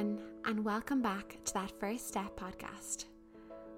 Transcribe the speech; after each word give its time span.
everyone, 0.00 0.18
and 0.46 0.64
welcome 0.64 1.02
back 1.02 1.36
to 1.44 1.52
that 1.52 1.70
First 1.78 2.08
Step 2.08 2.34
podcast. 2.34 3.04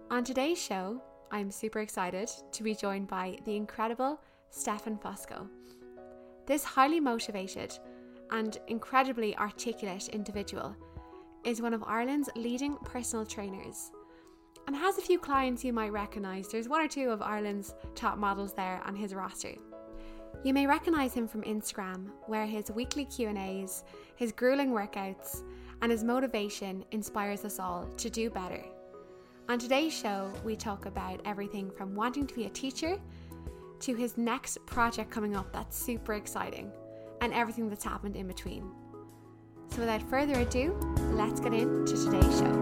On 0.09 0.23
today's 0.23 0.63
show, 0.63 1.03
I'm 1.33 1.51
super 1.51 1.81
excited 1.81 2.31
to 2.53 2.63
be 2.63 2.77
joined 2.77 3.09
by 3.09 3.39
the 3.45 3.57
incredible 3.57 4.21
Stefan 4.51 4.99
Fosco. 4.99 5.49
This 6.47 6.63
highly 6.63 7.01
motivated 7.01 7.77
and 8.31 8.57
incredibly 8.69 9.37
articulate 9.37 10.11
individual 10.11 10.77
is 11.43 11.61
one 11.61 11.75
of 11.75 11.83
Ireland's 11.83 12.31
leading 12.37 12.77
personal 12.85 13.27
trainers 13.27 13.91
and 14.69 14.77
has 14.77 14.99
a 14.99 15.03
few 15.03 15.19
clients 15.19 15.65
you 15.65 15.73
might 15.73 15.93
recognise. 15.93 16.47
There's 16.47 16.69
one 16.69 16.83
or 16.83 16.89
two 16.89 17.11
of 17.11 17.21
Ireland's 17.21 17.75
top 17.97 18.17
models 18.17 18.53
there 18.53 18.81
on 18.85 18.95
his 18.95 19.13
roster. 19.13 19.55
You 20.45 20.55
may 20.55 20.69
recognise 20.69 21.15
him 21.15 21.27
from 21.27 21.43
Instagram, 21.43 22.11
where 22.27 22.47
his 22.47 22.71
weekly 22.71 23.07
Q&As, 23.07 23.83
his 24.15 24.31
grueling 24.31 24.71
workouts, 24.71 25.43
and 25.83 25.91
his 25.91 26.05
motivation 26.05 26.85
inspires 26.93 27.45
us 27.45 27.59
all 27.59 27.87
to 27.97 28.09
do 28.09 28.31
better. 28.31 28.65
On 29.49 29.59
today's 29.59 29.93
show, 29.93 30.33
we 30.45 30.55
talk 30.55 30.87
about 30.87 31.21
everything 31.25 31.71
from 31.73 31.95
wanting 31.95 32.27
to 32.29 32.35
be 32.35 32.45
a 32.47 32.51
teacher 32.51 32.97
to 33.81 33.95
his 33.97 34.17
next 34.17 34.65
project 34.65 35.11
coming 35.11 35.37
up 35.37 35.53
that's 35.53 35.77
super 35.77 36.15
exciting 36.15 36.71
and 37.21 37.33
everything 37.35 37.69
that's 37.69 37.85
happened 37.85 38.17
in 38.17 38.29
between. 38.29 38.71
So, 39.71 39.81
without 39.81 40.03
further 40.09 40.35
ado, 40.35 40.73
let's 41.15 41.41
get 41.41 41.53
into 41.53 41.95
today's 41.95 42.39
show. 42.39 42.53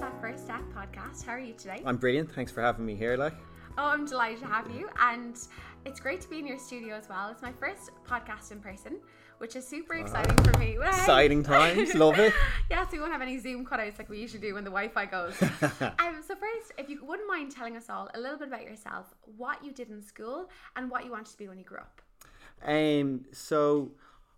That 0.00 0.18
First 0.20 0.44
Step 0.44 0.62
podcast. 0.74 1.24
How 1.24 1.32
are 1.32 1.38
you 1.40 1.52
today? 1.52 1.82
I'm 1.84 1.96
brilliant. 1.98 2.32
Thanks 2.32 2.50
for 2.52 2.62
having 2.62 2.86
me 2.86 2.94
here. 2.94 3.16
Like, 3.18 3.34
Oh, 3.78 3.88
I'm 3.88 4.06
delighted 4.06 4.38
to 4.40 4.46
have 4.46 4.70
you, 4.70 4.88
and 4.98 5.36
it's 5.86 6.00
great 6.00 6.20
to 6.20 6.28
be 6.28 6.40
in 6.40 6.46
your 6.46 6.58
studio 6.58 6.96
as 6.96 7.08
well. 7.08 7.30
It's 7.30 7.42
my 7.42 7.52
first 7.52 7.90
podcast 8.04 8.50
in 8.50 8.58
person, 8.58 8.98
which 9.38 9.54
is 9.54 9.64
super 9.64 9.94
exciting 9.94 10.36
for 10.38 10.58
me. 10.58 10.76
Exciting 10.84 11.44
times. 11.44 11.94
Love 11.94 12.18
it. 12.18 12.34
Yes, 12.68 12.88
we 12.90 12.98
won't 12.98 13.12
have 13.12 13.22
any 13.22 13.38
Zoom 13.38 13.64
cutouts 13.64 13.96
like 13.96 14.08
we 14.08 14.18
usually 14.18 14.40
do 14.40 14.54
when 14.54 14.64
the 14.64 14.70
Wi-Fi 14.70 15.06
goes. 15.06 15.40
um, 16.00 16.20
so 16.26 16.34
first, 16.34 16.72
if 16.76 16.88
you 16.88 17.04
wouldn't 17.04 17.28
mind 17.28 17.52
telling 17.52 17.76
us 17.76 17.88
all 17.88 18.10
a 18.14 18.18
little 18.18 18.36
bit 18.36 18.48
about 18.48 18.64
yourself, 18.64 19.14
what 19.36 19.64
you 19.64 19.70
did 19.70 19.88
in 19.88 20.02
school, 20.02 20.50
and 20.74 20.90
what 20.90 21.04
you 21.04 21.12
wanted 21.12 21.30
to 21.30 21.38
be 21.38 21.46
when 21.46 21.58
you 21.58 21.64
grew 21.64 21.78
up. 21.78 22.02
Um. 22.64 23.26
So, 23.30 23.92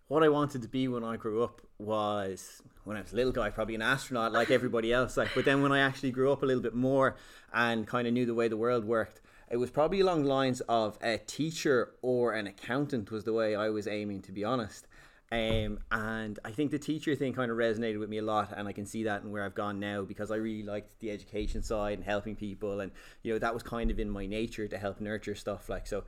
what 0.09 0.23
I 0.23 0.29
wanted 0.29 0.61
to 0.61 0.69
be 0.69 0.87
when 0.89 1.03
I 1.03 1.17
grew 1.17 1.43
up 1.43 1.63
was 1.79 2.61
when 2.85 2.99
I 2.99 3.01
was 3.01 3.15
a 3.15 3.17
little 3.17 3.33
guy, 3.33 3.49
probably 3.49 3.75
an 3.75 3.83
astronaut 3.83 4.33
like 4.33 4.51
everybody 4.51 4.93
else. 4.93 5.17
Like, 5.17 5.31
but 5.35 5.47
then 5.47 5.63
when 5.63 5.73
I 5.73 5.79
actually 5.79 6.11
grew 6.11 6.31
up 6.31 6.43
a 6.43 6.47
little 6.47 6.63
bit 6.63 6.75
more 6.75 7.17
and 7.55 7.87
kind 7.87 8.07
of 8.07 8.13
knew 8.13 8.27
the 8.27 8.35
way 8.35 8.49
the 8.49 8.57
world 8.59 8.85
worked, 8.85 9.23
it 9.51 9.57
was 9.57 9.71
probably 9.71 10.01
along 10.01 10.23
the 10.23 10.29
lines 10.29 10.61
of 10.63 10.99
a 11.03 11.19
teacher 11.19 11.95
or 12.03 12.33
an 12.33 12.47
accountant 12.47 13.11
was 13.11 13.25
the 13.25 13.33
way 13.33 13.55
I 13.55 13.71
was 13.71 13.87
aiming, 13.87 14.23
to 14.23 14.33
be 14.33 14.45
honest. 14.45 14.87
Um, 15.31 15.81
and 15.91 16.39
I 16.43 16.51
think 16.53 16.71
the 16.71 16.79
teacher 16.79 17.15
thing 17.15 17.35
kind 17.35 17.51
of 17.51 17.59
resonated 17.59 17.99
with 17.99 18.09
me 18.09 18.19
a 18.19 18.23
lot, 18.23 18.53
and 18.57 18.67
I 18.67 18.73
can 18.73 18.87
see 18.87 19.05
that 19.05 19.23
in 19.23 19.31
where 19.31 19.45
I've 19.45 19.55
gone 19.55 19.79
now 19.79 20.03
because 20.03 20.31
I 20.31 20.37
really 20.37 20.63
liked 20.63 21.01
the 21.01 21.11
education 21.11 21.63
side 21.63 21.99
and 21.99 22.05
helping 22.05 22.35
people, 22.35 22.81
and 22.81 22.91
you 23.23 23.33
know 23.33 23.39
that 23.39 23.53
was 23.53 23.63
kind 23.63 23.91
of 23.91 23.99
in 23.99 24.09
my 24.09 24.27
nature 24.27 24.67
to 24.67 24.79
help 24.79 25.01
nurture 25.01 25.35
stuff. 25.35 25.69
Like 25.69 25.87
so, 25.87 26.05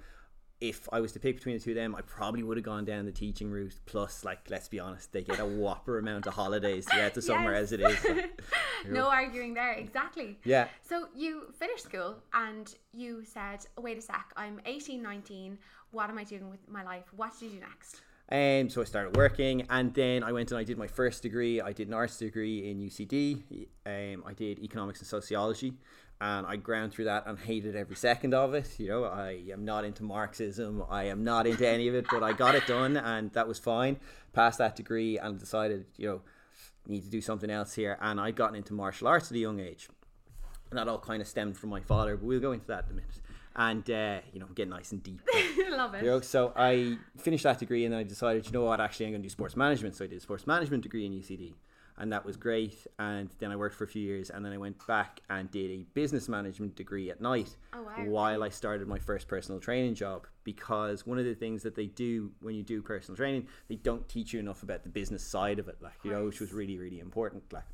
if 0.60 0.88
I 0.92 1.00
was 1.00 1.12
to 1.12 1.20
pick 1.20 1.36
between 1.36 1.56
the 1.56 1.62
two 1.64 1.70
of 1.70 1.76
them, 1.76 1.94
I 1.94 2.02
probably 2.02 2.42
would 2.42 2.56
have 2.56 2.64
gone 2.64 2.84
down 2.84 3.06
the 3.06 3.12
teaching 3.12 3.50
route. 3.50 3.74
Plus, 3.86 4.24
like 4.24 4.40
let's 4.50 4.68
be 4.68 4.78
honest, 4.78 5.12
they 5.12 5.22
get 5.22 5.38
a 5.40 5.46
whopper 5.46 5.98
amount 5.98 6.26
of 6.26 6.34
holidays 6.34 6.84
to 6.86 6.96
get 6.96 7.14
to 7.14 7.22
somewhere 7.22 7.54
Yes. 7.54 7.62
as 7.62 7.72
it 7.72 7.80
is. 7.80 8.04
Like, 8.84 8.90
No 8.90 9.08
arguing 9.08 9.54
there, 9.54 9.72
exactly. 9.74 10.38
yeah. 10.44 10.68
So 10.88 11.08
you 11.14 11.52
finished 11.58 11.84
school 11.84 12.16
and 12.32 12.74
you 12.92 13.24
said, 13.24 13.66
wait 13.78 13.98
a 13.98 14.00
sec, 14.02 14.32
I'm 14.36 14.60
18, 14.66 15.02
19. 15.02 15.58
What 15.92 16.08
am 16.10 16.18
I 16.18 16.24
doing 16.24 16.48
with 16.50 16.66
my 16.68 16.82
life? 16.84 17.04
What 17.16 17.32
did 17.38 17.46
you 17.52 17.58
do 17.58 17.60
next? 17.60 18.00
Um, 18.32 18.70
so 18.70 18.80
I 18.80 18.84
started 18.84 19.16
working, 19.16 19.66
and 19.70 19.92
then 19.92 20.22
I 20.22 20.30
went 20.30 20.52
and 20.52 20.58
I 20.60 20.62
did 20.62 20.78
my 20.78 20.86
first 20.86 21.20
degree. 21.22 21.60
I 21.60 21.72
did 21.72 21.88
an 21.88 21.94
arts 21.94 22.16
degree 22.18 22.70
in 22.70 22.78
UCD. 22.78 23.66
Um, 23.84 24.22
I 24.24 24.32
did 24.34 24.60
economics 24.60 25.00
and 25.00 25.08
sociology, 25.08 25.72
and 26.20 26.46
I 26.46 26.56
ground 26.56 26.92
through 26.92 27.06
that 27.06 27.26
and 27.26 27.38
hated 27.38 27.74
every 27.74 27.96
second 27.96 28.34
of 28.34 28.52
it. 28.52 28.78
You 28.78 28.88
know, 28.88 29.04
I 29.04 29.42
am 29.50 29.64
not 29.64 29.84
into 29.84 30.02
Marxism. 30.02 30.84
I 30.90 31.04
am 31.04 31.24
not 31.24 31.46
into 31.46 31.66
any 31.66 31.88
of 31.88 31.94
it, 31.94 32.06
but 32.10 32.22
I 32.22 32.32
got 32.32 32.54
it 32.54 32.66
done, 32.66 32.96
and 32.96 33.32
that 33.32 33.48
was 33.48 33.58
fine. 33.58 33.98
Passed 34.34 34.58
that 34.58 34.76
degree 34.76 35.18
and 35.18 35.38
decided, 35.38 35.86
you 35.96 36.08
know, 36.08 36.20
need 36.86 37.04
to 37.04 37.10
do 37.10 37.22
something 37.22 37.50
else 37.50 37.74
here. 37.74 37.96
And 38.02 38.20
I'd 38.20 38.36
gotten 38.36 38.54
into 38.54 38.74
martial 38.74 39.08
arts 39.08 39.30
at 39.30 39.36
a 39.36 39.40
young 39.40 39.60
age, 39.60 39.88
and 40.70 40.78
that 40.78 40.88
all 40.88 40.98
kind 40.98 41.22
of 41.22 41.28
stemmed 41.28 41.56
from 41.56 41.70
my 41.70 41.80
father. 41.80 42.16
But 42.16 42.26
we'll 42.26 42.40
go 42.40 42.52
into 42.52 42.66
that 42.66 42.84
in 42.84 42.90
a 42.90 42.94
minute. 42.94 43.20
And 43.56 43.90
uh, 43.90 44.20
you 44.32 44.40
know, 44.40 44.46
get 44.54 44.68
nice 44.68 44.92
and 44.92 45.02
deep. 45.02 45.22
Love 45.70 45.94
it. 45.94 46.04
You 46.04 46.10
know, 46.10 46.20
so 46.20 46.52
I 46.54 46.98
finished 47.16 47.44
that 47.44 47.58
degree 47.58 47.84
and 47.84 47.92
then 47.92 48.00
I 48.00 48.04
decided, 48.04 48.46
you 48.46 48.52
know 48.52 48.62
what, 48.62 48.80
actually 48.80 49.06
I'm 49.06 49.12
going 49.12 49.22
to 49.22 49.26
do 49.26 49.30
sports 49.30 49.56
management. 49.56 49.96
So 49.96 50.04
I 50.04 50.08
did 50.08 50.18
a 50.18 50.20
sports 50.20 50.46
management 50.46 50.82
degree 50.82 51.04
in 51.04 51.12
UCD 51.12 51.54
and 52.00 52.12
that 52.12 52.24
was 52.24 52.36
great. 52.36 52.86
And 52.98 53.30
then 53.38 53.52
I 53.52 53.56
worked 53.56 53.76
for 53.76 53.84
a 53.84 53.88
few 53.88 54.02
years 54.02 54.30
and 54.30 54.44
then 54.44 54.52
I 54.52 54.58
went 54.58 54.84
back 54.86 55.20
and 55.30 55.48
did 55.50 55.70
a 55.70 55.84
business 55.94 56.28
management 56.28 56.74
degree 56.74 57.10
at 57.10 57.20
night 57.20 57.54
Oh, 57.72 57.82
wow. 57.82 58.04
while 58.06 58.42
I 58.42 58.48
started 58.48 58.88
my 58.88 58.98
first 58.98 59.28
personal 59.28 59.60
training 59.60 59.94
job. 59.94 60.26
Because 60.42 61.06
one 61.06 61.18
of 61.18 61.24
the 61.26 61.34
things 61.34 61.62
that 61.62 61.74
they 61.76 61.86
do 61.86 62.32
when 62.40 62.54
you 62.54 62.62
do 62.62 62.82
personal 62.82 63.16
training, 63.16 63.46
they 63.68 63.76
don't 63.76 64.08
teach 64.08 64.32
you 64.32 64.40
enough 64.40 64.62
about 64.64 64.82
the 64.82 64.88
business 64.88 65.22
side 65.22 65.58
of 65.60 65.68
it, 65.68 65.76
like, 65.80 65.98
you 66.02 66.10
know, 66.10 66.24
which 66.24 66.40
was 66.40 66.52
really, 66.52 66.78
really 66.78 66.98
important. 66.98 67.44
Like, 67.52 67.66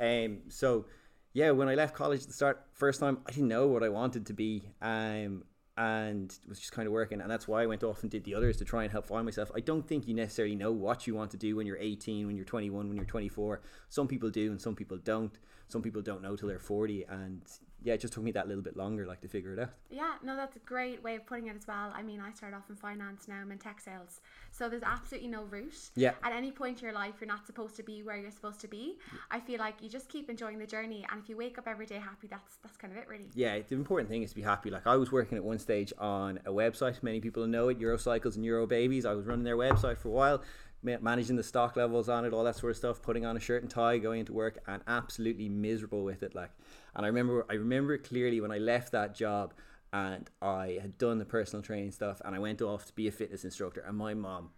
um, 0.00 0.38
so 0.48 0.86
yeah, 1.34 1.50
when 1.50 1.68
I 1.68 1.74
left 1.74 1.94
college 1.94 2.22
at 2.22 2.28
the 2.28 2.32
start, 2.34 2.64
first 2.72 3.00
time, 3.00 3.18
I 3.26 3.32
didn't 3.32 3.48
know 3.48 3.66
what 3.66 3.82
I 3.82 3.88
wanted 3.88 4.26
to 4.26 4.32
be. 4.32 4.62
Um, 4.80 5.44
and 5.76 6.38
was 6.48 6.58
just 6.58 6.72
kind 6.72 6.86
of 6.86 6.92
working 6.92 7.20
and 7.20 7.30
that's 7.30 7.48
why 7.48 7.62
I 7.62 7.66
went 7.66 7.82
off 7.82 8.02
and 8.02 8.10
did 8.10 8.24
the 8.24 8.34
others 8.34 8.58
to 8.58 8.64
try 8.64 8.82
and 8.82 8.92
help 8.92 9.06
find 9.06 9.24
myself. 9.24 9.50
I 9.54 9.60
don't 9.60 9.86
think 9.86 10.06
you 10.06 10.14
necessarily 10.14 10.54
know 10.54 10.70
what 10.70 11.06
you 11.06 11.14
want 11.14 11.30
to 11.30 11.38
do 11.38 11.56
when 11.56 11.66
you're 11.66 11.78
18, 11.78 12.26
when 12.26 12.36
you're 12.36 12.44
21, 12.44 12.88
when 12.88 12.96
you're 12.96 13.06
24. 13.06 13.62
Some 13.88 14.06
people 14.06 14.30
do 14.30 14.50
and 14.50 14.60
some 14.60 14.74
people 14.74 14.98
don't. 14.98 15.38
Some 15.68 15.80
people 15.80 16.02
don't 16.02 16.22
know 16.22 16.36
till 16.36 16.48
they're 16.48 16.58
40 16.58 17.06
and 17.08 17.40
yeah, 17.84 17.94
it 17.94 18.00
just 18.00 18.14
took 18.14 18.22
me 18.22 18.32
that 18.32 18.48
little 18.48 18.62
bit 18.62 18.76
longer 18.76 19.06
like 19.06 19.20
to 19.22 19.28
figure 19.28 19.52
it 19.52 19.58
out. 19.58 19.70
Yeah, 19.90 20.14
no, 20.22 20.36
that's 20.36 20.56
a 20.56 20.60
great 20.60 21.02
way 21.02 21.16
of 21.16 21.26
putting 21.26 21.48
it 21.48 21.56
as 21.56 21.66
well. 21.66 21.92
I 21.94 22.02
mean, 22.02 22.20
I 22.20 22.32
started 22.32 22.56
off 22.56 22.68
in 22.68 22.76
finance, 22.76 23.28
now 23.28 23.36
I'm 23.36 23.50
in 23.52 23.58
tech 23.58 23.80
sales. 23.80 24.20
So 24.50 24.68
there's 24.68 24.82
absolutely 24.82 25.28
no 25.28 25.44
route. 25.44 25.90
Yeah. 25.94 26.12
At 26.22 26.32
any 26.32 26.50
point 26.52 26.78
in 26.78 26.84
your 26.84 26.94
life, 26.94 27.14
you're 27.20 27.28
not 27.28 27.46
supposed 27.46 27.76
to 27.76 27.82
be 27.82 28.02
where 28.02 28.16
you're 28.16 28.30
supposed 28.30 28.60
to 28.60 28.68
be. 28.68 28.98
I 29.30 29.40
feel 29.40 29.58
like 29.58 29.82
you 29.82 29.88
just 29.88 30.08
keep 30.08 30.28
enjoying 30.28 30.58
the 30.58 30.66
journey, 30.66 31.04
and 31.10 31.20
if 31.22 31.28
you 31.28 31.36
wake 31.36 31.58
up 31.58 31.66
every 31.66 31.86
day 31.86 31.98
happy, 31.98 32.26
that's 32.28 32.56
that's 32.62 32.76
kind 32.76 32.92
of 32.92 32.98
it, 32.98 33.08
really. 33.08 33.30
Yeah, 33.34 33.58
the 33.58 33.74
important 33.74 34.08
thing 34.08 34.22
is 34.22 34.30
to 34.30 34.36
be 34.36 34.42
happy. 34.42 34.70
Like 34.70 34.86
I 34.86 34.96
was 34.96 35.10
working 35.10 35.38
at 35.38 35.44
one 35.44 35.58
stage 35.58 35.92
on 35.98 36.38
a 36.44 36.50
website. 36.50 37.02
Many 37.02 37.20
people 37.20 37.46
know 37.46 37.68
it, 37.68 37.80
Eurocycles 37.80 38.36
and 38.36 38.44
Euro 38.44 38.66
Babies. 38.66 39.06
I 39.06 39.14
was 39.14 39.26
running 39.26 39.44
their 39.44 39.56
website 39.56 39.98
for 39.98 40.08
a 40.08 40.12
while, 40.12 40.42
managing 40.82 41.36
the 41.36 41.42
stock 41.42 41.76
levels 41.76 42.08
on 42.08 42.24
it, 42.24 42.32
all 42.32 42.44
that 42.44 42.56
sort 42.56 42.70
of 42.70 42.76
stuff. 42.76 43.02
Putting 43.02 43.24
on 43.24 43.36
a 43.36 43.40
shirt 43.40 43.62
and 43.62 43.70
tie, 43.70 43.98
going 43.98 44.20
into 44.20 44.32
work, 44.32 44.58
and 44.66 44.82
absolutely 44.86 45.48
miserable 45.48 46.04
with 46.04 46.22
it. 46.22 46.34
Like, 46.34 46.50
and 46.94 47.04
I 47.04 47.08
remember, 47.08 47.46
I 47.50 47.54
remember 47.54 47.98
clearly 47.98 48.40
when 48.40 48.52
I 48.52 48.58
left 48.58 48.92
that 48.92 49.14
job, 49.14 49.54
and 49.92 50.30
I 50.40 50.78
had 50.80 50.96
done 50.98 51.18
the 51.18 51.24
personal 51.24 51.62
training 51.62 51.92
stuff, 51.92 52.22
and 52.24 52.34
I 52.34 52.38
went 52.38 52.62
off 52.62 52.86
to 52.86 52.92
be 52.94 53.08
a 53.08 53.12
fitness 53.12 53.44
instructor, 53.44 53.82
and 53.86 53.96
my 53.96 54.14
mom 54.14 54.50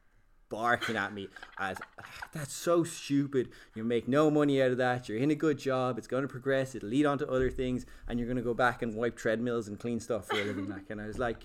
barking 0.48 0.96
at 0.96 1.12
me 1.12 1.26
as 1.58 1.78
ah, 1.98 2.04
that's 2.32 2.52
so 2.52 2.84
stupid. 2.84 3.50
You 3.74 3.82
make 3.82 4.06
no 4.06 4.30
money 4.30 4.62
out 4.62 4.70
of 4.70 4.78
that. 4.78 5.08
You're 5.08 5.18
in 5.18 5.30
a 5.30 5.34
good 5.34 5.58
job. 5.58 5.98
It's 5.98 6.06
going 6.06 6.22
to 6.22 6.28
progress. 6.28 6.74
It'll 6.74 6.88
lead 6.88 7.06
on 7.06 7.18
to 7.18 7.28
other 7.28 7.50
things, 7.50 7.86
and 8.06 8.18
you're 8.18 8.28
going 8.28 8.36
to 8.36 8.42
go 8.42 8.54
back 8.54 8.82
and 8.82 8.94
wipe 8.94 9.16
treadmills 9.16 9.68
and 9.68 9.78
clean 9.78 9.98
stuff 10.00 10.26
for 10.28 10.40
a 10.40 10.44
living. 10.44 10.68
Like, 10.68 10.90
and 10.90 11.00
I 11.00 11.06
was 11.06 11.18
like, 11.18 11.44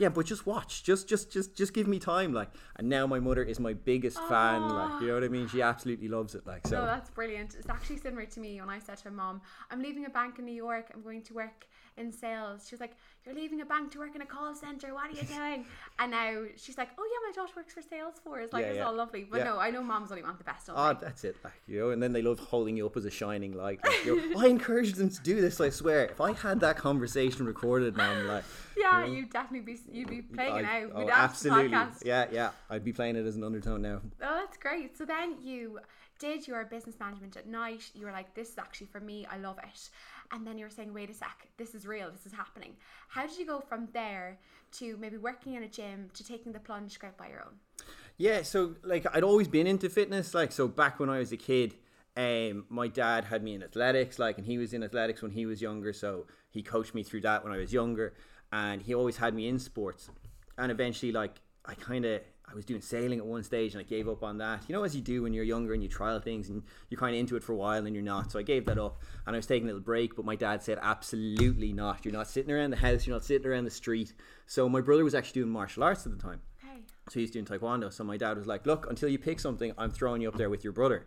yeah, 0.00 0.08
but 0.08 0.24
just 0.24 0.46
watch. 0.46 0.82
Just, 0.82 1.06
just, 1.06 1.30
just, 1.30 1.54
just 1.54 1.74
give 1.74 1.86
me 1.86 1.98
time. 1.98 2.32
Like, 2.32 2.48
and 2.76 2.88
now 2.88 3.06
my 3.06 3.20
mother 3.20 3.42
is 3.42 3.60
my 3.60 3.74
biggest 3.74 4.18
fan. 4.28 4.66
Like, 4.66 5.02
you 5.02 5.08
know 5.08 5.14
what 5.14 5.24
I 5.24 5.28
mean? 5.28 5.46
She 5.46 5.60
ah. 5.60 5.68
absolutely 5.68 6.08
loves 6.08 6.34
it. 6.34 6.46
Like, 6.46 6.66
so 6.66 6.76
No, 6.76 6.86
that's 6.86 7.10
brilliant. 7.10 7.54
It's 7.54 7.68
actually 7.68 7.98
similar 7.98 8.24
to 8.24 8.40
me 8.40 8.58
when 8.60 8.70
I 8.70 8.78
said 8.78 8.96
to 8.96 9.10
my 9.10 9.16
mom, 9.16 9.42
I'm 9.70 9.82
leaving 9.82 10.06
a 10.06 10.08
bank 10.08 10.38
in 10.38 10.46
New 10.46 10.54
York, 10.54 10.90
I'm 10.94 11.02
going 11.02 11.22
to 11.24 11.34
work 11.34 11.66
in 12.00 12.10
sales. 12.12 12.66
She 12.68 12.74
was 12.74 12.80
like, 12.80 12.96
You're 13.24 13.34
leaving 13.34 13.60
a 13.60 13.64
bank 13.66 13.92
to 13.92 13.98
work 13.98 14.14
in 14.16 14.22
a 14.22 14.26
call 14.26 14.54
center, 14.54 14.92
what 14.94 15.06
are 15.08 15.10
you 15.12 15.22
doing? 15.22 15.66
and 15.98 16.10
now 16.10 16.44
she's 16.56 16.76
like, 16.78 16.88
Oh 16.98 17.04
yeah, 17.04 17.28
my 17.28 17.32
daughter 17.34 17.52
works 17.56 17.74
for 17.74 17.82
Salesforce. 17.82 18.52
Like 18.52 18.62
Yeah, 18.62 18.68
it's 18.70 18.76
yeah. 18.78 18.86
all 18.86 18.94
lovely. 18.94 19.26
But 19.30 19.38
Yeah. 19.38 19.44
no, 19.44 19.58
I 19.58 19.70
know 19.70 19.82
moms 19.82 20.10
only 20.10 20.22
want 20.22 20.38
the 20.38 20.44
best 20.44 20.68
of 20.68 20.74
Oh, 20.76 20.98
that's 21.00 21.22
it, 21.24 21.36
like 21.44 21.52
you 21.68 21.78
know, 21.78 21.90
and 21.90 22.02
then 22.02 22.12
they 22.12 22.22
love 22.22 22.38
holding 22.50 22.76
you 22.76 22.86
up 22.86 22.96
as 22.96 23.04
a 23.04 23.10
shining 23.10 23.52
light. 23.56 23.80
Like, 23.84 24.04
you 24.04 24.30
know, 24.34 24.40
I 24.40 24.46
encouraged 24.46 24.96
them 24.96 25.10
to 25.10 25.20
do 25.22 25.40
this. 25.40 25.60
I 25.60 25.70
swear, 25.70 26.06
if 26.06 26.20
I 26.20 26.32
had 26.32 26.60
that 26.60 26.76
conversation 26.76 27.46
recorded, 27.46 27.96
man, 27.96 28.26
like, 28.26 28.44
Yeah, 28.76 29.04
you 29.04 29.06
know, 29.06 29.12
you'd 29.18 29.30
definitely 29.30 29.74
be 29.74 29.80
you'd 29.92 30.08
be 30.08 30.22
playing 30.22 30.56
it 30.56 30.64
I'd- 30.64 30.84
out. 30.86 30.92
oh, 30.94 31.08
absolutely, 31.10 31.68
podcast. 31.70 32.02
yeah, 32.04 32.26
yeah, 32.32 32.50
I'd 32.70 32.84
be 32.84 32.92
playing 32.92 33.16
it 33.16 33.26
as 33.26 33.36
an 33.36 33.44
undertone 33.44 33.82
now. 33.82 34.00
Oh, 34.22 34.36
that's 34.40 34.56
great. 34.56 34.96
So 34.96 35.04
then 35.04 35.36
you 35.42 35.78
did 36.18 36.46
your 36.46 36.64
business 36.66 36.96
management 37.00 37.36
at 37.36 37.46
night. 37.46 37.90
You 37.94 38.04
were 38.04 38.12
like, 38.12 38.34
this 38.34 38.50
is 38.50 38.58
actually 38.58 38.88
for 38.88 39.00
me. 39.00 39.26
I 39.30 39.38
love 39.38 39.58
it. 39.58 39.88
And 40.32 40.46
then 40.46 40.58
you 40.58 40.64
were 40.64 40.70
saying, 40.70 40.92
wait 40.94 41.10
a 41.10 41.14
sec, 41.14 41.48
this 41.56 41.74
is 41.74 41.86
real. 41.86 42.10
This 42.10 42.26
is 42.26 42.32
happening. 42.32 42.76
How 43.08 43.26
did 43.26 43.36
you 43.38 43.46
go 43.46 43.60
from 43.60 43.88
there 43.92 44.38
to 44.72 44.96
maybe 44.98 45.16
working 45.16 45.54
in 45.54 45.64
a 45.64 45.68
gym 45.68 46.08
to 46.14 46.24
taking 46.24 46.52
the 46.52 46.60
plunge 46.60 46.98
out 47.02 47.16
by 47.16 47.28
your 47.28 47.40
own? 47.40 47.84
Yeah, 48.16 48.42
so 48.42 48.76
like 48.82 49.06
I'd 49.14 49.24
always 49.24 49.48
been 49.48 49.66
into 49.66 49.88
fitness. 49.88 50.34
Like 50.34 50.52
so, 50.52 50.68
back 50.68 51.00
when 51.00 51.08
I 51.08 51.18
was 51.18 51.32
a 51.32 51.36
kid, 51.36 51.74
um, 52.16 52.66
my 52.68 52.86
dad 52.86 53.24
had 53.24 53.42
me 53.42 53.54
in 53.54 53.62
athletics. 53.62 54.18
Like, 54.18 54.38
and 54.38 54.46
he 54.46 54.58
was 54.58 54.72
in 54.72 54.82
athletics 54.82 55.22
when 55.22 55.32
he 55.32 55.46
was 55.46 55.62
younger, 55.62 55.92
so 55.92 56.26
he 56.50 56.62
coached 56.62 56.94
me 56.94 57.02
through 57.02 57.22
that 57.22 57.42
when 57.42 57.52
I 57.52 57.56
was 57.56 57.72
younger, 57.72 58.14
and 58.52 58.82
he 58.82 58.94
always 58.94 59.16
had 59.16 59.34
me 59.34 59.48
in 59.48 59.58
sports. 59.58 60.10
And 60.58 60.70
eventually, 60.70 61.12
like 61.12 61.40
I 61.64 61.74
kind 61.74 62.04
of 62.04 62.20
I 62.50 62.54
was 62.54 62.64
doing 62.64 62.80
sailing 62.80 63.18
at 63.18 63.26
one 63.26 63.42
stage 63.42 63.74
and 63.74 63.80
I 63.80 63.84
gave 63.84 64.08
up 64.08 64.22
on 64.22 64.38
that. 64.38 64.64
You 64.68 64.74
know, 64.74 64.82
as 64.82 64.94
you 64.96 65.00
do 65.00 65.22
when 65.22 65.32
you're 65.32 65.44
younger 65.44 65.72
and 65.72 65.82
you 65.82 65.88
trial 65.88 66.18
things 66.18 66.48
and 66.50 66.62
you're 66.88 66.98
kind 66.98 67.14
of 67.14 67.20
into 67.20 67.36
it 67.36 67.44
for 67.44 67.52
a 67.52 67.56
while 67.56 67.86
and 67.86 67.94
you're 67.94 68.02
not. 68.02 68.32
So 68.32 68.38
I 68.38 68.42
gave 68.42 68.66
that 68.66 68.78
up 68.78 69.02
and 69.26 69.36
I 69.36 69.38
was 69.38 69.46
taking 69.46 69.64
a 69.64 69.66
little 69.66 69.80
break. 69.80 70.16
But 70.16 70.24
my 70.24 70.36
dad 70.36 70.62
said, 70.62 70.78
absolutely 70.82 71.72
not. 71.72 72.04
You're 72.04 72.14
not 72.14 72.28
sitting 72.28 72.50
around 72.50 72.70
the 72.70 72.76
house, 72.76 73.06
you're 73.06 73.14
not 73.14 73.24
sitting 73.24 73.46
around 73.46 73.64
the 73.64 73.70
street. 73.70 74.12
So 74.46 74.68
my 74.68 74.80
brother 74.80 75.04
was 75.04 75.14
actually 75.14 75.42
doing 75.42 75.52
martial 75.52 75.84
arts 75.84 76.06
at 76.06 76.12
the 76.12 76.22
time. 76.22 76.40
Okay. 76.64 76.82
So 77.08 77.20
he's 77.20 77.30
doing 77.30 77.44
taekwondo. 77.44 77.92
So 77.92 78.02
my 78.02 78.16
dad 78.16 78.36
was 78.36 78.46
like, 78.46 78.66
look, 78.66 78.88
until 78.90 79.08
you 79.08 79.18
pick 79.18 79.38
something, 79.38 79.72
I'm 79.78 79.90
throwing 79.90 80.22
you 80.22 80.28
up 80.28 80.36
there 80.36 80.50
with 80.50 80.64
your 80.64 80.72
brother. 80.72 81.06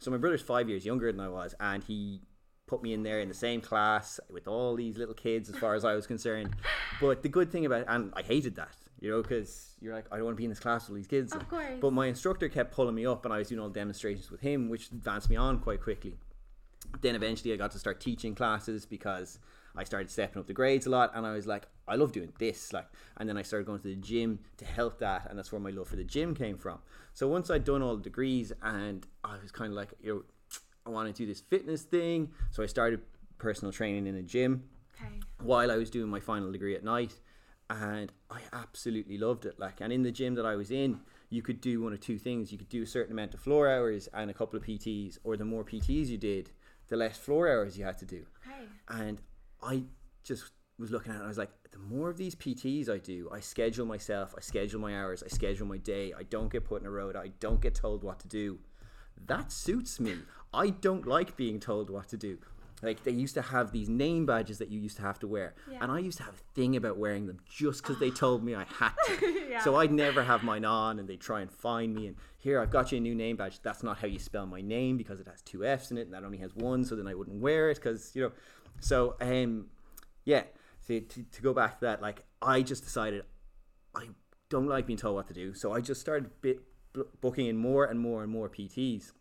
So 0.00 0.10
my 0.10 0.16
brother's 0.16 0.42
five 0.42 0.68
years 0.68 0.86
younger 0.86 1.12
than 1.12 1.20
I 1.20 1.28
was. 1.28 1.54
And 1.60 1.84
he 1.84 2.22
put 2.66 2.82
me 2.82 2.92
in 2.92 3.02
there 3.02 3.20
in 3.20 3.28
the 3.28 3.34
same 3.34 3.60
class 3.60 4.20
with 4.30 4.46
all 4.46 4.76
these 4.76 4.96
little 4.96 5.14
kids 5.14 5.48
as 5.48 5.56
far 5.56 5.74
as 5.74 5.84
I 5.84 5.94
was 5.94 6.06
concerned. 6.06 6.54
But 7.00 7.22
the 7.22 7.28
good 7.28 7.50
thing 7.50 7.66
about 7.66 7.84
and 7.88 8.12
I 8.14 8.22
hated 8.22 8.56
that, 8.56 8.76
you 9.00 9.10
know, 9.10 9.22
because 9.22 9.76
you're 9.80 9.94
like, 9.94 10.06
I 10.10 10.16
don't 10.16 10.24
want 10.26 10.36
to 10.36 10.38
be 10.38 10.44
in 10.44 10.50
this 10.50 10.60
class 10.60 10.88
with 10.88 10.96
these 10.96 11.06
kids. 11.06 11.32
Of 11.34 11.48
course. 11.48 11.78
But 11.80 11.92
my 11.92 12.06
instructor 12.06 12.48
kept 12.48 12.72
pulling 12.72 12.94
me 12.94 13.06
up 13.06 13.24
and 13.24 13.32
I 13.32 13.38
was 13.38 13.48
doing 13.48 13.60
all 13.60 13.68
the 13.68 13.74
demonstrations 13.78 14.30
with 14.30 14.40
him, 14.40 14.68
which 14.68 14.90
advanced 14.90 15.30
me 15.30 15.36
on 15.36 15.58
quite 15.60 15.80
quickly. 15.82 16.16
Then 17.00 17.14
eventually 17.14 17.52
I 17.52 17.56
got 17.56 17.70
to 17.72 17.78
start 17.78 18.00
teaching 18.00 18.34
classes 18.34 18.86
because 18.86 19.38
I 19.76 19.84
started 19.84 20.10
stepping 20.10 20.40
up 20.40 20.46
the 20.46 20.52
grades 20.54 20.86
a 20.86 20.90
lot 20.90 21.12
and 21.14 21.26
I 21.26 21.32
was 21.32 21.46
like, 21.46 21.68
I 21.86 21.94
love 21.96 22.12
doing 22.12 22.32
this. 22.38 22.72
Like 22.72 22.86
and 23.18 23.28
then 23.28 23.36
I 23.36 23.42
started 23.42 23.66
going 23.66 23.80
to 23.80 23.88
the 23.88 23.94
gym 23.96 24.40
to 24.56 24.64
help 24.64 24.98
that 25.00 25.26
and 25.28 25.38
that's 25.38 25.52
where 25.52 25.60
my 25.60 25.70
love 25.70 25.88
for 25.88 25.96
the 25.96 26.04
gym 26.04 26.34
came 26.34 26.56
from. 26.56 26.78
So 27.12 27.28
once 27.28 27.50
I'd 27.50 27.64
done 27.64 27.82
all 27.82 27.96
the 27.96 28.02
degrees 28.02 28.52
and 28.62 29.06
I 29.22 29.36
was 29.42 29.52
kind 29.52 29.70
of 29.72 29.76
like, 29.76 29.90
you 30.00 30.14
know, 30.14 30.22
I 30.86 30.90
want 30.90 31.14
to 31.14 31.22
do 31.22 31.26
this 31.26 31.40
fitness 31.40 31.82
thing. 31.82 32.30
So 32.50 32.62
I 32.62 32.66
started 32.66 33.00
personal 33.38 33.70
training 33.72 34.06
in 34.06 34.16
a 34.16 34.22
gym 34.22 34.64
Okay. 35.00 35.12
while 35.42 35.70
I 35.70 35.76
was 35.76 35.90
doing 35.90 36.08
my 36.08 36.18
final 36.18 36.50
degree 36.50 36.74
at 36.74 36.82
night, 36.82 37.12
and 37.70 38.12
I 38.30 38.40
absolutely 38.52 39.18
loved 39.18 39.44
it. 39.46 39.58
Like, 39.58 39.80
and 39.80 39.92
in 39.92 40.02
the 40.02 40.10
gym 40.10 40.34
that 40.34 40.46
I 40.46 40.56
was 40.56 40.70
in, 40.70 41.00
you 41.30 41.42
could 41.42 41.60
do 41.60 41.82
one 41.82 41.92
of 41.92 42.00
two 42.00 42.18
things: 42.18 42.50
you 42.52 42.58
could 42.58 42.68
do 42.68 42.82
a 42.82 42.86
certain 42.86 43.12
amount 43.12 43.34
of 43.34 43.40
floor 43.40 43.68
hours 43.68 44.08
and 44.14 44.30
a 44.30 44.34
couple 44.34 44.58
of 44.58 44.64
PTs, 44.64 45.18
or 45.24 45.36
the 45.36 45.44
more 45.44 45.64
PTs 45.64 46.08
you 46.08 46.18
did, 46.18 46.50
the 46.88 46.96
less 46.96 47.16
floor 47.16 47.48
hours 47.48 47.78
you 47.78 47.84
had 47.84 47.98
to 47.98 48.06
do. 48.06 48.24
Okay. 48.46 48.64
And 48.88 49.20
I 49.62 49.84
just 50.24 50.50
was 50.78 50.90
looking 50.90 51.12
at 51.12 51.16
it, 51.16 51.18
and 51.18 51.24
I 51.24 51.28
was 51.28 51.38
like, 51.38 51.50
the 51.70 51.78
more 51.78 52.08
of 52.08 52.16
these 52.16 52.34
PTs 52.34 52.88
I 52.88 52.98
do, 52.98 53.28
I 53.32 53.40
schedule 53.40 53.84
myself, 53.84 54.34
I 54.36 54.40
schedule 54.40 54.80
my 54.80 54.96
hours, 54.98 55.22
I 55.22 55.28
schedule 55.28 55.66
my 55.66 55.78
day. 55.78 56.12
I 56.16 56.22
don't 56.22 56.50
get 56.50 56.64
put 56.64 56.80
in 56.80 56.86
a 56.86 56.90
road. 56.90 57.16
I 57.16 57.32
don't 57.40 57.60
get 57.60 57.74
told 57.74 58.04
what 58.04 58.20
to 58.20 58.28
do. 58.28 58.58
That 59.26 59.52
suits 59.52 59.98
me. 59.98 60.14
I 60.54 60.70
don't 60.70 61.06
like 61.06 61.36
being 61.36 61.60
told 61.60 61.90
what 61.90 62.08
to 62.08 62.16
do. 62.16 62.38
Like 62.82 63.02
they 63.02 63.10
used 63.10 63.34
to 63.34 63.42
have 63.42 63.72
these 63.72 63.88
name 63.88 64.24
badges 64.24 64.58
that 64.58 64.68
you 64.70 64.78
used 64.80 64.96
to 64.96 65.02
have 65.02 65.18
to 65.20 65.26
wear, 65.26 65.54
Yeah. 65.70 65.78
and 65.82 65.90
I 65.90 65.98
used 65.98 66.18
to 66.18 66.24
have 66.24 66.34
a 66.34 66.54
thing 66.54 66.76
about 66.76 66.96
wearing 66.96 67.26
them 67.26 67.38
just 67.44 67.82
because 67.82 67.98
they 67.98 68.10
told 68.10 68.44
me 68.44 68.54
I 68.54 68.64
had 68.64 68.92
to. 69.06 69.34
Yeah. 69.48 69.60
So 69.64 69.76
I'd 69.76 69.90
never 69.90 70.22
have 70.22 70.42
mine 70.44 70.64
on, 70.66 70.98
and 70.98 71.08
they 71.08 71.16
try 71.16 71.40
and 71.40 71.50
find 71.50 71.94
me. 71.94 72.06
And 72.06 72.16
here 72.38 72.60
I've 72.60 72.70
got 72.70 72.92
you 72.92 72.98
a 72.98 73.00
new 73.00 73.14
name 73.14 73.36
badge. 73.36 73.60
That's 73.62 73.82
not 73.82 73.98
how 73.98 74.06
you 74.06 74.18
spell 74.18 74.44
my 74.46 74.60
name 74.60 74.98
because 74.98 75.20
it 75.20 75.26
has 75.26 75.40
two 75.40 75.64
F's 75.64 75.90
in 75.90 75.96
it, 75.96 76.02
and 76.02 76.12
that 76.12 76.22
only 76.22 76.36
has 76.38 76.54
one. 76.54 76.84
So 76.84 76.94
then 76.94 77.06
I 77.08 77.14
wouldn't 77.14 77.40
wear 77.40 77.70
it 77.70 77.76
because 77.76 78.14
you 78.14 78.22
know. 78.22 78.32
So 78.80 79.16
um, 79.20 79.66
yeah. 80.24 80.42
To, 80.86 81.00
to, 81.00 81.22
to 81.22 81.42
go 81.42 81.52
back 81.54 81.80
to 81.80 81.86
that, 81.86 82.00
like 82.02 82.24
I 82.40 82.60
just 82.62 82.84
decided 82.84 83.24
I 83.94 84.08
don't 84.50 84.68
like 84.68 84.86
being 84.86 84.98
told 84.98 85.16
what 85.16 85.28
to 85.28 85.34
do, 85.34 85.52
so 85.54 85.72
I 85.72 85.80
just 85.80 86.00
started 86.00 86.30
bit, 86.40 86.60
booking 87.20 87.46
in 87.46 87.56
more 87.56 87.84
and 87.86 87.98
more 88.00 88.22
and 88.22 88.30
more 88.32 88.48
PTs. 88.48 89.12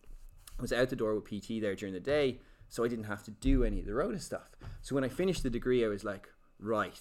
I 0.57 0.61
was 0.61 0.71
out 0.73 0.89
the 0.89 0.95
door 0.95 1.15
with 1.15 1.25
PT 1.25 1.61
there 1.61 1.75
during 1.75 1.93
the 1.93 1.99
day, 1.99 2.39
so 2.69 2.83
I 2.83 2.87
didn't 2.87 3.05
have 3.05 3.23
to 3.23 3.31
do 3.31 3.63
any 3.63 3.79
of 3.79 3.85
the 3.85 3.93
rota 3.93 4.19
stuff. 4.19 4.55
So 4.81 4.95
when 4.95 5.03
I 5.03 5.09
finished 5.09 5.43
the 5.43 5.49
degree, 5.49 5.83
I 5.85 5.87
was 5.87 6.03
like, 6.03 6.29
right, 6.59 6.99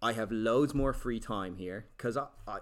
I 0.00 0.12
have 0.12 0.30
loads 0.30 0.74
more 0.74 0.92
free 0.92 1.20
time 1.20 1.56
here 1.56 1.86
because 1.96 2.16
I, 2.16 2.26
I 2.46 2.58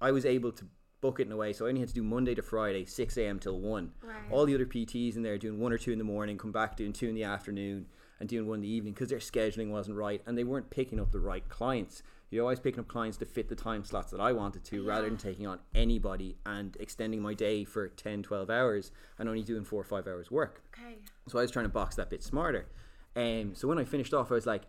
I 0.00 0.10
was 0.12 0.24
able 0.24 0.52
to 0.52 0.64
book 1.00 1.20
it 1.20 1.26
in 1.26 1.32
a 1.32 1.36
way, 1.36 1.52
so 1.52 1.66
I 1.66 1.68
only 1.68 1.80
had 1.80 1.88
to 1.88 1.94
do 1.94 2.02
Monday 2.02 2.34
to 2.34 2.42
Friday, 2.42 2.84
six 2.84 3.16
a.m. 3.16 3.38
till 3.38 3.58
one. 3.58 3.92
Right. 4.02 4.16
All 4.30 4.44
the 4.44 4.54
other 4.54 4.66
PTs 4.66 5.16
in 5.16 5.22
there 5.22 5.38
doing 5.38 5.58
one 5.58 5.72
or 5.72 5.78
two 5.78 5.92
in 5.92 5.98
the 5.98 6.04
morning, 6.04 6.36
come 6.36 6.52
back 6.52 6.76
doing 6.76 6.92
two 6.92 7.08
in 7.08 7.14
the 7.14 7.24
afternoon, 7.24 7.86
and 8.20 8.28
doing 8.28 8.46
one 8.46 8.56
in 8.56 8.62
the 8.62 8.68
evening 8.68 8.92
because 8.92 9.08
their 9.08 9.18
scheduling 9.18 9.70
wasn't 9.70 9.96
right 9.96 10.22
and 10.26 10.36
they 10.36 10.44
weren't 10.44 10.70
picking 10.70 11.00
up 11.00 11.10
the 11.10 11.18
right 11.18 11.48
clients. 11.48 12.02
You 12.30 12.40
know, 12.40 12.48
I 12.48 12.54
picking 12.54 12.78
up 12.78 12.86
clients 12.86 13.16
to 13.18 13.26
fit 13.26 13.48
the 13.48 13.56
time 13.56 13.84
slots 13.84 14.12
that 14.12 14.20
I 14.20 14.32
wanted 14.32 14.64
to 14.66 14.86
rather 14.86 15.08
than 15.08 15.16
taking 15.18 15.48
on 15.48 15.58
anybody 15.74 16.36
and 16.46 16.76
extending 16.78 17.20
my 17.20 17.34
day 17.34 17.64
for 17.64 17.88
10, 17.88 18.22
12 18.22 18.48
hours 18.48 18.92
and 19.18 19.28
only 19.28 19.42
doing 19.42 19.64
four 19.64 19.80
or 19.80 19.84
five 19.84 20.06
hours 20.06 20.30
work. 20.30 20.62
Okay. 20.72 20.98
So 21.26 21.38
I 21.38 21.42
was 21.42 21.50
trying 21.50 21.64
to 21.64 21.70
box 21.70 21.96
that 21.96 22.08
bit 22.08 22.22
smarter. 22.22 22.68
Um, 23.16 23.54
so 23.54 23.66
when 23.66 23.78
I 23.78 23.84
finished 23.84 24.14
off, 24.14 24.30
I 24.30 24.34
was 24.34 24.46
like, 24.46 24.62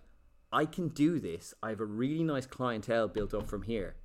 I 0.52 0.66
can 0.66 0.90
do 0.90 1.19
this. 1.19 1.54
I 1.62 1.69
have 1.69 1.80
a 1.80 1.86
really 1.86 2.24
nice 2.24 2.48
clientele 2.48 3.08
built 3.08 3.34
up 3.34 3.48
from 3.48 3.62
here. 3.62 3.96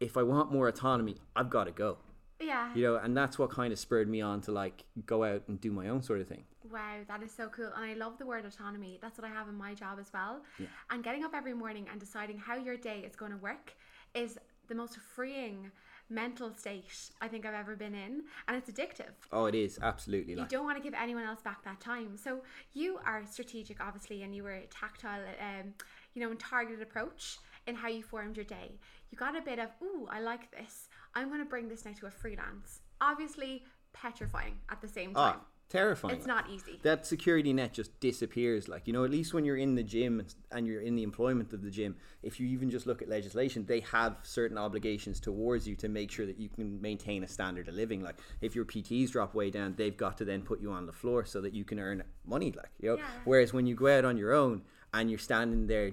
If 0.00 0.16
I 0.16 0.22
want 0.22 0.50
more 0.50 0.68
autonomy, 0.68 1.16
I've 1.36 1.50
got 1.50 1.64
to 1.64 1.70
go. 1.70 1.98
Yeah. 2.40 2.74
You 2.74 2.82
know, 2.82 2.96
and 2.96 3.16
that's 3.16 3.38
what 3.38 3.50
kind 3.50 3.72
of 3.72 3.78
spurred 3.78 4.08
me 4.08 4.20
on 4.20 4.40
to 4.42 4.52
like 4.52 4.84
go 5.04 5.24
out 5.24 5.42
and 5.48 5.60
do 5.60 5.70
my 5.70 5.88
own 5.88 6.02
sort 6.02 6.20
of 6.20 6.28
thing. 6.28 6.44
Wow, 6.72 6.98
that 7.06 7.22
is 7.22 7.32
so 7.32 7.48
cool. 7.48 7.70
And 7.76 7.84
I 7.84 7.94
love 7.94 8.18
the 8.18 8.26
word 8.26 8.44
autonomy. 8.44 8.98
That's 9.00 9.18
what 9.18 9.26
I 9.26 9.32
have 9.32 9.48
in 9.48 9.54
my 9.56 9.74
job 9.74 9.98
as 10.00 10.12
well. 10.12 10.42
Yeah. 10.58 10.66
And 10.90 11.02
getting 11.02 11.24
up 11.24 11.34
every 11.34 11.54
morning 11.54 11.86
and 11.90 12.00
deciding 12.00 12.38
how 12.38 12.56
your 12.56 12.76
day 12.76 13.00
is 13.06 13.16
going 13.16 13.32
to 13.32 13.38
work 13.38 13.74
is 14.14 14.38
the 14.68 14.74
most 14.74 14.96
freeing 14.98 15.70
mental 16.10 16.52
state 16.54 17.10
I 17.20 17.28
think 17.28 17.44
I've 17.44 17.54
ever 17.54 17.76
been 17.76 17.94
in. 17.94 18.22
And 18.46 18.56
it's 18.56 18.70
addictive. 18.70 19.12
Oh, 19.32 19.46
it 19.46 19.54
is 19.54 19.78
absolutely 19.82 20.32
You 20.32 20.40
like 20.40 20.48
don't 20.48 20.64
want 20.64 20.76
to 20.78 20.82
give 20.82 20.94
anyone 20.94 21.24
else 21.24 21.42
back 21.42 21.62
that 21.64 21.80
time. 21.80 22.16
So 22.16 22.40
you 22.72 22.98
are 23.04 23.22
strategic, 23.30 23.80
obviously, 23.80 24.22
and 24.22 24.34
you 24.34 24.42
were 24.42 24.60
tactile, 24.70 25.20
um, 25.40 25.74
you 26.14 26.22
know, 26.22 26.30
and 26.30 26.38
targeted 26.40 26.82
approach 26.82 27.38
in 27.66 27.74
how 27.74 27.88
you 27.88 28.02
formed 28.02 28.36
your 28.36 28.44
day. 28.46 28.72
You 29.10 29.18
got 29.18 29.36
a 29.36 29.42
bit 29.42 29.58
of, 29.58 29.68
ooh, 29.82 30.06
I 30.10 30.20
like 30.20 30.50
this. 30.50 30.88
I'm 31.14 31.28
going 31.28 31.40
to 31.40 31.46
bring 31.48 31.68
this 31.68 31.84
now 31.84 31.92
to 32.00 32.06
a 32.06 32.10
freelance. 32.10 32.80
Obviously, 33.00 33.64
petrifying 33.92 34.56
at 34.70 34.80
the 34.80 34.88
same 34.88 35.14
time. 35.14 35.36
ah, 35.38 35.44
terrifying. 35.68 36.16
it's 36.16 36.26
like. 36.26 36.36
not 36.46 36.50
easy. 36.50 36.78
that 36.82 37.04
security 37.06 37.52
net 37.52 37.72
just 37.72 37.98
disappears 38.00 38.68
like 38.68 38.86
you 38.86 38.92
know 38.92 39.04
at 39.04 39.10
least 39.10 39.34
when 39.34 39.44
you're 39.44 39.56
in 39.56 39.74
the 39.74 39.82
gym 39.82 40.24
and- 40.50 40.66
you're 40.66 40.80
in 40.80 40.94
the 40.96 41.02
employment 41.02 41.52
of 41.52 41.62
the 41.62 41.70
gym 41.70 41.94
if 42.22 42.40
you 42.40 42.46
even 42.48 42.70
just 42.70 42.86
look 42.86 43.02
at 43.02 43.08
legislation 43.08 43.64
they 43.66 43.80
have 43.80 44.16
certain 44.22 44.56
obligations 44.58 45.20
towards 45.20 45.68
you 45.68 45.76
to 45.76 45.88
make 45.88 46.10
sure 46.10 46.24
that 46.26 46.38
you 46.38 46.48
can 46.48 46.80
maintain 46.80 47.22
a 47.22 47.28
standard 47.28 47.68
of 47.68 47.74
living 47.74 48.00
like 48.02 48.16
if 48.40 48.54
your 48.54 48.64
pts 48.64 49.10
drop 49.10 49.34
way 49.34 49.50
down 49.50 49.74
they've 49.76 49.96
got 49.96 50.16
to 50.16 50.24
then 50.24 50.40
put 50.42 50.60
you 50.60 50.70
on 50.72 50.86
the 50.86 50.92
floor 50.92 51.24
so 51.24 51.40
that 51.40 51.52
you 51.52 51.64
can 51.64 51.78
earn 51.78 52.02
money 52.26 52.50
like 52.56 52.70
you 52.80 52.88
know 52.88 52.96
Yeah. 52.96 53.04
whereas 53.24 53.52
when 53.52 53.66
you 53.66 53.74
go 53.74 53.88
out 53.98 54.04
on 54.04 54.16
your 54.16 54.32
own 54.32 54.62
and 54.94 55.10
you're 55.10 55.18
standing 55.18 55.66
there 55.66 55.90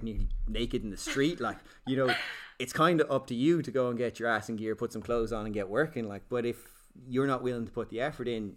naked 0.47 0.83
in 0.83 0.89
the 0.89 0.97
street 0.97 1.41
like 1.41 1.57
you 1.85 1.97
know 1.97 2.13
it's 2.59 2.71
kind 2.71 3.01
of 3.01 3.11
up 3.11 3.27
to 3.27 3.35
you 3.35 3.61
to 3.61 3.71
go 3.71 3.89
and 3.89 3.97
get 3.97 4.19
your 4.19 4.29
ass 4.29 4.47
in 4.47 4.55
gear 4.55 4.73
put 4.75 4.93
some 4.93 5.01
clothes 5.01 5.33
on 5.33 5.45
and 5.45 5.53
get 5.53 5.67
working 5.67 6.07
like 6.07 6.23
but 6.29 6.45
if 6.45 6.57
you're 7.09 7.27
not 7.27 7.43
willing 7.43 7.65
to 7.65 7.71
put 7.73 7.89
the 7.89 7.99
effort 7.99 8.25
in 8.27 8.55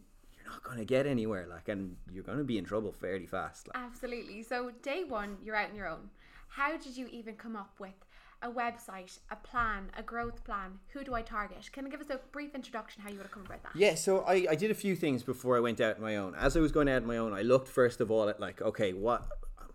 not 0.49 0.63
going 0.63 0.79
to 0.79 0.85
get 0.85 1.07
anywhere 1.07 1.47
like 1.49 1.69
and 1.69 1.97
you're 2.13 2.25
going 2.25 2.39
to 2.39 2.45
be 2.45 2.59
in 2.59 2.65
trouble 2.65 2.93
fairly 2.93 3.27
fast 3.27 3.69
like. 3.69 3.77
Absolutely. 3.77 4.43
So, 4.43 4.71
day 4.83 5.05
one, 5.05 5.37
you're 5.45 5.57
out 5.57 5.71
on 5.71 5.77
your 5.77 5.89
own. 5.89 6.11
How 6.49 6.77
did 6.77 6.97
you 6.97 7.07
even 7.13 7.35
come 7.35 7.57
up 7.57 7.73
with 7.79 7.95
a 8.43 8.49
website, 8.49 9.19
a 9.31 9.37
plan, 9.37 9.91
a 9.97 10.03
growth 10.03 10.45
plan? 10.45 10.79
Who 10.93 11.03
do 11.05 11.15
I 11.15 11.23
target? 11.23 11.69
Can 11.73 11.85
you 11.85 11.91
give 11.91 12.01
us 12.01 12.11
a 12.11 12.21
brief 12.33 12.55
introduction 12.55 13.03
how 13.03 13.11
you 13.11 13.17
would 13.17 13.25
have 13.25 13.33
come 13.33 13.45
about 13.45 13.63
that? 13.65 13.73
yeah 13.75 13.95
so 13.95 14.21
I, 14.21 14.47
I 14.51 14.55
did 14.55 14.71
a 14.71 14.75
few 14.75 14.95
things 14.97 15.23
before 15.23 15.57
i 15.57 15.61
went 15.61 15.81
out 15.81 15.97
on 15.97 16.03
my 16.03 16.17
own 16.17 16.35
as 16.37 16.57
i 16.57 16.61
was 16.61 16.73
going 16.73 16.89
out 16.89 17.03
on 17.03 17.09
my 17.09 17.19
own 17.19 17.33
i 17.33 17.43
looked 17.43 17.69
first 17.69 18.01
of 18.01 18.11
all 18.11 18.29
at 18.29 18.39
like 18.41 18.63
okay 18.63 18.93
what 18.93 19.27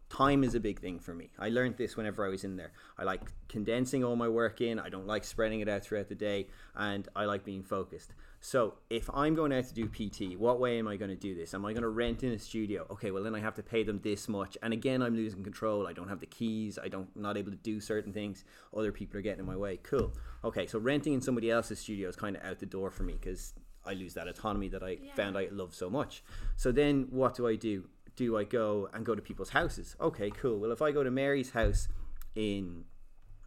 time 0.10 0.44
is 0.44 0.56
a 0.56 0.60
big 0.60 0.80
thing 0.80 1.00
for 1.00 1.14
me 1.14 1.30
i 1.40 1.50
learned 1.50 1.76
this 1.78 1.98
whenever 1.98 2.26
i 2.26 2.30
was 2.30 2.44
in 2.44 2.56
there 2.56 2.72
i 2.98 3.04
like 3.04 3.22
condensing 3.50 4.04
all 4.04 4.16
my 4.16 4.30
work 4.30 4.62
in 4.62 4.80
i 4.80 4.90
don't 4.90 5.08
like 5.08 5.24
spreading 5.24 5.60
it 5.60 5.68
out 5.68 5.84
throughout 5.84 6.08
the 6.10 6.16
day 6.16 6.48
and 6.76 7.08
i 7.16 7.26
like 7.26 7.44
being 7.44 7.64
focused 7.64 8.14
so 8.46 8.74
if 8.90 9.10
i'm 9.14 9.36
going 9.36 9.54
out 9.54 9.64
to 9.64 9.74
do 9.74 9.88
pt 9.88 10.38
what 10.38 10.60
way 10.60 10.78
am 10.78 10.86
i 10.86 10.98
going 10.98 11.10
to 11.10 11.16
do 11.16 11.34
this? 11.34 11.54
Am 11.54 11.66
i 11.66 11.72
going 11.72 11.84
to 11.84 11.88
rent 11.88 12.24
in 12.24 12.34
a 12.34 12.38
studio? 12.38 12.86
Okay 12.92 13.10
well 13.10 13.24
then 13.24 13.34
i 13.34 13.40
have 13.40 13.56
to 13.56 13.64
pay 13.64 13.84
them 13.84 14.02
this 14.04 14.28
much. 14.28 14.58
And 14.62 14.74
again 14.74 15.02
i'm 15.02 15.16
losing 15.16 15.44
control. 15.44 15.88
I 15.88 15.94
don't 15.94 16.10
have 16.10 16.20
the 16.20 16.26
keys. 16.26 16.78
I 16.78 16.90
don't 16.90 17.08
not 17.16 17.38
able 17.38 17.52
to 17.52 17.58
do 17.58 17.80
certain 17.80 18.12
things. 18.12 18.44
Other 18.76 18.92
people 18.92 19.18
are 19.18 19.22
getting 19.22 19.40
in 19.40 19.46
my 19.46 19.56
way. 19.56 19.78
Cool. 19.78 20.12
Okay 20.44 20.68
so 20.68 20.78
renting 20.78 21.14
in 21.14 21.22
somebody 21.22 21.50
else's 21.50 21.80
studio 21.80 22.10
is 22.10 22.18
kind 22.18 22.36
of 22.36 22.44
out 22.44 22.60
the 22.60 22.66
door 22.66 22.92
for 22.92 23.04
me 23.04 23.14
because 23.14 23.54
I 23.86 23.94
lose 23.94 24.14
that 24.16 24.28
autonomy 24.28 24.68
that 24.70 24.84
I 24.84 24.98
found 25.16 25.38
I 25.38 25.48
love 25.50 25.74
so 25.74 25.90
much. 25.90 26.22
So 26.58 26.74
then 26.74 27.08
what 27.12 27.36
do 27.36 27.48
I 27.48 27.56
do? 27.56 27.86
Do 28.18 28.38
I 28.38 28.44
go 28.44 28.90
and 28.94 29.06
go 29.06 29.16
to 29.16 29.22
people's 29.22 29.50
houses? 29.50 29.96
Okay, 30.02 30.30
cool. 30.30 30.60
Well, 30.60 30.72
if 30.72 30.82
I 30.82 30.92
go 30.92 31.04
to 31.04 31.12
Mary's 31.12 31.52
house 31.52 31.88
in 32.36 32.84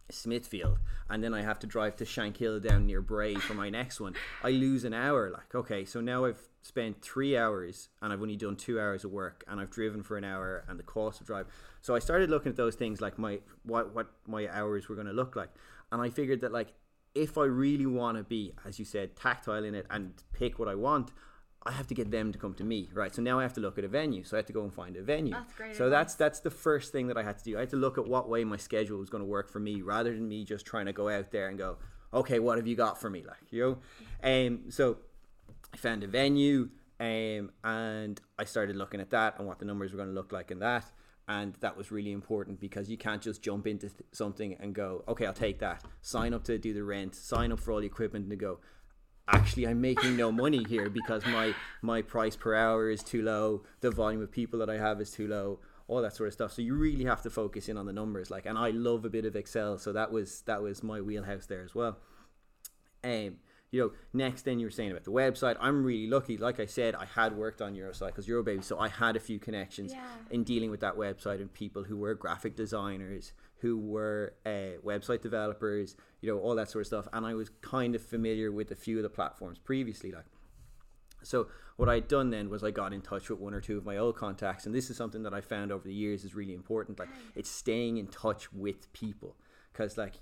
Smithfield 0.09 0.79
and 1.09 1.23
then 1.23 1.33
I 1.33 1.41
have 1.41 1.59
to 1.59 1.67
drive 1.67 1.95
to 1.97 2.05
Shankill 2.05 2.61
down 2.61 2.85
near 2.85 3.01
Bray 3.01 3.35
for 3.35 3.53
my 3.53 3.69
next 3.69 3.99
one, 3.99 4.15
I 4.43 4.51
lose 4.51 4.83
an 4.83 4.93
hour. 4.93 5.29
Like, 5.29 5.53
okay, 5.53 5.85
so 5.85 6.01
now 6.01 6.25
I've 6.25 6.47
spent 6.61 7.01
three 7.01 7.37
hours 7.37 7.89
and 8.01 8.11
I've 8.11 8.21
only 8.21 8.35
done 8.35 8.55
two 8.55 8.79
hours 8.79 9.03
of 9.03 9.11
work 9.11 9.43
and 9.47 9.59
I've 9.59 9.69
driven 9.69 10.03
for 10.03 10.17
an 10.17 10.23
hour 10.23 10.63
and 10.67 10.77
the 10.77 10.83
cost 10.83 11.21
of 11.21 11.27
drive. 11.27 11.47
So 11.81 11.95
I 11.95 11.99
started 11.99 12.29
looking 12.29 12.49
at 12.49 12.57
those 12.57 12.75
things 12.75 13.01
like 13.01 13.17
my 13.17 13.39
what 13.63 13.93
what 13.95 14.07
my 14.27 14.49
hours 14.49 14.89
were 14.89 14.95
going 14.95 15.07
to 15.07 15.13
look 15.13 15.35
like, 15.35 15.49
and 15.91 16.01
I 16.01 16.09
figured 16.09 16.41
that 16.41 16.51
like 16.51 16.73
if 17.15 17.37
I 17.37 17.45
really 17.45 17.85
want 17.85 18.17
to 18.17 18.23
be, 18.23 18.53
as 18.65 18.79
you 18.79 18.85
said, 18.85 19.15
tactile 19.15 19.63
in 19.63 19.73
it 19.73 19.85
and 19.89 20.13
pick 20.33 20.59
what 20.59 20.67
I 20.67 20.75
want, 20.75 21.11
I 21.67 21.71
have 21.71 21.87
to 21.87 21.93
get 21.93 22.09
them 22.11 22.31
to 22.31 22.39
come 22.39 22.53
to 22.55 22.63
me, 22.63 22.89
right? 22.93 23.13
So 23.13 23.21
now 23.21 23.39
I 23.39 23.43
have 23.43 23.53
to 23.53 23.61
look 23.61 23.77
at 23.77 23.83
a 23.83 23.87
venue. 23.89 24.23
So 24.23 24.37
I 24.37 24.39
have 24.39 24.45
to 24.47 24.53
go 24.53 24.63
and 24.63 24.73
find 24.73 24.95
a 24.95 25.03
venue. 25.03 25.33
That's 25.33 25.53
great 25.53 25.75
So 25.75 25.85
advice. 25.85 25.97
that's 25.97 26.15
that's 26.15 26.39
the 26.39 26.49
first 26.51 26.91
thing 26.93 27.07
that 27.07 27.17
I 27.17 27.23
had 27.23 27.37
to 27.39 27.43
do. 27.43 27.57
I 27.57 27.59
had 27.61 27.69
to 27.71 27.75
look 27.85 27.97
at 27.97 28.07
what 28.07 28.29
way 28.29 28.43
my 28.45 28.57
schedule 28.57 28.97
was 28.99 29.09
going 29.09 29.21
to 29.23 29.29
work 29.29 29.49
for 29.51 29.59
me, 29.59 29.81
rather 29.81 30.11
than 30.13 30.27
me 30.27 30.45
just 30.45 30.65
trying 30.65 30.85
to 30.85 30.93
go 30.93 31.09
out 31.09 31.31
there 31.31 31.49
and 31.49 31.57
go, 31.57 31.77
okay, 32.13 32.39
what 32.39 32.57
have 32.57 32.67
you 32.67 32.75
got 32.75 32.99
for 33.01 33.09
me? 33.09 33.23
Like, 33.27 33.51
you 33.51 33.77
know? 34.23 34.47
Um, 34.47 34.71
so 34.71 34.97
I 35.73 35.77
found 35.77 36.03
a 36.03 36.07
venue 36.07 36.69
um, 36.99 37.51
and 37.63 38.19
I 38.39 38.45
started 38.45 38.75
looking 38.77 39.01
at 39.01 39.09
that 39.11 39.37
and 39.37 39.45
what 39.47 39.59
the 39.59 39.65
numbers 39.65 39.91
were 39.91 39.97
going 39.97 40.09
to 40.09 40.15
look 40.15 40.31
like 40.31 40.49
in 40.51 40.59
that. 40.59 40.85
And 41.29 41.55
that 41.59 41.75
was 41.75 41.91
really 41.91 42.13
important 42.13 42.61
because 42.61 42.89
you 42.89 42.97
can't 42.97 43.21
just 43.21 43.41
jump 43.41 43.67
into 43.67 43.89
th- 43.89 43.99
something 44.13 44.55
and 44.61 44.73
go, 44.73 45.03
okay, 45.09 45.25
I'll 45.25 45.33
take 45.33 45.59
that. 45.59 45.83
Sign 46.01 46.33
up 46.33 46.45
to 46.45 46.57
do 46.57 46.73
the 46.73 46.85
rent, 46.85 47.13
sign 47.15 47.51
up 47.51 47.59
for 47.59 47.73
all 47.73 47.81
the 47.81 47.85
equipment, 47.85 48.31
and 48.31 48.39
go, 48.39 48.59
actually 49.27 49.67
I'm 49.67 49.81
making 49.81 50.15
no 50.15 50.31
money 50.31 50.63
here 50.63 50.89
because 50.89 51.25
my 51.25 51.53
my 51.81 52.01
price 52.01 52.35
per 52.35 52.55
hour 52.55 52.89
is 52.89 53.03
too 53.03 53.21
low, 53.21 53.63
the 53.81 53.91
volume 53.91 54.21
of 54.21 54.31
people 54.31 54.59
that 54.59 54.69
I 54.69 54.77
have 54.77 55.01
is 55.01 55.11
too 55.11 55.27
low, 55.27 55.59
all 55.87 56.01
that 56.01 56.15
sort 56.15 56.27
of 56.27 56.33
stuff. 56.33 56.53
So 56.53 56.61
you 56.61 56.75
really 56.75 57.05
have 57.05 57.21
to 57.23 57.29
focus 57.29 57.69
in 57.69 57.77
on 57.77 57.85
the 57.85 57.93
numbers. 57.93 58.29
Like, 58.31 58.45
and 58.45 58.57
I 58.57 58.69
love 58.71 59.05
a 59.05 59.09
bit 59.09 59.25
of 59.25 59.35
Excel, 59.35 59.77
so 59.77 59.93
that 59.93 60.11
was 60.11 60.41
that 60.41 60.61
was 60.61 60.83
my 60.83 61.01
wheelhouse 61.01 61.45
there 61.45 61.63
as 61.63 61.75
well. 61.75 61.97
Um, 63.03 63.37
you 63.69 63.81
know, 63.81 63.91
next 64.13 64.43
then 64.43 64.59
you 64.59 64.65
were 64.67 64.71
saying 64.71 64.91
about 64.91 65.03
the 65.03 65.11
website. 65.11 65.57
I'm 65.59 65.83
really 65.83 66.07
lucky. 66.07 66.37
Like 66.37 66.59
I 66.59 66.65
said, 66.65 66.95
I 66.95 67.05
had 67.05 67.35
worked 67.35 67.61
on 67.61 67.75
Eurocycles, 67.75 68.25
Eurobaby, 68.25 68.63
so 68.63 68.79
I 68.79 68.87
had 68.87 69.15
a 69.17 69.19
few 69.19 69.39
connections 69.39 69.91
Yeah. 69.91 70.05
in 70.31 70.43
dealing 70.45 70.71
with 70.71 70.79
that 70.79 70.95
website 70.95 71.41
and 71.41 71.51
people 71.53 71.83
who 71.83 71.97
were 71.97 72.15
graphic 72.15 72.55
designers, 72.55 73.33
who 73.59 73.77
were 73.77 74.33
uh, 74.45 74.79
website 74.85 75.21
developers, 75.21 75.95
you 76.21 76.31
know, 76.31 76.39
all 76.39 76.55
that 76.55 76.69
sort 76.69 76.83
of 76.83 76.87
stuff. 76.87 77.07
And 77.13 77.25
I 77.25 77.33
was 77.33 77.49
kind 77.61 77.95
of 77.95 78.01
familiar 78.01 78.51
with 78.51 78.71
a 78.71 78.75
few 78.75 78.97
of 78.97 79.03
the 79.03 79.09
platforms 79.09 79.59
previously, 79.59 80.11
like. 80.11 80.25
So 81.23 81.47
what 81.77 81.89
I'd 81.89 82.07
done 82.07 82.29
then 82.29 82.49
was 82.49 82.63
I 82.63 82.71
got 82.71 82.93
in 82.93 83.01
touch 83.01 83.29
with 83.29 83.39
one 83.39 83.53
or 83.53 83.59
two 83.59 83.77
of 83.77 83.85
my 83.85 83.97
old 83.97 84.15
contacts, 84.15 84.65
and 84.65 84.73
this 84.73 84.89
is 84.89 84.97
something 84.97 85.23
that 85.23 85.33
I 85.33 85.41
found 85.41 85.71
over 85.71 85.87
the 85.87 85.93
years 85.93 86.23
is 86.23 86.35
really 86.35 86.53
important. 86.53 86.99
Like 86.99 87.09
it's 87.35 87.49
staying 87.49 87.97
in 87.97 88.07
touch 88.07 88.53
with 88.53 88.91
people, 88.93 89.35
because 89.73 89.97
like 89.97 90.15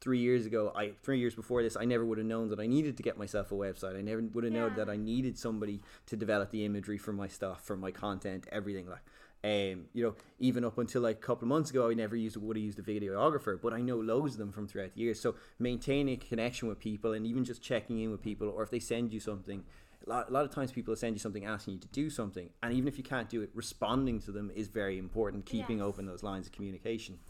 three 0.00 0.18
years 0.18 0.46
ago, 0.46 0.72
I 0.74 0.92
three 1.02 1.18
years 1.18 1.34
before 1.34 1.62
this, 1.62 1.76
I 1.76 1.84
never 1.84 2.04
would 2.04 2.18
have 2.18 2.26
known 2.26 2.48
that 2.48 2.60
I 2.60 2.66
needed 2.66 2.96
to 2.96 3.02
get 3.02 3.18
myself 3.18 3.52
a 3.52 3.54
website. 3.54 3.96
I 3.96 4.02
never 4.02 4.22
would 4.22 4.44
have 4.44 4.52
known 4.52 4.74
that 4.76 4.88
I 4.88 4.96
needed 4.96 5.38
somebody 5.38 5.82
to 6.06 6.16
develop 6.16 6.50
the 6.50 6.64
imagery 6.64 6.98
for 6.98 7.12
my 7.12 7.28
stuff, 7.28 7.62
for 7.64 7.76
my 7.76 7.90
content, 7.90 8.46
everything 8.50 8.88
like. 8.88 9.04
Um, 9.46 9.84
you 9.92 10.02
know, 10.02 10.16
even 10.40 10.64
up 10.64 10.76
until 10.76 11.02
like 11.02 11.18
a 11.18 11.20
couple 11.20 11.44
of 11.44 11.48
months 11.48 11.70
ago, 11.70 11.88
I 11.88 11.94
never 11.94 12.16
used 12.16 12.36
would 12.36 12.56
have 12.56 12.64
used 12.64 12.80
a 12.80 12.82
videographer, 12.82 13.60
but 13.60 13.72
I 13.72 13.80
know 13.80 13.96
loads 13.96 14.32
of 14.32 14.38
them 14.38 14.50
from 14.50 14.66
throughout 14.66 14.94
the 14.94 15.00
years. 15.00 15.20
So 15.20 15.36
maintaining 15.60 16.14
a 16.14 16.16
connection 16.16 16.66
with 16.66 16.80
people 16.80 17.12
and 17.12 17.24
even 17.24 17.44
just 17.44 17.62
checking 17.62 18.00
in 18.00 18.10
with 18.10 18.22
people, 18.22 18.48
or 18.48 18.64
if 18.64 18.70
they 18.70 18.80
send 18.80 19.12
you 19.12 19.20
something, 19.20 19.62
a 20.04 20.10
lot, 20.10 20.28
a 20.28 20.32
lot 20.32 20.44
of 20.44 20.50
times 20.50 20.72
people 20.72 20.96
send 20.96 21.14
you 21.14 21.20
something 21.20 21.44
asking 21.44 21.74
you 21.74 21.80
to 21.80 21.88
do 21.88 22.10
something, 22.10 22.50
and 22.60 22.74
even 22.74 22.88
if 22.88 22.98
you 22.98 23.04
can't 23.04 23.28
do 23.28 23.40
it, 23.42 23.50
responding 23.54 24.20
to 24.22 24.32
them 24.32 24.50
is 24.52 24.66
very 24.66 24.98
important. 24.98 25.46
Keeping 25.46 25.78
Yes. 25.78 25.86
open 25.86 26.06
those 26.06 26.24
lines 26.24 26.46
of 26.48 26.52
communication. 26.52 27.20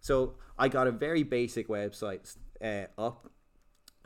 So 0.00 0.34
I 0.58 0.66
got 0.68 0.88
a 0.88 0.90
very 0.90 1.22
basic 1.22 1.68
website 1.68 2.36
uh, 2.60 2.86
up. 3.00 3.30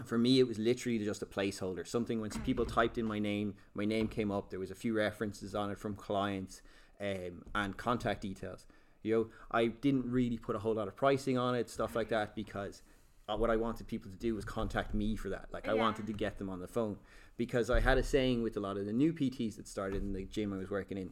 For 0.04 0.18
me, 0.18 0.38
it 0.38 0.46
was 0.46 0.58
literally 0.58 0.98
just 0.98 1.22
a 1.22 1.26
placeholder. 1.26 1.86
Something 1.86 2.20
when 2.20 2.30
people 2.44 2.66
typed 2.66 2.98
in 2.98 3.06
my 3.06 3.20
name, 3.20 3.54
my 3.72 3.86
name 3.86 4.08
came 4.08 4.30
up. 4.30 4.50
There 4.50 4.60
was 4.60 4.70
a 4.70 4.74
few 4.74 4.92
references 4.92 5.54
on 5.54 5.70
it 5.70 5.78
from 5.78 5.94
clients 5.94 6.60
um, 7.04 7.44
and 7.54 7.76
contact 7.76 8.22
details. 8.22 8.66
You 9.02 9.14
know, 9.14 9.26
I 9.50 9.66
didn't 9.66 10.10
really 10.10 10.38
put 10.38 10.56
a 10.56 10.58
whole 10.58 10.74
lot 10.74 10.88
of 10.88 10.96
pricing 10.96 11.36
on 11.36 11.54
it, 11.54 11.68
stuff 11.68 11.94
like 11.94 12.08
that, 12.08 12.34
because 12.34 12.82
uh, 13.28 13.36
what 13.36 13.50
I 13.50 13.56
wanted 13.56 13.86
people 13.86 14.10
to 14.10 14.16
do 14.16 14.34
was 14.34 14.44
contact 14.44 14.94
me 14.94 15.14
for 15.14 15.28
that. 15.28 15.48
Like 15.52 15.68
I 15.68 15.74
wanted 15.74 16.06
to 16.06 16.12
get 16.12 16.38
them 16.38 16.48
on 16.48 16.60
the 16.60 16.68
phone 16.68 16.96
because 17.36 17.70
I 17.70 17.80
had 17.80 17.98
a 17.98 18.02
saying 18.02 18.42
with 18.42 18.56
a 18.56 18.60
lot 18.60 18.76
of 18.76 18.86
the 18.86 18.92
new 18.92 19.12
PTs 19.12 19.56
that 19.56 19.68
started 19.68 20.02
in 20.02 20.12
the 20.12 20.24
gym 20.24 20.52
I 20.52 20.56
was 20.56 20.70
working 20.70 20.98
in 20.98 21.10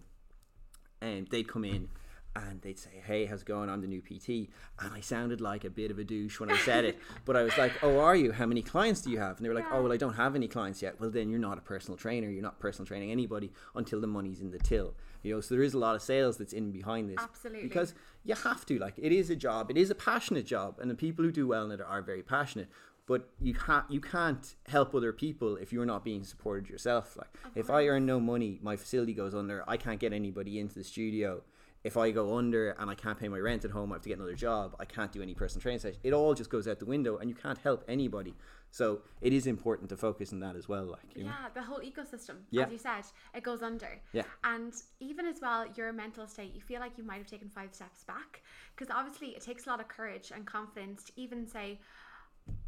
and 1.00 1.26
they'd 1.28 1.48
come 1.48 1.64
in 1.64 1.88
and 2.34 2.62
they'd 2.62 2.78
say, 2.78 3.02
"Hey, 3.04 3.26
how's 3.26 3.42
it 3.42 3.46
going? 3.46 3.68
I'm 3.68 3.80
the 3.80 3.86
new 3.86 4.00
PT," 4.00 4.50
and 4.80 4.92
I 4.92 5.00
sounded 5.00 5.40
like 5.40 5.64
a 5.64 5.70
bit 5.70 5.90
of 5.90 5.98
a 5.98 6.04
douche 6.04 6.40
when 6.40 6.50
I 6.50 6.56
said 6.58 6.84
it, 6.84 6.98
but 7.24 7.36
I 7.36 7.42
was 7.42 7.56
like, 7.58 7.72
"Oh, 7.82 7.98
are 7.98 8.16
you? 8.16 8.32
How 8.32 8.46
many 8.46 8.62
clients 8.62 9.02
do 9.02 9.10
you 9.10 9.18
have?" 9.18 9.36
And 9.36 9.44
they 9.44 9.48
were 9.48 9.54
like, 9.54 9.66
oh, 9.66 9.74
Yeah. 9.74 9.78
"Oh, 9.78 9.82
well, 9.82 9.92
I 9.92 9.96
don't 9.96 10.14
have 10.14 10.34
any 10.34 10.48
clients 10.48 10.80
yet." 10.82 11.00
Well, 11.00 11.10
then 11.10 11.28
you're 11.28 11.38
not 11.38 11.58
a 11.58 11.60
personal 11.60 11.96
trainer. 11.96 12.30
You're 12.30 12.42
not 12.42 12.58
personal 12.58 12.86
training 12.86 13.10
anybody 13.10 13.52
until 13.74 14.00
the 14.00 14.06
money's 14.06 14.40
in 14.40 14.50
the 14.50 14.58
till. 14.58 14.94
You 15.22 15.34
know, 15.34 15.40
so 15.40 15.54
there 15.54 15.62
is 15.62 15.74
a 15.74 15.78
lot 15.78 15.94
of 15.94 16.02
sales 16.02 16.36
that's 16.36 16.52
in 16.52 16.72
behind 16.72 17.08
this. 17.08 17.18
Absolutely. 17.18 17.62
Because 17.62 17.94
you 18.24 18.34
have 18.34 18.64
to. 18.66 18.78
Like, 18.78 18.94
it 18.96 19.12
is 19.12 19.30
a 19.30 19.36
job. 19.36 19.70
It 19.70 19.76
is 19.76 19.90
a 19.90 19.94
passionate 19.94 20.46
job, 20.46 20.78
and 20.80 20.90
the 20.90 20.94
people 20.94 21.24
who 21.24 21.30
do 21.32 21.46
well 21.46 21.64
in 21.66 21.70
it 21.72 21.80
are 21.80 22.02
very 22.02 22.22
passionate. 22.22 22.68
But 23.04 23.28
you 23.40 23.52
can't 23.52 23.84
you 23.90 24.00
can't 24.00 24.54
help 24.68 24.94
other 24.94 25.12
people 25.12 25.56
if 25.56 25.72
you're 25.72 25.84
not 25.84 26.04
being 26.04 26.24
supported 26.24 26.70
yourself. 26.70 27.16
Like, 27.16 27.28
if 27.54 27.68
I 27.68 27.86
earn 27.88 28.06
no 28.06 28.20
money, 28.20 28.58
my 28.62 28.76
facility 28.76 29.12
goes 29.12 29.34
under. 29.34 29.64
I 29.68 29.76
can't 29.76 30.00
get 30.00 30.12
anybody 30.12 30.58
into 30.58 30.74
the 30.76 30.84
studio. 30.84 31.42
If 31.84 31.96
I 31.96 32.12
go 32.12 32.36
under 32.36 32.70
and 32.78 32.88
I 32.88 32.94
can't 32.94 33.18
pay 33.18 33.28
my 33.28 33.38
rent 33.38 33.64
at 33.64 33.72
home, 33.72 33.90
I 33.90 33.96
have 33.96 34.02
to 34.02 34.08
get 34.08 34.18
another 34.18 34.34
job. 34.36 34.76
I 34.78 34.84
can't 34.84 35.10
do 35.10 35.20
any 35.20 35.34
personal 35.34 35.60
training 35.62 35.80
session. 35.80 35.98
It 36.04 36.12
all 36.12 36.32
just 36.32 36.48
goes 36.48 36.68
out 36.68 36.78
the 36.78 36.84
window, 36.84 37.16
and 37.16 37.28
you 37.28 37.34
can't 37.34 37.58
help 37.58 37.84
anybody. 37.88 38.34
So 38.70 39.02
it 39.20 39.32
is 39.32 39.48
important 39.48 39.88
to 39.90 39.96
focus 39.96 40.32
on 40.32 40.38
that 40.40 40.54
as 40.54 40.68
well. 40.68 40.84
Like, 40.84 41.16
you 41.16 41.24
know? 41.24 41.30
Yeah, 41.30 41.48
the 41.52 41.62
whole 41.62 41.80
ecosystem, 41.80 42.36
Yeah. 42.50 42.66
as 42.66 42.72
you 42.72 42.78
said, 42.78 43.04
it 43.34 43.42
goes 43.42 43.62
under. 43.62 44.00
Yeah. 44.12 44.22
And 44.44 44.72
even 45.00 45.26
as 45.26 45.40
well, 45.42 45.66
your 45.76 45.92
mental 45.92 46.26
state, 46.28 46.54
you 46.54 46.60
feel 46.60 46.78
like 46.80 46.96
you 46.96 47.04
might 47.04 47.18
have 47.18 47.26
taken 47.26 47.48
five 47.48 47.74
steps 47.74 48.04
back. 48.04 48.42
Because 48.76 48.94
obviously, 48.94 49.30
it 49.30 49.42
takes 49.42 49.66
a 49.66 49.68
lot 49.70 49.80
of 49.80 49.88
courage 49.88 50.30
and 50.34 50.46
confidence 50.46 51.04
to 51.04 51.12
even 51.16 51.46
say, 51.48 51.80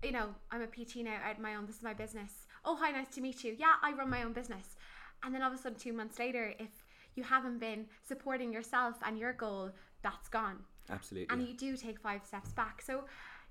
you 0.02 0.12
know, 0.12 0.35
I'm 0.50 0.61
a 0.62 0.66
PT 0.66 0.97
now, 1.04 1.18
out 1.25 1.40
my 1.40 1.54
own, 1.54 1.66
this 1.66 1.76
is 1.76 1.83
my 1.83 1.94
business. 1.94 2.47
Oh, 2.64 2.76
hi, 2.76 2.90
nice 2.90 3.14
to 3.14 3.21
meet 3.21 3.44
you. 3.44 3.54
Yeah, 3.59 3.75
I 3.80 3.92
run 3.92 4.11
my 4.11 4.25
own 4.25 4.33
business. 4.33 4.76
And 5.23 5.35
then 5.35 5.40
all 5.42 5.52
of 5.52 5.59
a 5.59 5.62
sudden, 5.62 5.78
two 5.78 5.92
months 5.92 6.18
later, 6.18 6.54
if 6.59 6.84
you 7.14 7.23
haven't 7.23 7.59
been 7.59 7.87
supporting 8.06 8.52
yourself 8.52 8.97
and 9.06 9.18
your 9.18 9.33
goal, 9.33 9.71
that's 10.02 10.28
gone. 10.28 10.59
Absolutely. 10.90 11.35
and 11.35 11.49
you 11.49 11.54
do 11.54 11.76
take 11.78 11.99
five 11.99 12.25
steps 12.26 12.52
back. 12.52 12.83
So 12.83 13.04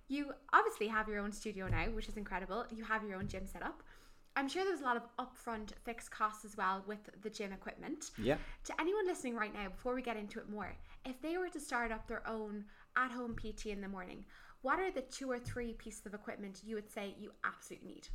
you 0.07 0.31
obviously 0.53 0.87
have 0.87 1.07
your 1.07 1.19
own 1.19 1.31
studio 1.31 1.67
now, 1.67 1.85
which 1.85 2.07
is 2.07 2.17
incredible. 2.17 2.65
You 2.69 2.83
have 2.83 3.03
your 3.03 3.17
own 3.17 3.27
gym 3.27 3.47
set 3.47 3.63
up. 3.63 3.81
I'm 4.35 4.47
sure 4.47 4.63
there's 4.63 4.81
a 4.81 4.83
lot 4.83 4.97
of 4.97 5.03
upfront 5.19 5.71
fixed 5.83 6.09
costs 6.11 6.43
as 6.43 6.57
well 6.57 6.83
with 6.87 6.99
the 7.21 7.29
gym 7.29 7.53
equipment. 7.53 8.11
yeah. 8.17 8.37
To 8.65 8.81
anyone 8.81 9.05
listening 9.05 9.35
right 9.35 9.53
now, 9.53 9.69
before 9.69 9.93
we 9.93 10.01
get 10.01 10.17
into 10.17 10.39
it 10.39 10.49
more, 10.49 10.75
if 11.05 11.21
they 11.21 11.37
were 11.37 11.49
to 11.49 11.59
start 11.59 11.91
up 11.91 12.07
their 12.07 12.27
own 12.27 12.65
at 12.95 13.11
home 13.11 13.35
PT 13.35 13.67
in 13.67 13.81
the 13.81 13.87
morning, 13.87 14.25
what 14.61 14.79
are 14.79 14.91
the 14.91 15.01
two 15.01 15.29
or 15.29 15.39
three 15.39 15.73
pieces 15.73 16.05
of 16.05 16.13
equipment 16.13 16.61
you 16.65 16.75
would 16.75 16.89
say 16.89 17.15
you 17.19 17.31
absolutely 17.43 17.87
need? 17.89 18.07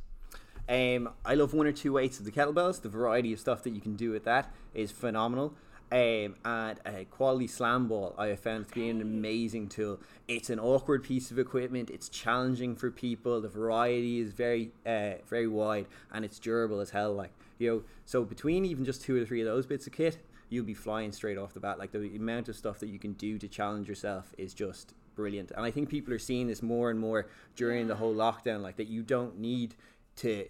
Um, 0.67 1.09
I 1.25 1.33
love 1.33 1.53
one 1.53 1.65
or 1.65 1.71
two 1.71 1.93
weights 1.93 2.19
of 2.19 2.25
the 2.25 2.31
kettlebells. 2.31 2.81
The 2.81 2.89
variety 2.89 3.33
of 3.33 3.39
stuff 3.39 3.63
that 3.63 3.71
you 3.71 3.81
can 3.81 3.95
do 3.95 4.11
with 4.11 4.23
that 4.25 4.53
is 4.73 4.91
phenomenal. 4.91 5.55
Um, 5.91 6.35
and 6.45 6.79
a 6.85 7.05
quality 7.09 7.47
slam 7.47 7.87
ball 7.87 8.13
I 8.15 8.27
have 8.27 8.39
found 8.39 8.67
to 8.67 8.75
be 8.75 8.89
an 8.89 9.01
amazing 9.01 9.69
tool. 9.69 9.99
It's 10.27 10.51
an 10.51 10.59
awkward 10.59 11.03
piece 11.03 11.31
of 11.31 11.39
equipment. 11.39 11.89
It's 11.89 12.09
challenging 12.09 12.75
for 12.75 12.91
people. 12.91 13.41
The 13.41 13.49
variety 13.49 14.19
is 14.19 14.31
very, 14.31 14.71
uh, 14.85 15.13
very 15.27 15.47
wide, 15.47 15.87
and 16.13 16.23
it's 16.23 16.37
durable 16.37 16.79
as 16.79 16.91
hell. 16.91 17.13
Like 17.13 17.31
you 17.57 17.69
know, 17.71 17.83
so 18.05 18.23
between 18.23 18.65
even 18.65 18.85
just 18.85 19.01
two 19.01 19.19
or 19.19 19.25
three 19.25 19.41
of 19.41 19.47
those 19.47 19.65
bits 19.65 19.87
of 19.87 19.93
kit, 19.93 20.19
you'll 20.49 20.65
be 20.65 20.75
flying 20.75 21.11
straight 21.11 21.39
off 21.39 21.55
the 21.55 21.59
bat. 21.59 21.79
Like 21.79 21.91
the 21.91 22.15
amount 22.15 22.49
of 22.49 22.55
stuff 22.55 22.77
that 22.79 22.89
you 22.89 22.99
can 22.99 23.13
do 23.13 23.39
to 23.39 23.47
challenge 23.47 23.89
yourself 23.89 24.31
is 24.37 24.53
just 24.53 24.93
brilliant. 25.15 25.51
And 25.51 25.65
I 25.65 25.71
think 25.71 25.89
people 25.89 26.13
are 26.13 26.19
seeing 26.19 26.47
this 26.47 26.61
more 26.61 26.91
and 26.91 26.99
more 26.99 27.27
during 27.55 27.87
the 27.87 27.95
whole 27.95 28.13
lockdown. 28.13 28.61
Like 28.61 28.77
that, 28.77 28.87
you 28.87 29.01
don't 29.01 29.39
need 29.39 29.75
to 30.19 30.47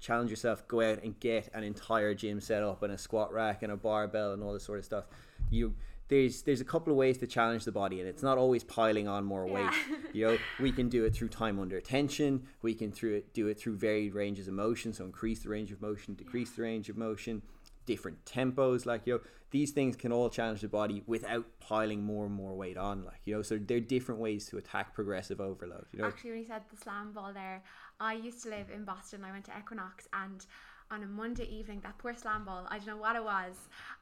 challenge 0.00 0.30
yourself, 0.30 0.66
go 0.66 0.80
out 0.80 1.02
and 1.02 1.18
get 1.20 1.48
an 1.54 1.62
entire 1.62 2.14
gym 2.14 2.40
set 2.40 2.62
up 2.62 2.82
and 2.82 2.92
a 2.92 2.98
squat 2.98 3.32
rack 3.32 3.62
and 3.62 3.70
a 3.70 3.76
barbell 3.76 4.32
and 4.32 4.42
all 4.42 4.52
this 4.52 4.64
sort 4.64 4.78
of 4.78 4.84
stuff. 4.84 5.04
You 5.50 5.74
there's 6.08 6.42
there's 6.42 6.60
a 6.60 6.64
couple 6.64 6.92
of 6.92 6.96
ways 6.96 7.18
to 7.18 7.26
challenge 7.26 7.64
the 7.64 7.72
body 7.72 8.00
and 8.00 8.08
it's 8.08 8.22
not 8.22 8.36
always 8.36 8.64
piling 8.64 9.06
on 9.06 9.24
more 9.24 9.46
weight. 9.46 9.62
Yeah. 9.64 9.96
You 10.12 10.26
know, 10.26 10.38
we 10.58 10.72
can 10.72 10.88
do 10.88 11.04
it 11.04 11.14
through 11.14 11.28
time 11.28 11.60
under 11.60 11.80
tension, 11.80 12.48
we 12.62 12.74
can 12.74 12.90
through 12.90 13.14
it 13.14 13.32
do 13.32 13.46
it 13.46 13.60
through 13.60 13.76
varied 13.76 14.12
ranges 14.12 14.48
of 14.48 14.54
motion, 14.54 14.92
so 14.92 15.04
increase 15.04 15.38
the 15.44 15.48
range 15.48 15.70
of 15.70 15.80
motion, 15.80 16.14
decrease 16.14 16.50
the 16.50 16.62
range 16.62 16.88
of 16.88 16.96
motion, 16.96 17.42
different 17.86 18.24
tempos, 18.24 18.86
like 18.86 19.06
you 19.06 19.14
know, 19.14 19.20
these 19.52 19.70
things 19.70 19.94
can 19.94 20.10
all 20.10 20.28
challenge 20.28 20.62
the 20.62 20.68
body 20.68 21.04
without 21.06 21.46
piling 21.60 22.02
more 22.02 22.26
and 22.26 22.34
more 22.34 22.54
weight 22.54 22.76
on, 22.76 23.04
like 23.04 23.20
you 23.24 23.36
know, 23.36 23.42
so 23.42 23.56
there 23.56 23.76
are 23.76 23.80
different 23.80 24.20
ways 24.20 24.46
to 24.46 24.58
attack 24.58 24.94
progressive 24.94 25.40
overload. 25.40 25.86
You 25.92 26.00
know, 26.00 26.08
Actually, 26.08 26.30
when 26.30 26.38
you 26.40 26.46
said 26.46 26.62
the 26.70 26.76
slam 26.76 27.12
ball 27.12 27.32
there, 27.32 27.62
I 28.00 28.14
used 28.14 28.42
to 28.44 28.48
live 28.48 28.66
in 28.74 28.84
Boston. 28.84 29.24
I 29.24 29.30
went 29.30 29.44
to 29.46 29.52
Equinox 29.58 30.08
and 30.12 30.44
on 30.92 31.04
a 31.04 31.06
Monday 31.06 31.48
evening, 31.54 31.80
that 31.84 31.96
poor 31.98 32.14
slam 32.16 32.44
ball, 32.44 32.66
I 32.68 32.78
don't 32.78 32.88
know 32.88 32.96
what 32.96 33.14
it 33.14 33.22
was. 33.22 33.54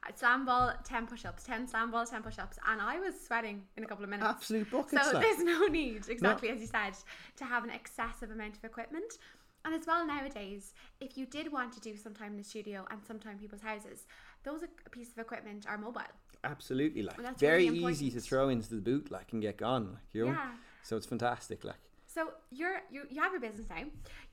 uh, 0.07 0.11
Slam 0.15 0.43
ball, 0.43 0.73
10 0.83 1.05
push 1.05 1.23
ups, 1.23 1.43
10 1.43 1.67
slam 1.67 1.91
ball, 1.91 2.03
10 2.03 2.23
push 2.23 2.39
ups. 2.39 2.57
And 2.67 2.81
I 2.81 2.99
was 2.99 3.13
sweating 3.19 3.61
in 3.77 3.83
a 3.83 3.85
couple 3.85 4.03
of 4.03 4.09
minutes. 4.09 4.27
absolute 4.27 4.71
buckets. 4.71 5.11
So 5.11 5.19
there's 5.19 5.43
no 5.43 5.67
need, 5.67 6.09
exactly 6.09 6.49
as 6.49 6.59
you 6.59 6.65
said, 6.65 6.93
to 7.35 7.45
have 7.45 7.63
an 7.63 7.69
excessive 7.69 8.31
amount 8.31 8.57
of 8.57 8.63
equipment. 8.63 9.19
And 9.65 9.75
as 9.75 9.85
well 9.85 10.03
nowadays, 10.07 10.73
if 10.99 11.15
you 11.15 11.27
did 11.27 11.51
want 11.51 11.73
to 11.73 11.79
do 11.79 11.95
some 11.95 12.15
time 12.15 12.31
in 12.31 12.37
the 12.37 12.43
studio 12.43 12.87
and 12.89 12.99
some 13.05 13.19
time 13.19 13.33
in 13.33 13.37
people's 13.39 13.61
houses, 13.61 14.07
those 14.43 14.61
pieces 14.89 15.13
of 15.13 15.19
equipment 15.19 15.65
are 15.69 15.77
mobile. 15.77 16.01
Absolutely, 16.43 17.03
like 17.03 17.37
very 17.37 17.69
really 17.69 17.91
easy 17.91 18.09
to 18.11 18.21
throw 18.21 18.47
into 18.49 18.69
the 18.73 18.81
boot, 18.81 19.11
like 19.11 19.33
and 19.33 19.41
get 19.41 19.57
gone, 19.57 19.89
like 19.93 20.03
you 20.13 20.25
know. 20.25 20.31
Yeah. 20.31 20.51
So 20.81 20.95
it's 20.95 21.05
fantastic, 21.05 21.65
like 21.65 21.88
So 22.19 22.31
you're 22.51 22.81
you, 22.91 23.03
you 23.09 23.21
have 23.21 23.31
your 23.31 23.39
business 23.39 23.67
now. 23.69 23.83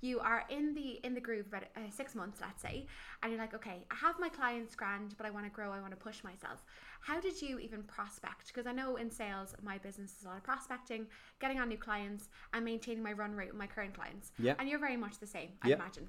You 0.00 0.18
are 0.18 0.44
in 0.50 0.74
the 0.74 0.98
in 1.04 1.14
the 1.14 1.20
groove 1.20 1.46
about 1.46 1.62
uh, 1.76 1.80
six 1.88 2.16
months, 2.16 2.40
let's 2.40 2.60
say, 2.60 2.86
and 3.22 3.30
you're 3.30 3.40
like, 3.40 3.54
okay, 3.54 3.84
I 3.92 3.94
have 3.94 4.18
my 4.18 4.28
clients 4.28 4.74
grand, 4.74 5.14
but 5.16 5.24
I 5.24 5.30
want 5.30 5.46
to 5.46 5.52
grow. 5.52 5.70
I 5.70 5.80
want 5.80 5.92
to 5.92 5.96
push 5.96 6.24
myself. 6.24 6.64
How 7.00 7.20
did 7.20 7.40
you 7.40 7.60
even 7.60 7.84
prospect? 7.84 8.48
Because 8.48 8.66
I 8.66 8.72
know 8.72 8.96
in 8.96 9.08
sales, 9.08 9.54
my 9.62 9.78
business 9.78 10.16
is 10.18 10.24
a 10.24 10.28
lot 10.28 10.36
of 10.36 10.42
prospecting, 10.42 11.06
getting 11.40 11.60
on 11.60 11.68
new 11.68 11.78
clients, 11.78 12.28
and 12.52 12.64
maintaining 12.64 13.04
my 13.04 13.12
run 13.12 13.36
rate 13.36 13.50
with 13.50 13.58
my 13.58 13.68
current 13.68 13.94
clients. 13.94 14.32
Yeah. 14.36 14.54
And 14.58 14.68
you're 14.68 14.80
very 14.80 14.96
much 14.96 15.20
the 15.20 15.26
same, 15.26 15.50
I 15.62 15.68
Yeah. 15.68 15.76
imagine. 15.76 16.08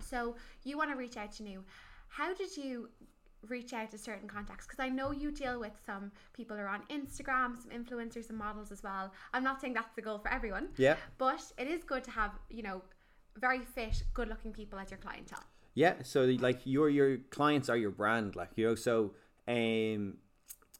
So 0.00 0.36
you 0.62 0.78
want 0.78 0.90
to 0.90 0.96
reach 0.96 1.16
out 1.16 1.32
to 1.32 1.42
new. 1.42 1.64
How 2.06 2.32
did 2.34 2.56
you 2.56 2.88
reach 3.48 3.72
out 3.72 3.90
to 3.90 3.98
certain 3.98 4.28
contacts? 4.28 4.66
Because 4.66 4.80
I 4.80 4.88
know 4.88 5.10
you 5.12 5.30
deal 5.30 5.58
with 5.60 5.72
some 5.86 6.10
people 6.32 6.56
who 6.56 6.62
are 6.62 6.68
on 6.68 6.82
Instagram, 6.90 7.56
some 7.60 7.70
influencers 7.70 8.28
and 8.28 8.38
models 8.38 8.70
as 8.72 8.82
well. 8.82 9.12
I'm 9.32 9.44
not 9.44 9.60
saying 9.60 9.74
that's 9.74 9.94
the 9.94 10.02
goal 10.02 10.18
for 10.18 10.30
everyone, 10.32 10.68
Yeah. 10.76 10.96
but 11.18 11.42
it 11.58 11.68
is 11.68 11.82
good 11.84 12.04
to 12.04 12.10
have, 12.10 12.32
you 12.48 12.62
know, 12.62 12.82
very 13.36 13.60
fit, 13.60 14.02
good 14.12 14.28
looking 14.28 14.52
people 14.52 14.78
as 14.78 14.90
your 14.90 14.98
clientele. 14.98 15.44
Yeah, 15.74 15.94
so 16.02 16.24
like 16.24 16.60
your 16.64 16.90
your 16.90 17.18
clients 17.30 17.68
are 17.68 17.76
your 17.76 17.92
brand, 17.92 18.34
like 18.34 18.50
you 18.56 18.66
know. 18.66 18.74
So 18.74 19.12
um, 19.46 20.16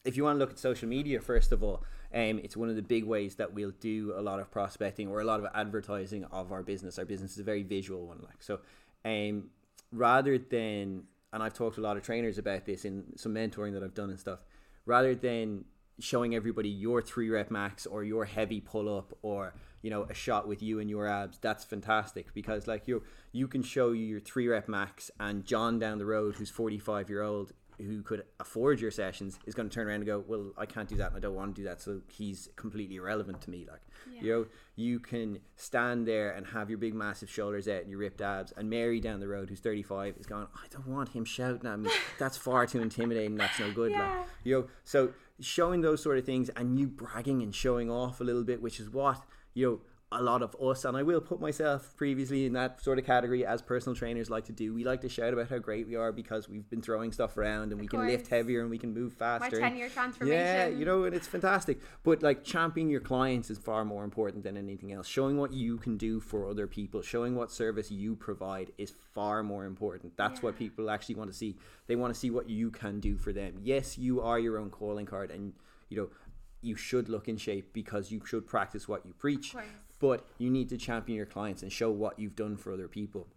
if 0.03 0.17
you 0.17 0.23
want 0.25 0.35
to 0.35 0.39
look 0.39 0.51
at 0.51 0.59
social 0.59 0.89
media, 0.89 1.21
first 1.21 1.53
of 1.53 1.63
all, 1.63 1.83
um, 2.13 2.39
it's 2.43 2.57
one 2.57 2.69
of 2.69 2.75
the 2.75 2.81
big 2.81 3.05
ways 3.05 3.35
that 3.35 3.53
we'll 3.53 3.71
do 3.79 4.13
a 4.17 4.21
lot 4.21 4.41
of 4.41 4.51
prospecting 4.51 5.07
or 5.07 5.21
a 5.21 5.23
lot 5.23 5.39
of 5.39 5.47
advertising 5.55 6.25
of 6.25 6.51
our 6.51 6.61
business. 6.61 6.99
Our 6.99 7.05
business 7.05 7.31
is 7.31 7.39
a 7.39 7.43
very 7.43 7.63
visual 7.63 8.05
one, 8.05 8.19
like 8.21 8.43
so. 8.43 8.59
Um, 9.05 9.45
rather 9.93 10.37
than, 10.37 11.03
and 11.33 11.41
I've 11.41 11.53
talked 11.53 11.75
to 11.75 11.81
a 11.81 11.83
lot 11.83 11.97
of 11.97 12.03
trainers 12.03 12.37
about 12.37 12.65
this 12.65 12.85
in 12.85 13.03
some 13.15 13.33
mentoring 13.33 13.73
that 13.73 13.83
I've 13.83 13.93
done 13.93 14.09
and 14.09 14.19
stuff. 14.19 14.39
Rather 14.85 15.15
than 15.15 15.65
showing 15.99 16.35
everybody 16.35 16.69
your 16.69 17.01
three 17.01 17.29
rep 17.29 17.51
max 17.51 17.85
or 17.85 18.03
your 18.03 18.25
heavy 18.25 18.59
pull 18.59 18.95
up 18.95 19.17
or 19.21 19.53
you 19.81 19.89
know 19.89 20.03
a 20.03 20.13
shot 20.13 20.47
with 20.47 20.61
you 20.61 20.79
and 20.79 20.89
your 20.89 21.07
abs 21.07 21.37
that's 21.39 21.63
fantastic 21.63 22.33
because 22.33 22.67
like 22.67 22.87
you 22.87 23.03
you 23.31 23.47
can 23.47 23.61
show 23.61 23.91
you 23.91 24.05
your 24.05 24.19
three 24.19 24.47
rep 24.47 24.67
max 24.67 25.11
and 25.19 25.45
john 25.45 25.77
down 25.77 25.99
the 25.99 26.05
road 26.05 26.35
who's 26.35 26.49
45 26.49 27.09
year 27.09 27.21
old 27.21 27.53
who 27.81 28.01
could 28.03 28.23
afford 28.39 28.79
your 28.79 28.91
sessions 28.91 29.37
is 29.45 29.53
going 29.53 29.67
to 29.69 29.73
turn 29.73 29.87
around 29.87 29.95
and 29.97 30.05
go 30.05 30.23
well 30.27 30.51
i 30.57 30.65
can't 30.65 30.87
do 30.87 30.95
that 30.95 31.07
and 31.09 31.17
i 31.17 31.19
don't 31.19 31.35
want 31.35 31.55
to 31.55 31.61
do 31.61 31.67
that 31.67 31.81
so 31.81 32.01
he's 32.09 32.47
completely 32.55 32.95
irrelevant 32.97 33.41
to 33.41 33.49
me 33.49 33.65
like 33.69 33.81
you 34.21 34.31
know 34.31 34.45
you 34.75 34.99
can 34.99 35.39
stand 35.55 36.07
there 36.07 36.31
and 36.31 36.45
have 36.47 36.69
your 36.69 36.77
big 36.77 36.93
massive 36.93 37.29
shoulders 37.29 37.67
out 37.67 37.81
and 37.81 37.89
your 37.89 37.99
ripped 37.99 38.21
abs 38.21 38.51
and 38.57 38.69
mary 38.69 38.99
down 38.99 39.19
the 39.19 39.27
road 39.27 39.49
who's 39.49 39.59
35 39.59 40.15
is 40.19 40.25
going 40.25 40.47
i 40.55 40.65
don't 40.69 40.87
want 40.87 41.09
him 41.09 41.25
shouting 41.25 41.65
at 41.69 41.79
me. 41.79 41.89
That's 42.19 42.37
far 42.37 42.65
too 42.67 42.81
intimidating. 42.81 43.35
That's 43.35 43.59
no 43.59 43.71
good 43.71 43.91
Yeah. 43.91 44.17
like 44.19 44.27
you 44.43 44.55
know 44.59 44.67
so 44.83 45.13
showing 45.39 45.81
those 45.81 46.01
sort 46.03 46.17
of 46.17 46.25
things 46.25 46.49
and 46.55 46.79
you 46.79 46.87
bragging 46.87 47.41
and 47.41 47.53
showing 47.53 47.89
off 47.89 48.21
a 48.21 48.23
little 48.23 48.43
bit 48.43 48.61
which 48.61 48.79
is 48.79 48.89
what 48.89 49.23
you 49.53 49.65
know 49.65 49.81
a 50.13 50.21
lot 50.21 50.41
of 50.41 50.55
us 50.61 50.83
and 50.83 50.97
I 50.97 51.03
will 51.03 51.21
put 51.21 51.39
myself 51.39 51.95
previously 51.95 52.45
in 52.45 52.53
that 52.53 52.83
sort 52.83 52.99
of 52.99 53.05
category 53.05 53.45
as 53.45 53.61
personal 53.61 53.95
trainers 53.95 54.29
like 54.29 54.43
to 54.45 54.51
do 54.51 54.73
we 54.73 54.83
like 54.83 54.99
to 55.01 55.09
shout 55.09 55.31
about 55.31 55.49
how 55.49 55.57
great 55.57 55.87
we 55.87 55.95
are 55.95 56.11
because 56.11 56.49
we've 56.49 56.69
been 56.69 56.81
throwing 56.81 57.13
stuff 57.13 57.37
around 57.37 57.71
and 57.71 57.79
we 57.79 57.87
can 57.87 58.05
lift 58.05 58.27
heavier 58.27 58.59
and 58.59 58.69
we 58.69 58.77
can 58.77 58.93
move 58.93 59.13
faster. 59.13 59.45
My 59.45 59.49
faster 59.49 59.59
10 59.61 59.77
year 59.77 59.89
transformation. 59.89 60.37
yeah, 60.37 60.67
you 60.67 60.83
know, 60.83 61.05
and 61.05 61.15
it's 61.15 61.27
fantastic. 61.27 61.79
But 62.03 62.21
like 62.21 62.43
championing 62.43 62.91
your 62.91 62.99
clients 62.99 63.49
is 63.49 63.57
far 63.57 63.85
more 63.85 64.03
important 64.03 64.43
than 64.43 64.57
anything 64.57 64.91
else. 64.91 65.07
Showing 65.07 65.37
what 65.37 65.53
you 65.53 65.77
can 65.77 65.97
do 65.97 66.19
for 66.19 66.49
other 66.49 66.67
people, 66.67 67.01
showing 67.01 67.35
what 67.35 67.49
service 67.51 67.89
you 67.89 68.15
provide 68.15 68.71
is 68.77 68.93
far 69.13 69.43
more 69.43 69.65
important. 69.65 70.17
That's 70.17 70.43
what 70.43 70.57
people 70.57 70.89
actually 70.89 71.15
want 71.15 71.31
to 71.31 71.37
see. 71.37 71.55
They 71.87 71.95
want 71.95 72.13
to 72.13 72.19
see 72.19 72.31
what 72.31 72.49
you 72.49 72.69
can 72.69 72.99
do 72.99 73.17
for 73.17 73.31
them. 73.31 73.59
Yes, 73.61 73.97
you 73.97 74.21
are 74.21 74.39
your 74.39 74.57
own 74.57 74.71
calling 74.71 75.05
card 75.05 75.31
and 75.31 75.53
you 75.87 75.97
know, 75.97 76.09
you 76.61 76.75
should 76.75 77.09
look 77.09 77.27
in 77.27 77.37
shape 77.37 77.73
because 77.73 78.11
you 78.11 78.21
should 78.25 78.47
practice 78.47 78.87
what 78.87 79.05
you 79.05 79.13
preach. 79.13 79.53
But 80.01 80.25
you 80.37 80.49
need 80.49 80.67
to 80.69 80.77
champion 80.77 81.15
your 81.15 81.25
clients 81.27 81.61
and 81.63 81.71
show 81.71 81.89
what 81.91 82.19
you've 82.19 82.35
done 82.35 82.57
for 82.57 82.73
other 82.73 82.87
people 82.89 83.27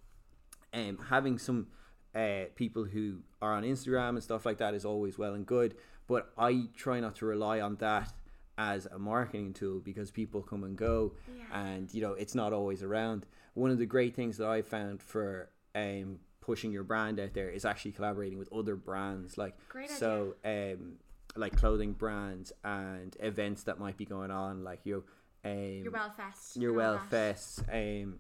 um, 0.74 0.98
having 1.08 1.38
some 1.38 1.68
uh, 2.14 2.44
people 2.56 2.84
who 2.84 3.18
are 3.40 3.52
on 3.52 3.62
Instagram 3.62 4.10
and 4.10 4.22
stuff 4.22 4.44
like 4.44 4.58
that 4.58 4.74
is 4.74 4.84
always 4.84 5.16
well 5.18 5.34
and 5.34 5.46
good, 5.46 5.76
but 6.06 6.32
I 6.36 6.64
try 6.76 7.00
not 7.00 7.16
to 7.16 7.26
rely 7.26 7.60
on 7.60 7.76
that 7.76 8.12
as 8.58 8.86
a 8.86 8.98
marketing 8.98 9.52
tool 9.52 9.80
because 9.80 10.10
people 10.10 10.42
come 10.42 10.62
and 10.64 10.76
go 10.76 11.12
Yeah. 11.36 11.66
and 11.66 11.92
you 11.92 12.00
know 12.00 12.12
it's 12.12 12.34
not 12.34 12.52
always 12.52 12.82
around. 12.82 13.26
One 13.54 13.70
of 13.70 13.78
the 13.78 13.86
great 13.86 14.14
things 14.14 14.36
that 14.38 14.48
I 14.48 14.62
found 14.62 15.02
for 15.02 15.50
um, 15.74 16.18
pushing 16.40 16.70
your 16.72 16.84
brand 16.84 17.18
out 17.18 17.34
there 17.34 17.50
is 17.50 17.64
actually 17.64 17.92
collaborating 17.92 18.38
with 18.38 18.52
other 18.52 18.76
brands 18.76 19.36
like 19.38 19.54
Great 19.68 19.90
so 19.90 20.34
um, 20.44 20.98
like 21.36 21.56
clothing 21.56 21.92
brands 21.92 22.52
and 22.64 23.16
events 23.20 23.64
that 23.64 23.78
might 23.80 23.96
be 23.96 24.04
going 24.04 24.30
on 24.30 24.62
like 24.62 24.80
you 24.84 24.94
know, 24.94 25.02
um, 25.44 25.82
Your 25.84 25.92
Wellfest. 25.92 26.56
your 26.56 26.70
and 26.72 26.80
all 26.80 26.86
well 26.94 27.00
that. 27.10 27.36
fests 27.36 27.60
um 27.68 28.18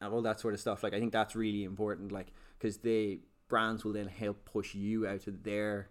and 0.00 0.12
all 0.14 0.22
that 0.22 0.40
sort 0.40 0.54
of 0.54 0.60
stuff 0.60 0.82
like 0.82 0.94
i 0.94 0.98
think 0.98 1.12
that's 1.12 1.36
really 1.36 1.64
important 1.64 2.10
like 2.12 2.28
because 2.58 2.78
the 2.78 3.20
brands 3.48 3.84
will 3.84 3.92
then 3.92 4.06
help 4.08 4.44
push 4.44 4.74
you 4.74 5.06
out 5.06 5.20
to 5.20 5.30
their 5.30 5.88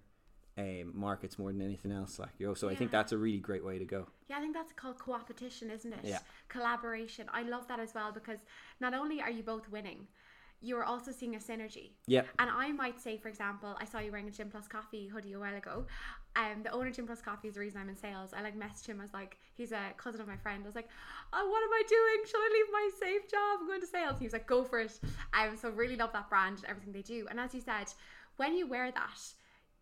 um, 0.58 0.92
markets 0.94 1.38
more 1.40 1.52
than 1.52 1.62
anything 1.62 1.92
else 1.92 2.20
like 2.20 2.32
you 2.38 2.48
know 2.48 2.54
so 2.54 2.68
i 2.70 2.76
think 2.76 2.92
that's 2.92 3.12
a 3.12 3.18
really 3.18 3.38
great 3.40 3.64
way 3.64 3.78
to 3.80 3.86
go 3.86 4.08
Yeah, 4.28 4.38
I 4.38 4.42
think 4.42 4.54
that's 4.54 4.74
called 4.74 5.00
co-opetition, 5.00 5.72
isn't 5.72 5.92
it? 5.94 6.00
Yeah. 6.04 6.20
Collaboration. 6.50 7.28
I 7.34 7.42
love 7.44 7.68
that 7.68 7.80
as 7.80 7.94
well 7.96 8.12
because 8.12 8.40
not 8.80 8.94
only 8.94 9.22
are 9.22 9.32
you 9.32 9.42
both 9.44 9.70
winning, 9.70 10.08
you're 10.62 10.84
also 10.84 11.12
seeing 11.12 11.36
a 11.36 11.40
synergy. 11.40 11.92
yeah 12.08 12.24
And 12.38 12.50
I 12.50 12.72
might 12.72 13.00
say, 13.00 13.18
for 13.18 13.30
example, 13.30 13.78
I 13.80 13.86
saw 13.86 14.00
you 14.00 14.12
wearing 14.12 14.28
a 14.28 14.32
Gym 14.32 14.50
Plus 14.50 14.68
Coffee 14.68 15.08
hoodie 15.08 15.34
a 15.34 15.40
while 15.40 15.56
ago. 15.56 15.86
Um, 16.36 16.64
the 16.64 16.72
owner 16.72 16.90
of 16.90 16.96
Gym 16.96 17.06
Plus 17.08 17.22
Coffee 17.22 17.48
is 17.48 17.54
the 17.54 17.60
reason 17.60 17.82
I'm 17.82 17.90
in 17.90 17.96
sales. 17.96 18.32
I 18.34 18.42
like 18.42 18.58
messaged 18.58 18.88
him 18.88 19.02
as 19.02 19.14
like 19.14 19.38
he's 19.56 19.72
a 19.72 19.80
cousin 19.98 20.22
of 20.22 20.28
my 20.28 20.38
friend. 20.38 20.62
I 20.64 20.66
was 20.66 20.76
like, 20.76 20.90
oh, 21.34 21.50
what 21.50 21.64
am 21.64 21.74
I 21.74 21.84
doing? 21.88 22.26
Should 22.26 22.38
I 22.38 22.50
leave 22.54 22.66
my 22.72 22.90
safe 23.00 23.32
job? 23.32 23.60
I'm 23.62 23.68
going 23.68 23.82
to 23.82 23.88
sales. 23.88 24.20
He 24.20 24.26
was 24.26 24.34
like, 24.34 24.48
go 24.48 24.64
for 24.64 24.80
it. 24.80 25.00
Um, 25.34 25.56
so 25.58 25.70
really 25.70 25.96
love 25.96 26.12
that 26.14 26.30
brand 26.30 26.58
and 26.58 26.66
everything 26.66 26.94
they 26.94 27.02
do. 27.02 27.28
And 27.30 27.40
as 27.40 27.54
you 27.54 27.62
said, 27.62 27.88
when 28.38 28.56
you 28.56 28.68
wear 28.68 28.92
that, 28.92 29.20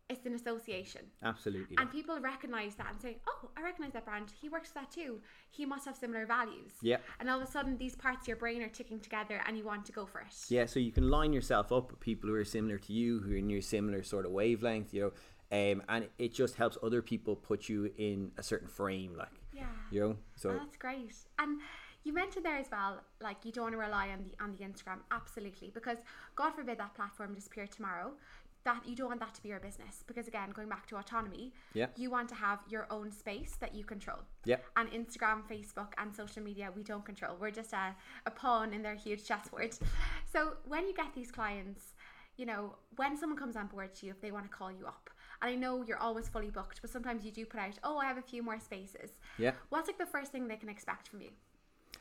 it's 0.10 0.26
an 0.26 0.34
association. 0.36 1.02
absolutely 1.24 1.76
And 1.78 1.92
people 1.92 2.18
recognize 2.20 2.76
that 2.76 2.88
and 2.92 3.02
say, 3.02 3.18
oh, 3.28 3.50
I 3.58 3.62
recognize 3.62 3.94
that 3.94 4.06
brand. 4.06 4.32
He 4.42 4.48
works 4.50 4.70
for 4.70 4.76
that 4.76 4.92
too. 4.92 5.20
He 5.50 5.66
must 5.66 5.86
have 5.86 5.96
similar 5.98 6.26
values. 6.26 6.74
Yeah. 6.82 6.98
And 7.20 7.30
all 7.30 7.42
of 7.42 7.48
a 7.48 7.52
sudden, 7.52 7.78
these 7.78 7.96
parts 7.96 8.22
of 8.22 8.28
your 8.30 8.38
brain 8.38 8.62
are 8.62 8.70
ticking 8.70 9.00
together 9.00 9.42
and 9.46 9.58
you 9.58 9.64
want 9.66 9.86
to 9.86 9.92
go 9.92 10.06
for 10.06 10.22
it. 10.22 10.34
yeah 10.50 10.66
so 10.66 10.80
you 10.80 10.92
can 10.92 11.10
line 11.10 11.34
yourself 11.34 11.72
up 11.72 11.92
with 11.92 12.00
people 12.00 12.30
who 12.30 12.36
are 12.36 12.46
similar 12.46 12.78
to 12.78 12.94
you 12.94 13.20
who 13.20 13.34
are 13.34 13.38
in 13.38 13.50
your 13.50 13.62
similar 13.62 14.02
sort 14.04 14.26
of 14.26 14.32
wavelength 14.32 14.94
you 14.94 15.02
know 15.02 15.12
um, 15.50 15.82
and 15.90 16.08
it 16.18 16.34
just 16.34 16.56
helps 16.56 16.78
other 16.84 17.02
people 17.02 17.36
put 17.36 17.70
you 17.70 17.92
in 17.98 18.32
a 18.38 18.44
certain 18.44 18.68
frame 18.68 19.16
like 19.16 19.30
Yeah. 19.54 19.64
you 19.92 20.00
know 20.02 20.18
so 20.36 20.50
Oh, 20.52 20.54
that's 20.64 20.78
great. 20.78 21.14
And 21.40 21.60
you 22.04 22.14
mentioned 22.14 22.46
there 22.46 22.58
as 22.58 22.68
well, 22.72 23.02
like 23.22 23.44
you 23.44 23.52
don't 23.52 23.64
want 23.66 23.74
to 23.74 23.80
rely 23.80 24.10
on 24.10 24.20
the 24.26 24.44
on 24.44 24.50
the 24.56 24.64
Instagram, 24.64 25.00
absolutely, 25.12 25.72
because 25.74 25.98
God 26.36 26.52
forbid 26.54 26.78
that 26.80 26.94
platform 26.96 27.34
disappear 27.34 27.68
tomorrow. 27.68 28.14
That 28.68 28.86
you 28.86 28.96
don't 28.98 29.08
want 29.14 29.22
that 29.22 29.34
to 29.36 29.42
be 29.42 29.48
your 29.48 29.62
business 29.62 30.04
because 30.10 30.28
again, 30.28 30.50
going 30.52 30.68
back 30.76 30.86
to 30.88 30.98
autonomy, 30.98 31.54
Yeah. 31.74 31.88
you 31.96 32.10
want 32.12 32.28
to 32.34 32.36
have 32.36 32.60
your 32.74 32.86
own 32.98 33.08
space 33.24 33.54
that 33.62 33.72
you 33.78 33.84
control. 33.94 34.20
yeah 34.52 34.58
And 34.76 34.86
Instagram, 34.92 35.40
Facebook, 35.54 35.92
and 35.98 36.08
social 36.22 36.44
media, 36.50 36.66
we 36.76 36.84
don't 36.84 37.06
control. 37.12 37.34
We're 37.40 37.56
just 37.62 37.72
a, 37.72 37.96
a 38.26 38.32
pawn 38.42 38.74
in 38.74 38.82
their 38.82 38.96
huge 39.06 39.24
chessboard. 39.30 39.72
So 40.34 40.40
when 40.66 40.84
you 40.90 40.94
get 40.94 41.10
these 41.20 41.32
clients, 41.32 41.84
you 42.40 42.46
know, 42.46 42.76
when 42.98 43.16
someone 43.20 43.40
comes 43.44 43.56
on 43.56 43.68
board 43.68 43.96
to 43.96 44.06
you, 44.06 44.12
if 44.12 44.20
they 44.24 44.32
want 44.38 44.46
to 44.50 44.54
call 44.60 44.72
you 44.80 44.86
up, 44.86 45.10
and 45.42 45.50
I 45.54 45.56
know 45.56 45.74
you're 45.88 46.04
always 46.08 46.28
fully 46.28 46.50
booked, 46.60 46.82
but 46.82 46.90
sometimes 46.90 47.24
you 47.24 47.32
do 47.32 47.46
put 47.46 47.62
out, 47.62 47.76
oh, 47.86 47.98
I 48.04 48.06
have 48.12 48.18
a 48.18 48.28
few 48.34 48.42
more 48.44 48.60
spaces. 48.60 49.12
yeah 49.46 49.54
What's 49.70 49.88
like 49.88 49.98
the 50.06 50.12
first 50.16 50.30
thing 50.34 50.44
they 50.50 50.58
can 50.64 50.68
expect 50.78 51.08
from 51.08 51.22
you? 51.22 51.32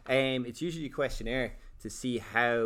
Um, 0.08 0.40
it's 0.50 0.60
usually 0.60 0.86
a 0.86 0.94
questionnaire 1.02 1.48
to 1.82 1.88
see 1.90 2.18
how 2.18 2.56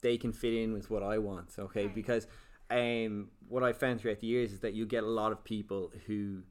they 0.00 0.16
can 0.18 0.32
fit 0.32 0.54
in 0.62 0.72
with 0.72 0.90
what 0.90 1.04
I 1.14 1.18
want. 1.18 1.48
Okay, 1.66 1.86
Right. 1.86 1.94
because 1.94 2.26
um, 2.70 3.28
what 3.48 3.62
I 3.62 3.72
found 3.72 4.00
throughout 4.00 4.20
the 4.20 4.26
years 4.26 4.52
is 4.52 4.60
that 4.60 4.74
you 4.74 4.86
get 4.86 5.04
a 5.04 5.08
lot 5.08 5.32
of 5.32 5.44
people 5.44 5.92
who 6.06 6.42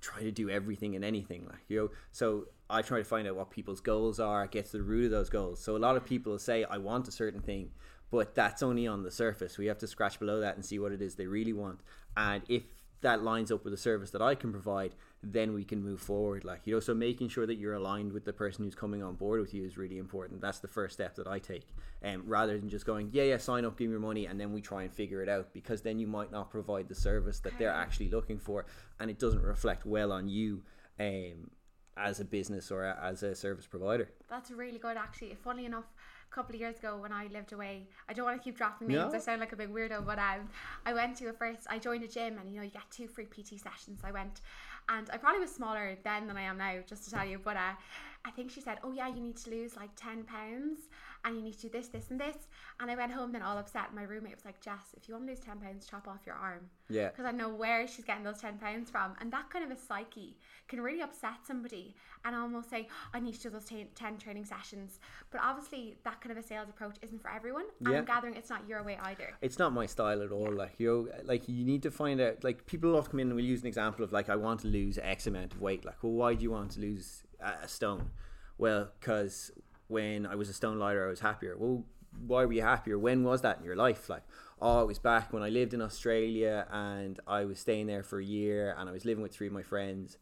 try 0.00 0.22
to 0.22 0.30
do 0.30 0.48
everything 0.48 0.94
and 0.94 1.04
anything. 1.04 1.46
Like 1.46 1.64
you 1.68 1.78
know, 1.78 1.90
so 2.12 2.46
I 2.70 2.82
try 2.82 2.98
to 2.98 3.04
find 3.04 3.26
out 3.26 3.36
what 3.36 3.50
people's 3.50 3.80
goals 3.80 4.20
are, 4.20 4.46
get 4.46 4.66
to 4.66 4.78
the 4.78 4.82
root 4.82 5.06
of 5.06 5.10
those 5.10 5.30
goals. 5.30 5.60
So 5.60 5.76
a 5.76 5.78
lot 5.78 5.96
of 5.96 6.04
people 6.04 6.38
say 6.38 6.64
I 6.64 6.78
want 6.78 7.08
a 7.08 7.12
certain 7.12 7.40
thing, 7.40 7.70
but 8.10 8.34
that's 8.34 8.62
only 8.62 8.86
on 8.86 9.02
the 9.02 9.10
surface. 9.10 9.58
We 9.58 9.66
have 9.66 9.78
to 9.78 9.86
scratch 9.86 10.18
below 10.18 10.40
that 10.40 10.54
and 10.54 10.64
see 10.64 10.78
what 10.78 10.92
it 10.92 11.02
is 11.02 11.14
they 11.14 11.26
really 11.26 11.52
want. 11.52 11.80
And 12.16 12.42
if 12.48 12.62
that 13.00 13.22
lines 13.22 13.52
up 13.52 13.64
with 13.64 13.72
the 13.72 13.78
service 13.78 14.10
that 14.10 14.22
I 14.22 14.34
can 14.34 14.52
provide, 14.52 14.94
then 15.22 15.54
we 15.54 15.64
can 15.64 15.82
move 15.82 16.00
forward. 16.00 16.44
Like, 16.44 16.62
you 16.64 16.74
know, 16.74 16.80
so 16.80 16.94
making 16.94 17.28
sure 17.28 17.46
that 17.46 17.56
you're 17.56 17.74
aligned 17.74 18.12
with 18.12 18.24
the 18.24 18.32
person 18.32 18.64
who's 18.64 18.74
coming 18.74 19.02
on 19.02 19.14
board 19.14 19.40
with 19.40 19.54
you 19.54 19.64
is 19.64 19.76
really 19.76 19.98
important. 19.98 20.40
That's 20.40 20.58
the 20.58 20.68
first 20.68 20.94
step 20.94 21.14
that 21.16 21.26
I 21.26 21.38
take. 21.38 21.66
Um, 22.02 22.22
rather 22.26 22.58
than 22.58 22.68
just 22.68 22.86
going, 22.86 23.10
yeah, 23.12 23.24
yeah, 23.24 23.36
sign 23.38 23.64
up, 23.64 23.76
give 23.76 23.88
me 23.88 23.92
your 23.92 24.00
money, 24.00 24.26
and 24.26 24.40
then 24.40 24.52
we 24.52 24.60
try 24.60 24.82
and 24.82 24.92
figure 24.92 25.22
it 25.22 25.28
out 25.28 25.52
because 25.52 25.82
then 25.82 25.98
you 25.98 26.06
might 26.06 26.32
not 26.32 26.50
provide 26.50 26.88
the 26.88 26.94
service 26.94 27.40
that 27.40 27.58
they're 27.58 27.70
actually 27.70 28.08
looking 28.08 28.38
for 28.38 28.66
and 29.00 29.10
it 29.10 29.18
doesn't 29.18 29.42
reflect 29.42 29.86
well 29.86 30.12
on 30.12 30.28
you 30.28 30.62
um, 31.00 31.50
as 31.96 32.20
a 32.20 32.24
business 32.24 32.70
or 32.70 32.84
as 32.84 33.22
a 33.22 33.34
service 33.34 33.66
provider. 33.66 34.10
That's 34.28 34.50
really 34.50 34.78
good, 34.78 34.96
actually. 34.96 35.36
Funny 35.42 35.64
enough, 35.66 35.84
a 36.30 36.34
couple 36.34 36.54
of 36.54 36.60
years 36.60 36.78
ago 36.78 36.96
when 36.96 37.12
I 37.12 37.26
lived 37.28 37.52
away, 37.52 37.86
I 38.08 38.12
don't 38.12 38.24
want 38.24 38.38
to 38.38 38.42
keep 38.44 38.56
dropping 38.56 38.88
names. 38.88 39.12
No. 39.12 39.16
I 39.16 39.20
sound 39.20 39.40
like 39.40 39.52
a 39.52 39.56
big 39.56 39.72
weirdo, 39.72 40.04
but 40.04 40.18
um, 40.18 40.48
I 40.84 40.92
went 40.92 41.16
to 41.18 41.28
a 41.28 41.32
first. 41.32 41.66
I 41.68 41.78
joined 41.78 42.04
a 42.04 42.08
gym, 42.08 42.38
and 42.38 42.50
you 42.50 42.56
know 42.56 42.62
you 42.62 42.70
get 42.70 42.90
two 42.90 43.08
free 43.08 43.26
PT 43.26 43.60
sessions. 43.60 44.00
I 44.04 44.12
went, 44.12 44.40
and 44.88 45.08
I 45.10 45.16
probably 45.16 45.40
was 45.40 45.54
smaller 45.54 45.96
then 46.04 46.26
than 46.26 46.36
I 46.36 46.42
am 46.42 46.58
now, 46.58 46.76
just 46.86 47.04
to 47.04 47.10
tell 47.10 47.26
you. 47.26 47.38
But 47.42 47.56
uh, 47.56 47.72
I 48.24 48.30
think 48.30 48.50
she 48.50 48.60
said, 48.60 48.78
"Oh 48.84 48.92
yeah, 48.92 49.08
you 49.08 49.20
need 49.20 49.36
to 49.38 49.50
lose 49.50 49.76
like 49.76 49.90
ten 49.96 50.24
pounds, 50.24 50.88
and 51.24 51.36
you 51.36 51.42
need 51.42 51.54
to 51.54 51.62
do 51.62 51.68
this, 51.68 51.88
this, 51.88 52.10
and 52.10 52.20
this." 52.20 52.36
And 52.80 52.90
I 52.90 52.94
went 52.96 53.12
home 53.12 53.32
then 53.32 53.42
all 53.42 53.58
upset. 53.58 53.94
My 53.94 54.02
roommate 54.02 54.34
was 54.36 54.44
like, 54.44 54.60
"Jess, 54.60 54.94
if 54.96 55.08
you 55.08 55.14
want 55.14 55.26
to 55.26 55.30
lose 55.32 55.40
ten 55.40 55.58
pounds, 55.58 55.86
chop 55.86 56.06
off 56.08 56.26
your 56.26 56.34
arm." 56.36 56.70
Yeah. 56.88 57.08
Because 57.08 57.24
I 57.26 57.32
know 57.32 57.48
where 57.48 57.86
she's 57.86 58.04
getting 58.04 58.24
those 58.24 58.40
ten 58.40 58.58
pounds 58.58 58.90
from, 58.90 59.14
and 59.20 59.32
that 59.32 59.50
kind 59.50 59.64
of 59.64 59.70
a 59.70 59.76
psyche 59.80 60.38
can 60.68 60.80
really 60.80 61.00
upset 61.02 61.46
somebody, 61.46 61.94
and 62.24 62.34
almost 62.36 62.70
say, 62.70 62.88
oh, 62.90 63.10
"I 63.14 63.20
need 63.20 63.34
to 63.34 63.40
do 63.42 63.50
those 63.50 63.64
10, 63.66 63.88
10 63.94 64.18
training 64.18 64.44
sessions." 64.44 65.00
But 65.30 65.40
obviously, 65.42 65.98
that 66.04 66.20
kind 66.20 66.32
of 66.32 66.38
a 66.42 66.46
sales 66.46 66.68
approach 66.68 66.96
isn't 67.02 67.20
for 67.20 67.30
everyone. 67.30 67.66
And 67.80 67.88
Yeah. 67.88 67.98
I'm 67.98 68.04
gathering 68.04 68.34
it's 68.34 68.50
not 68.50 68.66
your 68.68 68.82
way 68.82 68.98
either. 69.02 69.34
it's 69.40 69.58
not 69.58 69.72
my 69.72 69.86
style 69.86 70.22
at 70.22 70.30
all. 70.32 70.52
Like 70.52 70.78
you, 70.78 71.10
like 71.24 71.48
you 71.48 71.64
need 71.64 71.82
to 71.82 71.90
find 71.90 72.20
out. 72.20 72.44
Like 72.44 72.66
people 72.66 72.96
often 72.96 73.10
come 73.12 73.20
in 73.20 73.26
and 73.28 73.36
we'll 73.36 73.44
use 73.44 73.60
an 73.62 73.66
example 73.66 74.04
of 74.04 74.12
like 74.12 74.28
I 74.28 74.36
want 74.36 74.60
to 74.60 74.68
lose 74.68 74.98
X 74.98 75.26
amount 75.26 75.54
of 75.54 75.60
weight. 75.60 75.84
Like, 75.84 76.02
well, 76.02 76.12
why 76.12 76.34
do 76.34 76.42
you 76.42 76.50
want 76.50 76.70
to 76.72 76.80
lose 76.80 77.24
a 77.40 77.66
stone? 77.68 78.10
Well, 78.56 78.90
because 78.98 79.52
when 79.88 80.26
I 80.26 80.34
was 80.34 80.48
a 80.48 80.52
stone 80.52 80.78
lighter, 80.78 81.06
I 81.06 81.10
was 81.10 81.20
happier. 81.20 81.56
Well, 81.58 81.84
why 82.26 82.44
were 82.44 82.52
you 82.52 82.62
happier? 82.62 82.98
When 82.98 83.24
was 83.24 83.42
that 83.42 83.58
in 83.58 83.64
your 83.64 83.76
life? 83.76 84.08
Like, 84.08 84.22
oh, 84.60 84.82
it 84.82 84.86
was 84.86 84.98
back 84.98 85.32
when 85.32 85.42
I 85.42 85.48
lived 85.48 85.74
in 85.74 85.82
Australia 85.82 86.66
and 86.70 87.18
I 87.26 87.44
was 87.44 87.58
staying 87.58 87.86
there 87.86 88.02
for 88.02 88.18
a 88.18 88.24
year 88.24 88.74
and 88.78 88.88
I 88.88 88.92
was 88.92 89.04
living 89.04 89.22
with 89.22 89.34
three 89.34 89.46
of 89.46 89.52
my 89.52 89.62
friends. 89.62 90.18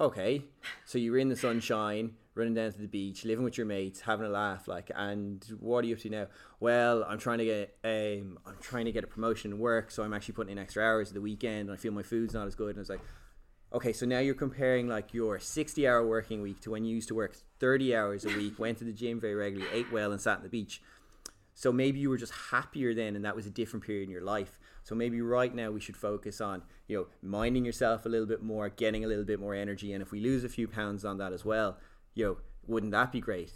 Okay, 0.00 0.44
so 0.86 0.96
you 0.96 1.12
were 1.12 1.18
in 1.18 1.28
the 1.28 1.36
sunshine, 1.36 2.14
running 2.34 2.54
down 2.54 2.72
to 2.72 2.78
the 2.78 2.88
beach, 2.88 3.26
living 3.26 3.44
with 3.44 3.58
your 3.58 3.66
mates, 3.66 4.00
having 4.00 4.24
a 4.24 4.30
laugh, 4.30 4.66
like. 4.66 4.90
And 4.94 5.44
what 5.60 5.84
are 5.84 5.88
you 5.88 5.94
up 5.94 6.00
to 6.00 6.08
now? 6.08 6.26
Well, 6.58 7.04
I'm 7.06 7.18
trying 7.18 7.36
to 7.36 7.44
get 7.44 7.76
um, 7.84 8.38
I'm 8.46 8.56
trying 8.62 8.86
to 8.86 8.92
get 8.92 9.04
a 9.04 9.06
promotion 9.06 9.52
in 9.52 9.58
work, 9.58 9.90
so 9.90 10.02
I'm 10.02 10.14
actually 10.14 10.34
putting 10.34 10.52
in 10.52 10.58
extra 10.58 10.82
hours 10.82 11.08
at 11.08 11.14
the 11.14 11.20
weekend, 11.20 11.68
and 11.68 11.72
I 11.72 11.76
feel 11.76 11.92
my 11.92 12.02
food's 12.02 12.32
not 12.32 12.46
as 12.46 12.54
good. 12.54 12.70
And 12.70 12.78
I 12.78 12.80
was 12.80 12.88
like, 12.88 13.02
okay, 13.72 13.92
so 13.92 14.06
now 14.06 14.18
you're 14.18 14.34
comparing 14.34 14.88
like 14.88 15.14
your 15.14 15.38
60 15.38 15.86
hour 15.86 16.06
working 16.06 16.42
week 16.42 16.60
to 16.62 16.70
when 16.70 16.84
you 16.84 16.94
used 16.94 17.08
to 17.08 17.14
work 17.14 17.36
30 17.58 17.94
hours 17.94 18.24
a 18.24 18.28
week, 18.36 18.58
went 18.58 18.78
to 18.78 18.84
the 18.84 18.92
gym 18.92 19.20
very 19.20 19.34
regularly, 19.34 19.70
ate 19.72 19.92
well, 19.92 20.12
and 20.12 20.20
sat 20.20 20.38
on 20.38 20.42
the 20.42 20.48
beach. 20.48 20.82
So 21.54 21.72
maybe 21.72 21.98
you 21.98 22.08
were 22.08 22.16
just 22.16 22.32
happier 22.32 22.94
then, 22.94 23.16
and 23.16 23.24
that 23.24 23.36
was 23.36 23.46
a 23.46 23.50
different 23.50 23.84
period 23.84 24.04
in 24.04 24.10
your 24.10 24.22
life. 24.22 24.58
So 24.82 24.94
maybe 24.94 25.20
right 25.20 25.54
now 25.54 25.70
we 25.70 25.80
should 25.80 25.96
focus 25.96 26.40
on, 26.40 26.62
you 26.88 26.96
know, 26.96 27.06
minding 27.22 27.64
yourself 27.64 28.06
a 28.06 28.08
little 28.08 28.26
bit 28.26 28.42
more, 28.42 28.70
getting 28.70 29.04
a 29.04 29.08
little 29.08 29.24
bit 29.24 29.38
more 29.38 29.54
energy, 29.54 29.92
and 29.92 30.02
if 30.02 30.10
we 30.10 30.20
lose 30.20 30.42
a 30.42 30.48
few 30.48 30.66
pounds 30.66 31.04
on 31.04 31.18
that 31.18 31.32
as 31.32 31.44
well, 31.44 31.76
you 32.14 32.24
know, 32.24 32.36
wouldn't 32.66 32.92
that 32.92 33.12
be 33.12 33.20
great? 33.20 33.52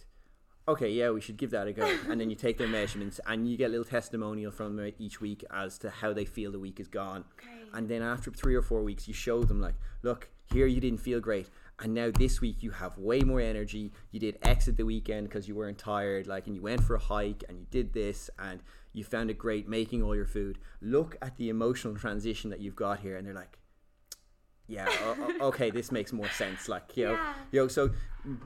Okay, 0.67 0.91
yeah, 0.91 1.11
we 1.11 1.21
should 1.21 1.37
give 1.37 1.51
that 1.51 1.67
a 1.67 1.73
go. 1.73 1.85
and 2.09 2.19
then 2.21 2.31
you 2.31 2.37
take 2.37 2.57
their 2.57 2.69
measurements, 2.69 3.21
and 3.27 3.49
you 3.49 3.57
get 3.57 3.67
a 3.67 3.69
little 3.69 3.85
testimonial 3.85 4.51
from 4.51 4.77
them 4.77 4.93
each 4.99 5.21
week 5.21 5.45
as 5.51 5.77
to 5.79 5.91
how 5.91 6.13
they 6.13 6.25
feel 6.25 6.51
the 6.53 6.59
week 6.59 6.81
is 6.81 6.89
gone. 6.89 7.25
Okay. 7.39 7.69
And 7.75 7.89
then 7.89 8.03
after 8.03 8.31
three 8.31 8.55
or 8.55 8.63
four 8.63 8.83
weeks, 8.83 9.07
you 9.07 9.13
show 9.15 9.45
them 9.45 9.61
like, 9.61 9.75
look, 10.03 10.31
here 10.53 10.67
you 10.67 10.81
didn't 10.81 11.01
feel 11.01 11.21
great. 11.21 11.51
And 11.81 11.93
now 11.93 12.11
this 12.17 12.41
week 12.41 12.63
you 12.63 12.71
have 12.71 12.97
way 12.97 13.21
more 13.21 13.41
energy. 13.41 13.93
You 14.13 14.21
did 14.21 14.39
exit 14.43 14.77
the 14.77 14.85
weekend 14.87 15.29
because 15.29 15.49
you 15.49 15.55
weren't 15.57 15.77
tired, 15.77 16.27
like, 16.29 16.47
and 16.47 16.55
you 16.55 16.63
went 16.63 16.83
for 16.85 16.95
a 16.95 17.01
hike 17.01 17.43
and 17.49 17.59
you 17.59 17.67
did 17.71 17.93
this 17.93 18.31
and 18.39 18.63
you 18.93 19.03
found 19.03 19.29
it 19.29 19.37
great 19.39 19.69
making 19.69 20.03
all 20.03 20.15
your 20.15 20.25
food. 20.27 20.59
Look 20.81 21.17
at 21.21 21.37
the 21.37 21.49
emotional 21.49 21.97
transition 21.97 22.49
that 22.51 22.61
you've 22.61 22.77
got 22.77 23.01
here, 23.01 23.17
and 23.17 23.27
they're 23.27 23.35
like, 23.35 23.59
yeah, 24.69 24.89
okay, 25.41 25.71
this 25.71 25.91
makes 25.93 26.13
more 26.13 26.31
sense. 26.31 26.69
Like, 26.69 26.97
you 26.97 27.07
know, 27.07 27.13
Yeah. 27.15 27.35
you 27.51 27.61
know, 27.61 27.69
so 27.69 27.91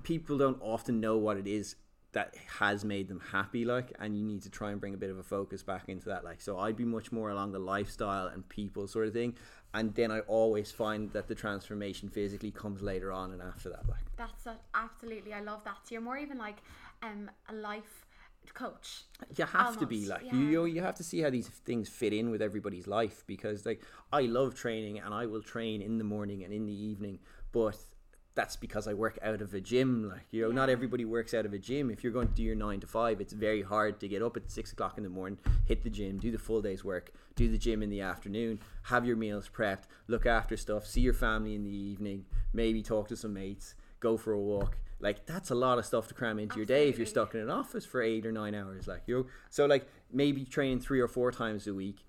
people 0.02 0.38
don't 0.38 0.58
often 0.62 0.98
know 1.00 1.16
what 1.18 1.36
it 1.36 1.46
is 1.46 1.76
that 2.12 2.34
has 2.58 2.84
made 2.84 3.08
them 3.08 3.20
happy, 3.32 3.64
like, 3.64 3.92
and 3.98 4.16
you 4.16 4.24
need 4.24 4.42
to 4.42 4.50
try 4.50 4.70
and 4.70 4.80
bring 4.80 4.94
a 4.94 4.96
bit 4.96 5.10
of 5.10 5.18
a 5.18 5.22
focus 5.22 5.62
back 5.62 5.88
into 5.88 6.08
that. 6.08 6.24
Like, 6.24 6.40
so 6.40 6.58
I'd 6.58 6.76
be 6.76 6.84
much 6.84 7.12
more 7.12 7.30
along 7.30 7.52
the 7.52 7.58
lifestyle 7.58 8.28
and 8.28 8.48
people 8.48 8.86
sort 8.86 9.06
of 9.06 9.12
thing, 9.12 9.34
and 9.74 9.94
then 9.94 10.10
I 10.10 10.20
always 10.20 10.70
find 10.70 11.12
that 11.12 11.28
the 11.28 11.34
transformation 11.34 12.08
physically 12.08 12.50
comes 12.50 12.80
later 12.80 13.12
on 13.12 13.32
and 13.32 13.42
after 13.42 13.68
that. 13.68 13.88
Like, 13.88 14.04
That's 14.16 14.46
a, 14.46 14.56
absolutely. 14.74 15.34
I 15.34 15.40
love 15.40 15.64
that. 15.64 15.78
So 15.84 15.94
you're 15.94 16.02
more 16.02 16.16
even 16.16 16.38
like 16.38 16.56
um, 17.02 17.30
a 17.48 17.54
life 17.54 18.06
coach. 18.54 19.02
you 19.36 19.44
have 19.44 19.78
to 19.78 19.86
be 19.86 20.06
like 20.06 20.22
yeah. 20.24 20.34
you 20.34 20.64
you 20.64 20.80
have 20.80 20.94
to 20.94 21.04
see 21.04 21.20
how 21.20 21.30
these 21.30 21.48
things 21.48 21.88
fit 21.88 22.12
in 22.12 22.30
with 22.30 22.40
everybody's 22.40 22.86
life 22.86 23.22
because 23.26 23.66
like 23.66 23.82
I 24.12 24.22
love 24.22 24.54
training 24.54 24.98
and 24.98 25.12
I 25.12 25.26
will 25.26 25.42
train 25.42 25.82
in 25.82 25.98
the 25.98 26.04
morning 26.04 26.44
and 26.44 26.52
in 26.52 26.66
the 26.66 26.72
evening 26.72 27.18
but 27.52 27.76
that's 28.38 28.54
because 28.54 28.86
I 28.86 28.94
work 28.94 29.18
out 29.20 29.42
of 29.42 29.52
a 29.52 29.60
gym 29.60 30.08
like 30.08 30.28
you 30.30 30.42
know 30.42 30.52
not 30.52 30.70
everybody 30.70 31.04
works 31.04 31.34
out 31.34 31.44
of 31.44 31.52
a 31.52 31.58
gym. 31.58 31.90
If 31.90 32.04
you're 32.04 32.12
going 32.12 32.28
to 32.28 32.34
do 32.34 32.44
your 32.44 32.54
nine 32.54 32.78
to 32.78 32.86
five 32.86 33.20
it's 33.20 33.32
very 33.32 33.62
hard 33.62 33.98
to 33.98 34.06
get 34.06 34.22
up 34.22 34.36
at 34.36 34.48
six 34.48 34.70
o'clock 34.70 34.96
in 34.96 35.02
the 35.02 35.10
morning 35.10 35.40
hit 35.66 35.82
the 35.82 35.90
gym 35.90 36.18
do 36.18 36.30
the 36.30 36.38
full 36.38 36.62
day's 36.62 36.84
work 36.84 37.10
do 37.34 37.50
the 37.50 37.58
gym 37.58 37.82
in 37.82 37.90
the 37.90 38.00
afternoon 38.00 38.60
have 38.84 39.04
your 39.04 39.16
meals 39.16 39.50
prepped 39.52 39.88
look 40.06 40.24
after 40.24 40.56
stuff 40.56 40.86
see 40.86 41.00
your 41.00 41.14
family 41.14 41.56
in 41.56 41.64
the 41.64 41.76
evening 41.76 42.24
maybe 42.52 42.80
talk 42.80 43.08
to 43.08 43.16
some 43.16 43.34
mates 43.34 43.74
go 43.98 44.16
for 44.16 44.32
a 44.32 44.40
walk. 44.40 44.78
Like 45.00 45.26
that's 45.26 45.50
a 45.50 45.56
lot 45.56 45.78
of 45.78 45.84
stuff 45.84 46.06
to 46.06 46.14
cram 46.14 46.38
into 46.38 46.58
your 46.58 46.66
day 46.66 46.88
if 46.88 46.96
you're 46.96 47.06
stuck 47.06 47.34
in 47.34 47.40
an 47.40 47.50
office 47.50 47.84
for 47.84 48.00
eight 48.00 48.24
or 48.24 48.30
nine 48.30 48.54
hours 48.54 48.86
like 48.86 49.02
you 49.06 49.16
know. 49.16 49.26
So 49.50 49.66
like 49.66 49.88
maybe 50.12 50.44
training 50.44 50.78
three 50.78 51.00
or 51.00 51.08
four 51.08 51.32
times 51.32 51.66
a 51.66 51.74
week 51.74 52.04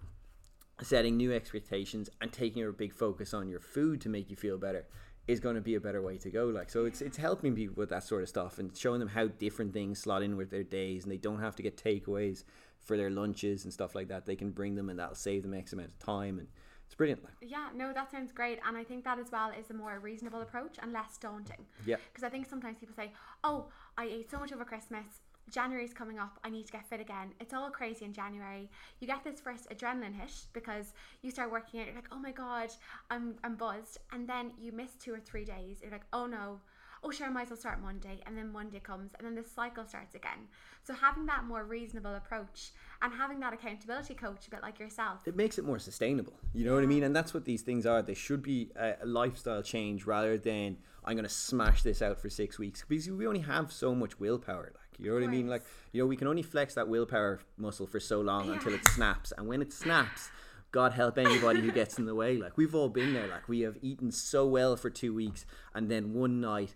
setting 0.82 1.18
new 1.18 1.34
expectations 1.34 2.10
and 2.22 2.32
taking 2.32 2.63
a 2.63 2.72
big 2.72 2.94
focus 2.94 3.34
on 3.34 3.50
your 3.50 3.60
food 3.60 4.00
to 4.02 4.10
make 4.10 4.30
you 4.30 4.36
feel 4.36 4.58
better 4.58 4.86
is 5.30 5.39
going 5.39 5.56
to 5.56 5.62
be 5.62 5.76
a 5.76 5.80
better 5.80 6.02
way 6.02 6.18
to 6.18 6.30
go 6.32 6.46
like 6.48 6.70
so 6.70 6.86
it's 6.86 7.02
it's 7.02 7.18
helping 7.18 7.56
people 7.56 7.76
with 7.78 7.89
that 7.89 8.04
sort 8.04 8.24
of 8.24 8.30
stuff 8.30 8.58
and 8.58 8.76
showing 8.76 9.00
them 9.00 9.10
how 9.10 9.28
different 9.28 9.72
things 9.72 10.00
slot 10.00 10.24
in 10.24 10.36
with 10.36 10.50
their 10.50 10.63
days 10.63 11.04
and 11.04 11.12
they 11.12 11.18
don't 11.18 11.39
have 11.39 11.56
to 11.56 11.62
get 11.62 11.78
takeaways 11.78 12.44
for 12.80 12.98
their 12.98 13.12
lunches 13.12 13.63
and 13.63 13.72
stuff 13.72 13.94
like 13.94 14.08
that 14.08 14.26
they 14.26 14.36
can 14.36 14.50
bring 14.50 14.74
them 14.74 14.89
and 14.89 14.98
that'll 14.98 15.13
save 15.13 15.44
them 15.44 15.54
x 15.54 15.72
amount 15.72 15.89
of 15.89 16.00
time 16.00 16.39
and 16.39 16.48
it's 16.88 16.96
brilliant 16.96 17.22
Yeah, 17.39 17.68
no, 17.76 17.94
that 17.94 18.10
sounds 18.10 18.32
great. 18.32 18.58
And 18.68 18.76
I 18.76 18.84
think 18.84 19.04
that 19.04 19.20
as 19.20 19.32
well 19.32 19.52
is 19.52 19.70
a 19.70 19.76
more 19.76 20.00
reasonable 20.00 20.42
approach 20.42 20.78
and 20.82 20.92
less 20.92 21.20
daunting. 21.20 21.68
Yeah. 21.86 21.98
Because 22.12 22.24
I 22.24 22.30
think 22.30 22.48
sometimes 22.48 22.80
people 22.80 22.96
say, 22.96 23.12
oh, 23.44 23.68
I 23.96 24.06
ate 24.06 24.32
so 24.32 24.39
much 24.39 24.52
over 24.52 24.65
Christmas. 24.65 25.06
January's 25.52 25.94
coming 25.94 26.20
up. 26.20 26.40
I 26.44 26.50
need 26.50 26.66
to 26.66 26.72
get 26.72 26.90
fit 26.90 27.00
again. 27.00 27.34
It's 27.40 27.54
all 27.54 27.70
crazy 27.70 28.06
in 28.06 28.14
January. 28.14 28.70
You 29.00 29.08
get 29.08 29.24
this 29.24 29.40
first 29.40 29.70
adrenaline 29.70 30.16
hit 30.16 30.32
because 30.54 30.94
you 31.22 31.32
start 31.32 31.52
working 31.52 31.80
out. 31.80 31.88
You're 31.88 31.96
like, 31.96 32.10
oh 32.12 32.20
my 32.20 32.32
God, 32.32 32.70
I'm, 33.10 33.36
I'm 33.44 33.56
buzzed. 33.56 34.00
And 34.12 34.28
then 34.28 34.52
you 34.60 34.72
miss 34.72 34.92
two 34.94 35.14
or 35.14 35.20
three 35.20 35.46
days. 35.46 35.80
You're 35.82 35.92
like, 35.92 36.06
oh 36.14 36.26
no. 36.26 36.60
Oh, 37.02 37.12
sure, 37.12 37.28
I 37.28 37.30
might 37.30 37.44
as 37.44 37.50
well 37.52 37.58
start 37.58 37.82
Monday. 37.82 38.20
And 38.26 38.38
then 38.38 38.52
Monday 38.52 38.80
comes 38.80 39.12
and 39.18 39.26
then 39.26 39.36
the 39.36 39.44
cycle 39.50 39.86
starts 39.86 40.16
again. 40.16 40.48
So 40.84 40.94
having 40.94 41.26
that 41.28 41.46
more 41.46 41.64
reasonable 41.64 42.16
approach 42.16 42.72
and 43.02 43.14
having 43.14 43.40
that 43.40 43.54
accountability 43.54 44.16
coach, 44.16 44.48
a 44.48 44.50
bit 44.50 44.62
like 44.62 44.80
yourself. 44.80 45.26
it 45.26 45.36
makes 45.36 45.58
it 45.58 45.64
more 45.64 45.80
sustainable. 45.80 46.34
You 46.54 46.66
know 46.66 46.74
what 46.74 46.84
I 46.84 46.88
mean? 46.88 47.04
And 47.04 47.16
that's 47.16 47.34
what 47.34 47.46
these 47.46 47.62
things 47.62 47.86
are. 47.86 48.02
They 48.02 48.14
should 48.14 48.44
be 48.44 48.72
a, 48.76 48.96
a 49.02 49.06
lifestyle 49.06 49.62
change 49.62 50.06
rather 50.06 50.38
than 50.38 50.78
I'm 51.06 51.16
going 51.16 51.24
to 51.24 51.34
smash 51.34 51.84
this 51.84 52.02
out 52.02 52.20
for 52.20 52.30
six 52.30 52.60
weeks 52.60 52.84
because 52.88 53.10
we 53.10 53.26
only 53.26 53.42
have 53.42 53.72
so 53.72 53.96
much 53.96 54.20
willpower. 54.20 54.74
Like, 54.76 54.88
you 55.00 55.10
know 55.10 55.16
what 55.16 55.24
I 55.24 55.28
mean? 55.28 55.48
Like, 55.48 55.64
you 55.92 56.02
know, 56.02 56.08
we 56.08 56.16
can 56.16 56.28
only 56.28 56.42
flex 56.44 56.76
that 56.76 56.88
willpower 56.88 57.40
muscle 57.58 57.88
for 57.88 58.00
so 58.00 58.22
long 58.22 58.50
until 58.50 58.74
it 58.74 58.86
snaps. 58.88 59.32
And 59.38 59.48
when 59.48 59.62
it 59.62 59.72
snaps, 59.72 60.30
God 60.72 60.94
help 60.94 61.18
anybody 61.18 61.62
who 61.62 61.72
gets 61.72 61.98
in 61.98 62.06
the 62.06 62.14
way. 62.14 62.38
Like, 62.38 62.58
we've 62.58 62.76
all 62.76 62.90
been 62.90 63.14
there. 63.14 63.28
Like, 63.28 63.48
we 63.48 63.62
have 63.62 63.78
eaten 63.82 64.12
so 64.12 64.46
well 64.46 64.76
for 64.76 64.90
two 64.90 65.14
weeks, 65.14 65.46
and 65.74 65.90
then 65.90 66.14
one 66.14 66.42
night, 66.42 66.76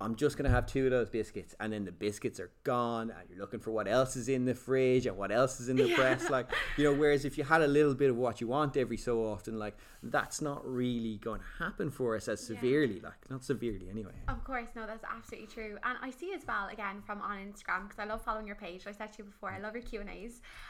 I'm 0.00 0.14
just 0.14 0.36
gonna 0.36 0.50
have 0.50 0.66
two 0.66 0.84
of 0.84 0.90
those 0.92 1.08
biscuits, 1.10 1.54
and 1.58 1.72
then 1.72 1.84
the 1.84 1.90
biscuits 1.92 2.38
are 2.38 2.50
gone, 2.62 3.10
and 3.10 3.28
you're 3.28 3.38
looking 3.38 3.58
for 3.58 3.72
what 3.72 3.88
else 3.88 4.14
is 4.16 4.28
in 4.28 4.44
the 4.44 4.54
fridge 4.54 5.06
and 5.06 5.16
what 5.16 5.32
else 5.32 5.58
is 5.60 5.68
in 5.68 5.76
the 5.76 5.92
press. 5.94 6.30
Like, 6.30 6.50
you 6.76 6.84
know, 6.84 6.94
whereas 6.94 7.24
if 7.24 7.36
you 7.36 7.42
had 7.44 7.62
a 7.62 7.66
little 7.66 7.94
bit 7.94 8.10
of 8.10 8.16
what 8.16 8.40
you 8.40 8.46
want 8.46 8.76
every 8.76 8.96
so 8.96 9.24
often, 9.24 9.58
like 9.58 9.76
that's 10.02 10.40
not 10.40 10.64
really 10.64 11.16
going 11.18 11.40
to 11.40 11.64
happen 11.64 11.90
for 11.90 12.14
us 12.14 12.28
as 12.28 12.40
Yeah. 12.48 12.56
severely. 12.56 13.00
Like, 13.00 13.28
not 13.28 13.42
severely 13.42 13.88
anyway. 13.90 14.12
Of 14.28 14.44
course, 14.44 14.68
no, 14.76 14.86
that's 14.86 15.04
absolutely 15.04 15.48
true. 15.48 15.76
And 15.82 15.98
I 16.00 16.10
see 16.10 16.32
as 16.32 16.46
well, 16.46 16.68
again, 16.68 17.02
from 17.04 17.20
on 17.20 17.38
Instagram, 17.38 17.88
because 17.88 17.98
I 17.98 18.04
love 18.04 18.22
following 18.22 18.46
your 18.46 18.56
page. 18.56 18.86
I 18.86 18.92
said 18.92 19.12
to 19.14 19.18
you 19.18 19.24
before, 19.24 19.50
I 19.50 19.58
love 19.58 19.74
your 19.74 19.82
Q&As. 19.82 20.06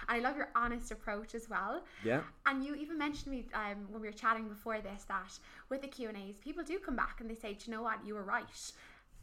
And 0.09 0.17
I 0.17 0.21
love 0.21 0.37
your 0.37 0.49
honest 0.57 0.91
approach 0.91 1.35
as 1.35 1.51
well. 1.51 1.83
Yeah. 2.03 2.23
And 2.47 2.65
you 2.65 2.75
even 2.75 2.97
mentioned 2.97 3.25
to 3.25 3.31
me 3.31 3.47
um, 3.53 3.87
when 3.91 4.01
we 4.01 4.09
were 4.09 4.13
chatting 4.13 4.49
before 4.49 4.81
this 4.81 5.05
that 5.09 5.39
with 5.69 5.83
the 5.83 5.89
Q&As, 5.89 6.39
people 6.39 6.65
do 6.65 6.79
come 6.79 6.97
back 6.97 7.21
and 7.21 7.29
they 7.29 7.35
say, 7.35 7.53
do 7.53 7.71
you 7.71 7.77
know 7.77 7.83
what, 7.83 7.99
you 8.07 8.15
were 8.15 8.23
right. 8.25 8.47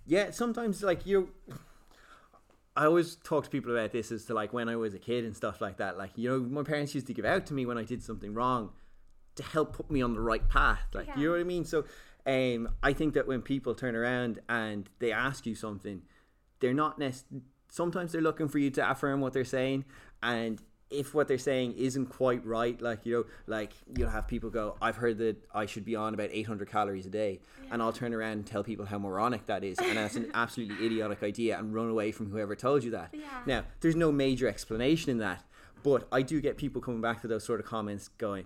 Yeah, 0.05 0.31
sometimes 0.31 0.83
like 0.83 1.05
you 1.05 1.29
I 2.77 2.85
always 2.85 3.15
talk 3.15 3.45
to 3.45 3.49
people 3.49 3.71
about 3.71 3.91
this 3.91 4.11
as 4.11 4.25
to 4.25 4.33
like 4.33 4.51
when 4.51 4.67
I 4.67 4.75
was 4.75 4.93
a 4.93 4.99
kid 4.99 5.23
and 5.23 5.35
stuff 5.35 5.61
like 5.61 5.77
that. 5.77 5.97
Like 5.97 6.11
you 6.15 6.29
know, 6.29 6.39
my 6.39 6.63
parents 6.63 6.93
used 6.93 7.07
to 7.07 7.13
give 7.13 7.25
out 7.25 7.45
to 7.47 7.53
me 7.53 7.65
when 7.65 7.77
I 7.77 7.83
did 7.83 8.03
something 8.03 8.33
wrong 8.33 8.71
to 9.35 9.43
help 9.43 9.75
put 9.75 9.89
me 9.89 10.01
on 10.01 10.13
the 10.13 10.21
right 10.21 10.47
path. 10.47 10.83
Like 10.93 11.07
you 11.15 11.25
know 11.25 11.31
what 11.31 11.39
I 11.39 11.43
mean. 11.43 11.63
So, 11.63 11.85
um, 12.25 12.69
I 12.83 12.91
think 12.93 13.13
that 13.13 13.27
when 13.27 13.41
people 13.41 13.75
turn 13.75 13.95
around 13.95 14.39
and 14.49 14.89
they 14.99 15.11
ask 15.11 15.45
you 15.45 15.55
something, 15.55 16.01
they're 16.59 16.73
not 16.73 16.99
nec- 16.99 17.15
Sometimes 17.69 18.11
they're 18.11 18.21
looking 18.21 18.47
for 18.47 18.59
you 18.59 18.69
to 18.71 18.89
affirm 18.89 19.21
what 19.21 19.33
they're 19.33 19.43
saying, 19.45 19.85
and 20.21 20.61
if 20.89 21.13
what 21.13 21.27
they're 21.27 21.37
saying 21.37 21.73
isn't 21.77 22.07
quite 22.07 22.45
right, 22.45 22.79
like 22.81 23.05
you 23.05 23.13
know, 23.13 23.25
like 23.47 23.73
you'll 23.95 24.09
have 24.09 24.27
people 24.27 24.49
go, 24.49 24.75
"I've 24.81 24.97
heard 24.97 25.17
that 25.17 25.37
I 25.53 25.65
should 25.65 25.85
be 25.85 25.95
on 25.95 26.13
about 26.13 26.29
800 26.31 26.69
calories 26.69 27.05
a 27.05 27.09
day," 27.09 27.39
and 27.71 27.81
I'll 27.81 27.93
turn 27.93 28.13
around 28.13 28.33
and 28.33 28.45
tell 28.45 28.63
people 28.63 28.85
how 28.85 28.99
moronic 28.99 29.45
that 29.47 29.63
is, 29.63 29.77
and 29.79 29.97
that's 29.97 30.15
an 30.15 30.31
absolutely 30.33 30.75
idiotic 30.85 31.23
idea, 31.23 31.57
and 31.57 31.73
run 31.73 31.89
away 31.89 32.11
from 32.11 32.29
whoever 32.29 32.55
told 32.55 32.83
you 32.83 32.91
that. 32.91 33.09
Yeah. 33.13 33.21
Now, 33.45 33.63
there's 33.81 33.95
no 33.95 34.11
major 34.11 34.47
explanation 34.47 35.09
in 35.09 35.17
that, 35.19 35.43
but 35.83 36.07
I 36.11 36.21
do 36.21 36.39
get 36.39 36.57
people 36.57 36.81
coming 36.81 37.01
back 37.01 37.21
to 37.21 37.27
those 37.27 37.43
sort 37.43 37.59
of 37.59 37.65
comments, 37.65 38.09
going, 38.17 38.45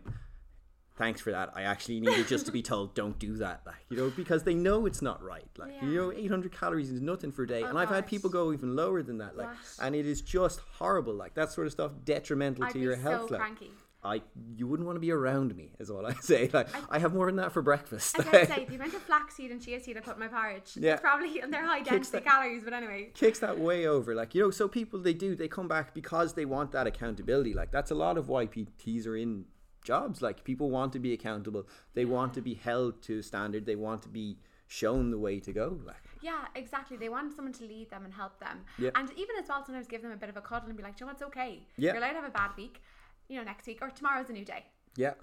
thanks 0.99 1.19
for 1.21 1.31
that. 1.31 1.51
I 1.55 1.63
actually 1.63 1.99
needed 1.99 2.27
just 2.27 2.45
to 2.45 2.51
be 2.51 2.61
told 2.71 2.93
don't 2.93 3.17
do 3.17 3.37
that, 3.37 3.61
like 3.65 3.83
you 3.89 3.97
know, 3.97 4.11
because 4.15 4.43
they 4.43 4.53
know 4.53 4.85
it's 4.85 5.01
not 5.01 5.23
right. 5.23 5.47
Like 5.57 5.73
you 5.81 5.95
know, 5.95 6.11
800 6.11 6.51
calories 6.51 6.91
is 6.91 7.01
nothing 7.01 7.31
for 7.31 7.43
a 7.43 7.47
day, 7.47 7.63
Oh, 7.63 7.67
and 7.69 7.79
I've 7.79 7.89
had 7.89 8.05
people 8.05 8.29
go 8.29 8.53
even 8.53 8.75
lower 8.75 9.01
than 9.01 9.17
that, 9.17 9.35
like, 9.35 9.47
What? 9.47 9.57
and 9.81 9.95
it 9.95 10.05
is 10.05 10.21
just 10.21 10.59
horrible. 10.77 11.13
Like 11.15 11.33
that 11.33 11.51
sort 11.51 11.65
of 11.65 11.73
stuff 11.73 11.91
detrimental 12.05 12.65
I'd 12.65 12.73
to 12.73 12.79
your 12.79 12.95
so 12.97 13.01
health. 13.01 13.31
like. 13.31 13.39
cranky. 13.41 13.71
I 14.01 14.21
you 14.55 14.65
wouldn't 14.65 14.87
want 14.87 14.95
to 14.95 15.01
be 15.01 15.11
around 15.11 15.53
me, 15.57 15.71
is 15.77 15.89
all 15.89 16.05
I 16.11 16.13
say. 16.21 16.49
Like 16.53 16.69
I, 16.89 16.99
have 16.99 17.13
more 17.13 17.25
than 17.25 17.35
that 17.35 17.51
for 17.51 17.61
breakfast. 17.61 18.17
I 18.17 18.23
gotta 18.23 18.45
say, 18.53 18.63
the 18.65 18.75
amount 18.75 18.93
of 18.93 19.01
flaxseed 19.01 19.51
and 19.51 19.61
chia 19.61 19.77
seed 19.81 19.97
I 19.97 19.99
put 19.99 20.13
in 20.13 20.21
my 20.21 20.29
porridge, 20.29 20.71
Yeah. 20.77 20.93
it's 20.93 21.01
probably, 21.01 21.41
and 21.41 21.53
they're 21.53 21.65
high 21.65 21.79
Kicks 21.79 21.89
density 22.09 22.19
that- 22.19 22.25
calories, 22.25 22.63
but 22.63 22.71
anyway. 22.71 23.09
kicks 23.13 23.39
that 23.39 23.59
way 23.59 23.87
over. 23.87 24.15
Like 24.15 24.33
you 24.33 24.41
know, 24.41 24.51
so 24.51 24.69
people 24.69 24.99
they 24.99 25.13
do 25.13 25.35
they 25.35 25.49
come 25.49 25.67
back 25.67 25.93
because 25.93 26.33
they 26.33 26.45
want 26.45 26.71
that 26.71 26.87
accountability. 26.87 27.53
Like 27.53 27.71
that's 27.71 27.91
a 27.91 27.95
lot 27.95 28.17
of 28.17 28.29
why 28.29 28.45
PTs 28.45 29.05
are 29.05 29.17
in 29.17 29.43
jobs. 29.83 30.21
Like 30.21 30.43
people 30.43 30.69
want 30.69 30.93
to 30.93 30.99
be 30.99 31.13
accountable. 31.13 31.67
They 31.93 32.05
want 32.05 32.33
to 32.35 32.41
be 32.41 32.53
held 32.55 33.01
to 33.03 33.19
a 33.19 33.23
standard. 33.23 33.65
They 33.65 33.75
want 33.75 34.01
to 34.03 34.09
be 34.09 34.37
shown 34.67 35.11
the 35.11 35.17
way 35.17 35.39
to 35.39 35.51
go. 35.51 35.79
Like 35.85 36.03
Yeah, 36.21 36.45
exactly. 36.55 36.97
They 36.97 37.09
want 37.09 37.33
someone 37.35 37.53
to 37.53 37.63
lead 37.63 37.89
them 37.89 38.05
and 38.05 38.13
help 38.13 38.39
them. 38.39 38.61
Yeah. 38.77 38.91
And 38.95 39.09
even 39.17 39.35
as 39.41 39.47
well, 39.49 39.63
sometimes 39.65 39.87
give 39.87 40.01
them 40.01 40.11
a 40.11 40.17
bit 40.17 40.29
of 40.29 40.37
a 40.37 40.41
cuddle 40.41 40.67
and 40.69 40.77
be 40.77 40.83
like, 40.83 40.95
"Do 40.97 41.03
you 41.03 41.07
know 41.07 41.13
what's 41.13 41.23
okay? 41.23 41.67
Yeah. 41.77 41.93
You're 41.93 41.97
allowed 42.03 42.09
to 42.11 42.21
have 42.21 42.25
a 42.25 42.29
bad 42.29 42.51
week, 42.57 42.81
you 43.27 43.37
know, 43.37 43.43
next 43.43 43.65
week 43.67 43.79
or 43.81 43.89
tomorrow's 43.89 44.29
a 44.29 44.33
new 44.33 44.45
day. 44.45 44.65
yeah. 44.95 45.13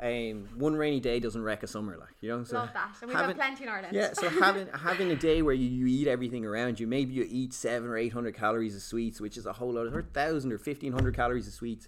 Um, 0.00 0.48
one 0.58 0.74
rainy 0.74 0.98
day 0.98 1.20
doesn't 1.20 1.40
wreck 1.44 1.62
a 1.62 1.68
summer, 1.68 1.96
like 1.96 2.16
you 2.20 2.28
know. 2.28 2.42
So 2.42 2.56
Love 2.56 2.70
that. 2.74 2.96
And 3.00 3.08
we've 3.08 3.16
having- 3.16 3.36
got 3.36 3.46
plenty 3.46 3.62
in 3.62 3.68
Ireland. 3.70 3.94
Yeah, 3.94 4.12
so 4.12 4.28
having 4.40 4.66
having 4.74 5.12
a 5.12 5.16
day 5.16 5.40
where 5.40 5.54
you, 5.54 5.68
you 5.68 5.86
eat 5.86 6.08
everything 6.08 6.44
around 6.44 6.80
you, 6.80 6.88
maybe 6.88 7.14
you 7.14 7.24
eat 7.30 7.54
seven 7.54 7.88
or 7.88 7.96
eight 7.96 8.12
hundred 8.12 8.34
calories 8.34 8.74
of 8.74 8.82
sweets, 8.82 9.20
which 9.20 9.36
is 9.36 9.46
a 9.46 9.52
whole 9.52 9.72
lot, 9.74 9.86
or 9.94 10.02
thousand 10.02 10.52
or 10.52 10.58
fifteen 10.58 10.92
hundred 10.92 11.14
calories 11.14 11.46
of 11.46 11.54
sweets. 11.54 11.86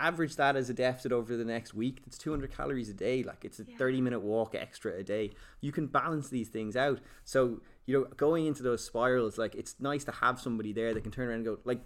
Average 0.00 0.36
that 0.36 0.56
as 0.56 0.70
a 0.70 0.74
deficit 0.74 1.12
over 1.12 1.36
the 1.36 1.44
next 1.44 1.74
week. 1.74 2.02
That's 2.04 2.18
two 2.18 2.30
hundred 2.30 2.56
calories 2.56 2.88
a 2.88 2.94
day. 2.94 3.22
Like 3.22 3.44
it's 3.44 3.58
a 3.58 3.64
Yeah. 3.68 3.76
thirty 3.76 4.00
minute 4.00 4.20
walk 4.20 4.54
extra 4.54 4.92
a 4.94 5.02
day. 5.02 5.32
You 5.60 5.72
can 5.72 5.86
balance 5.86 6.28
these 6.28 6.48
things 6.48 6.76
out. 6.76 7.00
So 7.24 7.60
you 7.86 7.98
know, 7.98 8.04
going 8.16 8.46
into 8.46 8.62
those 8.62 8.84
spirals, 8.84 9.38
like 9.38 9.54
it's 9.54 9.76
nice 9.80 10.04
to 10.04 10.12
have 10.12 10.40
somebody 10.40 10.72
there 10.72 10.94
that 10.94 11.02
can 11.02 11.10
turn 11.12 11.28
around 11.28 11.36
and 11.36 11.44
go, 11.46 11.58
like, 11.64 11.80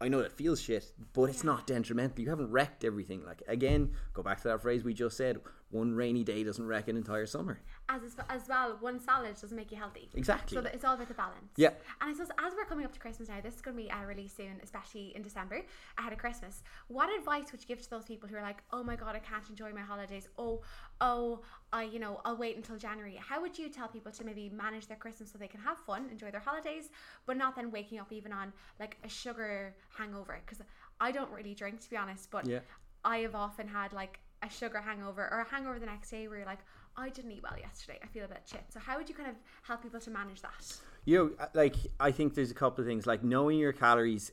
I 0.00 0.08
know 0.08 0.20
that 0.22 0.32
feels 0.32 0.60
shit, 0.60 0.92
but 1.12 1.24
it's 1.24 1.42
not 1.44 1.66
detrimental. 1.66 2.20
You 2.20 2.30
haven't 2.30 2.50
wrecked 2.50 2.84
everything. 2.84 3.24
Like 3.24 3.42
again, 3.48 3.92
go 4.12 4.22
back 4.22 4.40
to 4.42 4.48
that 4.48 4.62
phrase 4.62 4.84
we 4.84 4.94
just 4.94 5.16
said. 5.16 5.38
One 5.70 5.92
rainy 5.92 6.24
day 6.24 6.44
doesn't 6.44 6.66
wreck 6.66 6.88
an 6.88 6.96
entire 6.96 7.26
summer. 7.26 7.60
As, 7.90 8.00
as 8.30 8.48
well, 8.48 8.78
one 8.80 8.98
salad 8.98 9.36
doesn't 9.38 9.54
make 9.54 9.70
you 9.70 9.76
healthy. 9.76 10.08
Exactly. 10.14 10.56
So 10.56 10.64
it's 10.72 10.84
all 10.84 10.94
about 10.94 11.08
the 11.08 11.14
balance. 11.14 11.52
Yeah. 11.56 11.70
And 12.00 12.10
I 12.10 12.12
suppose 12.12 12.30
as 12.38 12.54
we're 12.56 12.64
coming 12.64 12.86
up 12.86 12.92
to 12.92 12.98
Christmas 12.98 13.28
now, 13.28 13.40
this 13.42 13.54
is 13.54 13.60
going 13.60 13.76
to 13.76 13.82
be 13.82 13.90
uh, 13.90 14.04
released 14.04 14.36
soon, 14.36 14.60
especially 14.62 15.12
in 15.14 15.22
December, 15.22 15.62
ahead 15.98 16.12
of 16.12 16.18
Christmas. 16.18 16.62
What 16.88 17.14
advice 17.18 17.52
would 17.52 17.60
you 17.60 17.66
give 17.66 17.82
to 17.82 17.90
those 17.90 18.06
people 18.06 18.28
who 18.28 18.36
are 18.36 18.42
like, 18.42 18.62
oh 18.72 18.82
my 18.82 18.96
God, 18.96 19.14
I 19.14 19.18
can't 19.18 19.48
enjoy 19.50 19.72
my 19.72 19.82
holidays. 19.82 20.28
Oh, 20.38 20.62
oh, 21.02 21.42
I, 21.72 21.82
you 21.82 21.98
know, 21.98 22.22
I'll 22.24 22.36
wait 22.36 22.56
until 22.56 22.76
January. 22.76 23.18
How 23.20 23.40
would 23.42 23.58
you 23.58 23.68
tell 23.68 23.88
people 23.88 24.10
to 24.12 24.24
maybe 24.24 24.48
manage 24.48 24.86
their 24.86 24.96
Christmas 24.96 25.30
so 25.30 25.38
they 25.38 25.48
can 25.48 25.60
have 25.60 25.78
fun, 25.78 26.08
enjoy 26.10 26.30
their 26.30 26.40
holidays, 26.40 26.88
but 27.26 27.36
not 27.36 27.56
then 27.56 27.70
waking 27.70 27.98
up 27.98 28.10
even 28.10 28.32
on 28.32 28.54
like 28.80 28.96
a 29.04 29.08
sugar 29.08 29.74
hangover? 29.98 30.40
Because 30.44 30.64
I 30.98 31.12
don't 31.12 31.30
really 31.30 31.54
drink, 31.54 31.80
to 31.82 31.90
be 31.90 31.96
honest, 31.96 32.30
but 32.30 32.46
Yeah. 32.46 32.60
I 33.04 33.18
have 33.18 33.34
often 33.34 33.68
had 33.68 33.92
like 33.92 34.18
a 34.42 34.50
sugar 34.50 34.80
hangover 34.80 35.28
or 35.30 35.40
a 35.40 35.48
hangover 35.48 35.78
the 35.78 35.86
next 35.86 36.10
day 36.10 36.28
where 36.28 36.38
you're 36.38 36.46
like, 36.46 36.60
I 36.96 37.10
didn't 37.10 37.30
eat 37.30 37.42
well 37.42 37.58
yesterday. 37.58 37.98
I 38.02 38.06
feel 38.08 38.24
a 38.24 38.28
bit 38.28 38.42
shit. 38.44 38.64
So 38.70 38.80
how 38.80 38.96
would 38.96 39.08
you 39.08 39.14
kind 39.14 39.28
of 39.28 39.36
help 39.62 39.82
people 39.82 40.00
to 40.00 40.10
manage 40.10 40.42
that? 40.42 40.78
you 41.08 41.16
know 41.16 41.30
uh, 41.42 41.46
like 41.54 41.74
i 41.98 42.10
think 42.10 42.34
there's 42.34 42.50
a 42.50 42.54
couple 42.54 42.82
of 42.82 42.86
things 42.86 43.06
like 43.06 43.24
knowing 43.24 43.58
your 43.58 43.72
calories 43.72 44.32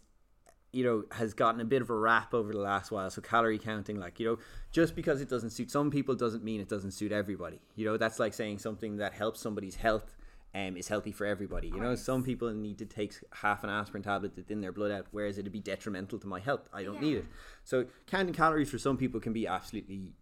you 0.73 0.83
know 0.83 1.05
has 1.11 1.33
gotten 1.33 1.61
a 1.61 1.65
bit 1.65 1.81
of 1.81 1.89
a 1.89 1.95
rap 1.95 2.33
over 2.33 2.51
the 2.51 2.59
last 2.59 2.91
while 2.91 3.09
so 3.09 3.21
calorie 3.21 3.57
counting 3.57 3.97
like 3.97 4.19
you 4.19 4.25
know 4.25 4.37
just 4.73 4.93
because 4.93 5.21
it 5.21 5.29
doesn't 5.29 5.51
suit 5.51 5.71
some 5.71 5.89
people 5.89 6.15
doesn't 6.15 6.43
mean 6.43 6.59
it 6.59 6.67
doesn't 6.67 6.91
suit 6.91 7.13
everybody 7.13 7.61
you 7.75 7.85
know 7.85 7.95
that's 7.95 8.19
like 8.19 8.33
saying 8.33 8.59
something 8.59 8.97
that 8.97 9.13
helps 9.13 9.39
somebody's 9.39 9.75
health 9.75 10.14
um, 10.55 10.77
is 10.77 10.87
healthy 10.87 11.11
for 11.11 11.25
everybody 11.25 11.67
you 11.67 11.79
know 11.79 11.93
some 11.93 12.23
people 12.23 12.51
need 12.51 12.77
to 12.77 12.85
take 12.85 13.13
half 13.33 13.63
an 13.63 13.69
aspirin 13.69 14.01
tablet 14.01 14.35
to 14.35 14.41
thin 14.41 14.61
their 14.61 14.71
blood 14.71 14.89
out 14.89 15.05
whereas 15.11 15.37
it'd 15.37 15.51
be 15.51 15.59
detrimental 15.59 16.17
to 16.17 16.27
my 16.27 16.39
health 16.39 16.69
i 16.73 16.81
don't 16.81 17.01
need 17.01 17.17
it 17.17 17.25
so 17.63 17.85
counting 18.07 18.33
calories 18.33 18.69
for 18.69 18.77
some 18.77 18.95
people 18.95 19.19
can 19.19 19.33
be 19.33 19.45
absolutely 19.45 20.13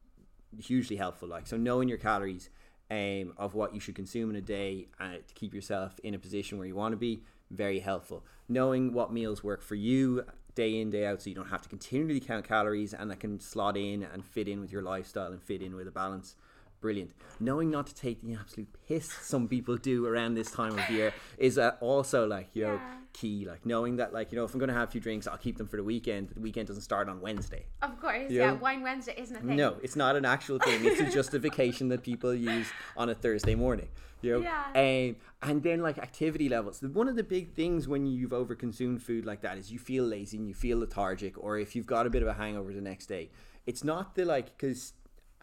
hugely 0.59 0.95
helpful. 0.95 1.27
Like 1.27 1.47
so, 1.47 1.57
knowing 1.57 1.89
your 1.89 1.97
calories 1.97 2.49
um, 2.91 3.33
of 3.37 3.53
what 3.53 3.73
you 3.73 3.79
should 3.79 3.95
consume 3.95 4.29
in 4.29 4.35
a 4.35 4.41
day 4.41 4.87
uh, 4.99 5.17
to 5.27 5.33
keep 5.33 5.53
yourself 5.53 5.99
in 6.03 6.13
a 6.13 6.19
position 6.19 6.57
where 6.57 6.67
you 6.67 6.75
want 6.75 6.93
to 6.93 6.97
be, 6.97 7.23
very 7.51 7.79
helpful. 7.79 8.23
Knowing 8.49 8.93
what 8.93 9.13
meals 9.13 9.43
work 9.43 9.61
for 9.61 9.75
you 9.75 10.25
day 10.55 10.79
in 10.79 10.89
day 10.89 11.05
out, 11.05 11.21
so 11.21 11.29
you 11.29 11.35
don't 11.35 11.49
have 11.49 11.61
to 11.61 11.69
continually 11.69 12.19
count 12.19 12.47
calories, 12.47 12.93
and 12.93 13.09
that 13.09 13.19
can 13.19 13.39
slot 13.39 13.77
in 13.77 14.03
and 14.03 14.25
fit 14.25 14.47
in 14.47 14.61
with 14.61 14.71
your 14.71 14.81
lifestyle 14.81 15.31
and 15.31 15.41
fit 15.41 15.61
in 15.61 15.75
with 15.75 15.87
a 15.87 15.91
balance. 15.91 16.35
Brilliant. 16.83 17.11
Knowing 17.39 17.71
not 17.71 17.87
to 17.87 17.95
take 17.95 18.21
the 18.21 18.33
absolute 18.33 18.67
piss 18.87 19.05
some 19.21 19.47
people 19.47 19.77
do 19.77 20.05
around 20.05 20.33
this 20.35 20.51
time 20.51 20.77
of 20.77 20.89
year 20.89 21.13
is 21.37 21.57
uh, 21.57 21.71
also 21.79 22.27
like 22.27 22.49
you 22.53 22.63
know 22.65 22.73
Yeah. 22.73 22.95
key. 23.13 23.45
Like 23.47 23.65
knowing 23.65 23.95
that 23.95 24.11
like 24.13 24.31
you 24.33 24.37
know 24.37 24.43
if 24.43 24.53
I'm 24.53 24.59
going 24.59 24.67
to 24.67 24.75
have 24.75 24.89
a 24.89 24.91
few 24.91 24.99
drinks, 24.99 25.25
I'll 25.25 25.37
keep 25.37 25.57
them 25.57 25.67
for 25.67 25.77
the 25.77 25.83
weekend. 25.83 26.27
But 26.27 26.35
the 26.35 26.41
weekend 26.41 26.67
doesn't 26.67 26.83
start 26.83 27.07
on 27.07 27.21
Wednesday. 27.21 27.65
Of 27.81 27.99
course, 28.01 28.29
Yeah. 28.29 28.51
yeah. 28.51 28.51
Wine 28.65 28.81
Wednesday 28.83 29.15
isn't 29.17 29.35
a 29.35 29.39
thing. 29.39 29.55
No, 29.55 29.77
it's 29.81 29.95
not 29.95 30.17
an 30.17 30.25
actual 30.25 30.59
thing. 30.59 30.83
It's 30.85 30.99
a 30.99 31.09
justification 31.19 31.87
that 31.87 32.03
people 32.03 32.33
use 32.35 32.67
on 32.97 33.07
a 33.09 33.15
Thursday 33.15 33.55
morning. 33.55 33.87
You 34.21 34.39
know? 34.39 34.41
Yeah. 34.41 34.63
Um, 34.83 35.15
and 35.49 35.63
then 35.63 35.81
like 35.81 35.97
activity 35.97 36.47
levels. 36.49 36.81
One 36.81 37.07
of 37.07 37.15
the 37.15 37.23
big 37.23 37.53
things 37.53 37.87
when 37.87 38.05
you've 38.05 38.31
overconsumed 38.31 39.01
food 39.01 39.25
like 39.25 39.41
that 39.41 39.57
is 39.57 39.71
you 39.71 39.79
feel 39.79 40.03
lazy 40.05 40.37
and 40.37 40.47
you 40.47 40.53
feel 40.53 40.79
lethargic, 40.79 41.33
or 41.41 41.57
if 41.59 41.75
you've 41.75 41.85
got 41.95 42.05
a 42.07 42.09
bit 42.09 42.21
of 42.21 42.27
a 42.27 42.33
hangover 42.33 42.73
the 42.73 42.81
next 42.81 43.05
day. 43.07 43.31
It's 43.65 43.83
not 43.85 44.15
the 44.15 44.25
like 44.25 44.57
because 44.57 44.91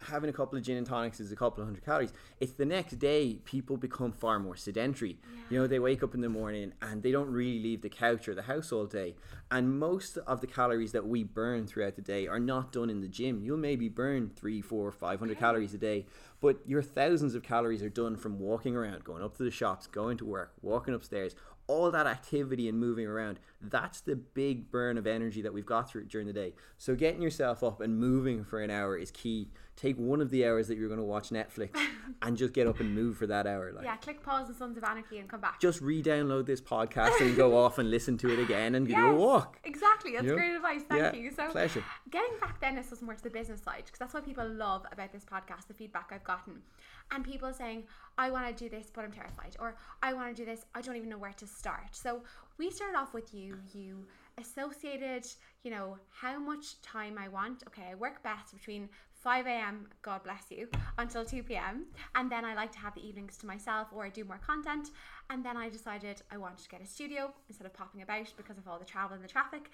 having 0.01 0.29
a 0.29 0.33
couple 0.33 0.57
of 0.57 0.63
gin 0.63 0.77
and 0.77 0.87
tonics 0.87 1.19
is 1.19 1.31
a 1.31 1.35
couple 1.35 1.61
of 1.61 1.67
hundred 1.67 1.85
calories. 1.85 2.13
It's 2.39 2.53
the 2.53 2.65
next 2.65 2.99
day 2.99 3.39
people 3.45 3.77
become 3.77 4.11
far 4.11 4.39
more 4.39 4.55
sedentary. 4.55 5.17
You 5.49 5.59
know, 5.59 5.67
they 5.67 5.79
wake 5.79 6.03
up 6.03 6.13
in 6.15 6.21
the 6.21 6.29
morning 6.29 6.73
and 6.81 7.03
they 7.03 7.11
don't 7.11 7.29
really 7.29 7.59
leave 7.59 7.81
the 7.81 7.89
couch 7.89 8.27
or 8.27 8.35
the 8.35 8.43
house 8.43 8.71
all 8.71 8.85
day. 8.85 9.15
And 9.49 9.79
most 9.79 10.17
of 10.17 10.41
the 10.41 10.47
calories 10.47 10.91
that 10.93 11.07
we 11.07 11.23
burn 11.23 11.67
throughout 11.67 11.95
the 11.95 12.01
day 12.01 12.27
are 12.27 12.39
not 12.39 12.71
done 12.71 12.89
in 12.89 13.01
the 13.01 13.07
gym. 13.07 13.43
You'll 13.43 13.57
maybe 13.57 13.89
burn 13.89 14.31
three, 14.35 14.61
four, 14.61 14.91
five 14.91 15.19
hundred 15.19 15.39
calories 15.39 15.73
a 15.73 15.77
day, 15.77 16.05
but 16.39 16.57
your 16.65 16.81
thousands 16.81 17.35
of 17.35 17.43
calories 17.43 17.83
are 17.83 17.89
done 17.89 18.15
from 18.15 18.39
walking 18.39 18.75
around, 18.75 19.03
going 19.03 19.23
up 19.23 19.37
to 19.37 19.43
the 19.43 19.51
shops, 19.51 19.87
going 19.87 20.17
to 20.17 20.25
work, 20.25 20.53
walking 20.61 20.93
upstairs. 20.93 21.35
All 21.71 21.89
that 21.91 22.07
activity 22.07 22.67
and 22.67 22.79
moving 22.79 23.07
around, 23.07 23.39
that's 23.61 24.01
the 24.01 24.15
big 24.15 24.71
burn 24.71 24.97
of 24.97 25.07
energy 25.07 25.41
that 25.41 25.53
we've 25.53 25.65
got 25.65 25.89
through 25.89 26.05
during 26.05 26.27
the 26.27 26.33
day. 26.33 26.53
So 26.77 26.95
getting 26.95 27.21
yourself 27.21 27.63
up 27.63 27.79
and 27.81 27.97
moving 27.99 28.43
for 28.43 28.61
an 28.61 28.69
hour 28.69 28.97
is 28.97 29.11
key. 29.11 29.49
Take 29.77 29.95
one 29.97 30.21
of 30.21 30.29
the 30.29 30.45
hours 30.45 30.67
that 30.67 30.77
you're 30.77 30.89
going 30.89 30.99
to 30.99 31.05
watch 31.05 31.29
Netflix 31.29 31.75
and 32.21 32.37
just 32.37 32.53
get 32.53 32.67
up 32.67 32.79
and 32.81 32.93
move 32.93 33.17
for 33.17 33.25
that 33.27 33.47
hour. 33.47 33.71
Like 33.71 33.85
Yeah, 33.85 33.95
click 33.95 34.21
pause 34.21 34.47
on 34.49 34.55
Sons 34.55 34.77
of 34.77 34.83
Anarchy 34.83 35.17
and 35.19 35.29
come 35.29 35.39
back. 35.41 35.59
just 35.59 35.81
re-download 35.81 36.45
this 36.45 36.61
podcast 36.61 37.19
and 37.21 37.35
go 37.35 37.57
off 37.57 37.77
and 37.79 37.89
listen 37.89 38.17
to 38.19 38.31
it 38.31 38.39
again 38.39 38.75
and 38.75 38.87
do 38.87 38.95
a 38.95 39.15
walk. 39.15 39.57
Exactly. 39.63 40.11
That's 40.11 40.25
You 40.25 40.31
know? 40.31 40.35
great 40.37 40.55
advice. 40.55 40.81
Thank 40.89 41.01
Yeah, 41.01 41.13
you. 41.19 41.31
So, 41.31 41.49
pleasure. 41.51 41.83
getting 42.11 42.37
back 42.39 42.59
then, 42.59 42.75
this 42.75 42.91
was 42.91 43.01
more 43.01 43.15
to 43.15 43.23
the 43.23 43.29
business 43.29 43.61
side 43.63 43.83
because 43.85 43.97
that's 43.99 44.13
what 44.13 44.25
people 44.25 44.47
love 44.47 44.85
about 44.91 45.13
this 45.13 45.23
podcast, 45.25 45.67
the 45.67 45.73
feedback 45.73 46.11
I've 46.13 46.23
gotten. 46.25 46.61
And 47.11 47.23
people 47.23 47.51
saying, 47.53 47.83
I 48.17 48.31
want 48.31 48.47
to 48.47 48.63
do 48.63 48.69
this, 48.69 48.87
but 48.93 49.03
I'm 49.03 49.11
terrified. 49.11 49.55
Or 49.59 49.75
I 50.01 50.13
want 50.13 50.35
to 50.35 50.41
do 50.41 50.45
this, 50.45 50.65
I 50.73 50.81
don't 50.81 50.95
even 50.95 51.09
know 51.09 51.17
where 51.17 51.33
to 51.33 51.47
start. 51.47 51.89
So, 51.93 52.21
we 52.57 52.69
started 52.69 52.97
off 52.97 53.13
with 53.13 53.33
you. 53.33 53.57
You 53.73 54.05
associated, 54.37 55.25
you 55.63 55.71
know, 55.71 55.97
how 56.09 56.39
much 56.39 56.81
time 56.81 57.17
I 57.17 57.27
want. 57.27 57.63
Okay, 57.67 57.87
I 57.91 57.95
work 57.95 58.21
best 58.23 58.53
between 58.53 58.87
5 59.21 59.45
a.m., 59.45 59.87
God 60.01 60.23
bless 60.23 60.49
you, 60.49 60.67
until 60.97 61.23
2 61.23 61.43
p.m. 61.43 61.85
And 62.15 62.31
then 62.31 62.43
I 62.43 62.55
like 62.55 62.71
to 62.73 62.79
have 62.79 62.95
the 62.95 63.07
evenings 63.07 63.37
to 63.37 63.45
myself 63.45 63.87
or 63.93 64.05
I 64.05 64.09
do 64.09 64.23
more 64.23 64.39
content. 64.45 64.89
And 65.29 65.45
then 65.45 65.57
I 65.57 65.69
decided 65.69 66.21
I 66.31 66.37
wanted 66.37 66.59
to 66.59 66.69
get 66.69 66.81
a 66.81 66.87
studio 66.87 67.31
instead 67.47 67.65
of 67.65 67.73
popping 67.73 68.01
about 68.01 68.33
because 68.35 68.57
of 68.57 68.67
all 68.67 68.79
the 68.79 68.85
travel 68.85 69.15
and 69.15 69.23
the 69.23 69.29
traffic. 69.29 69.69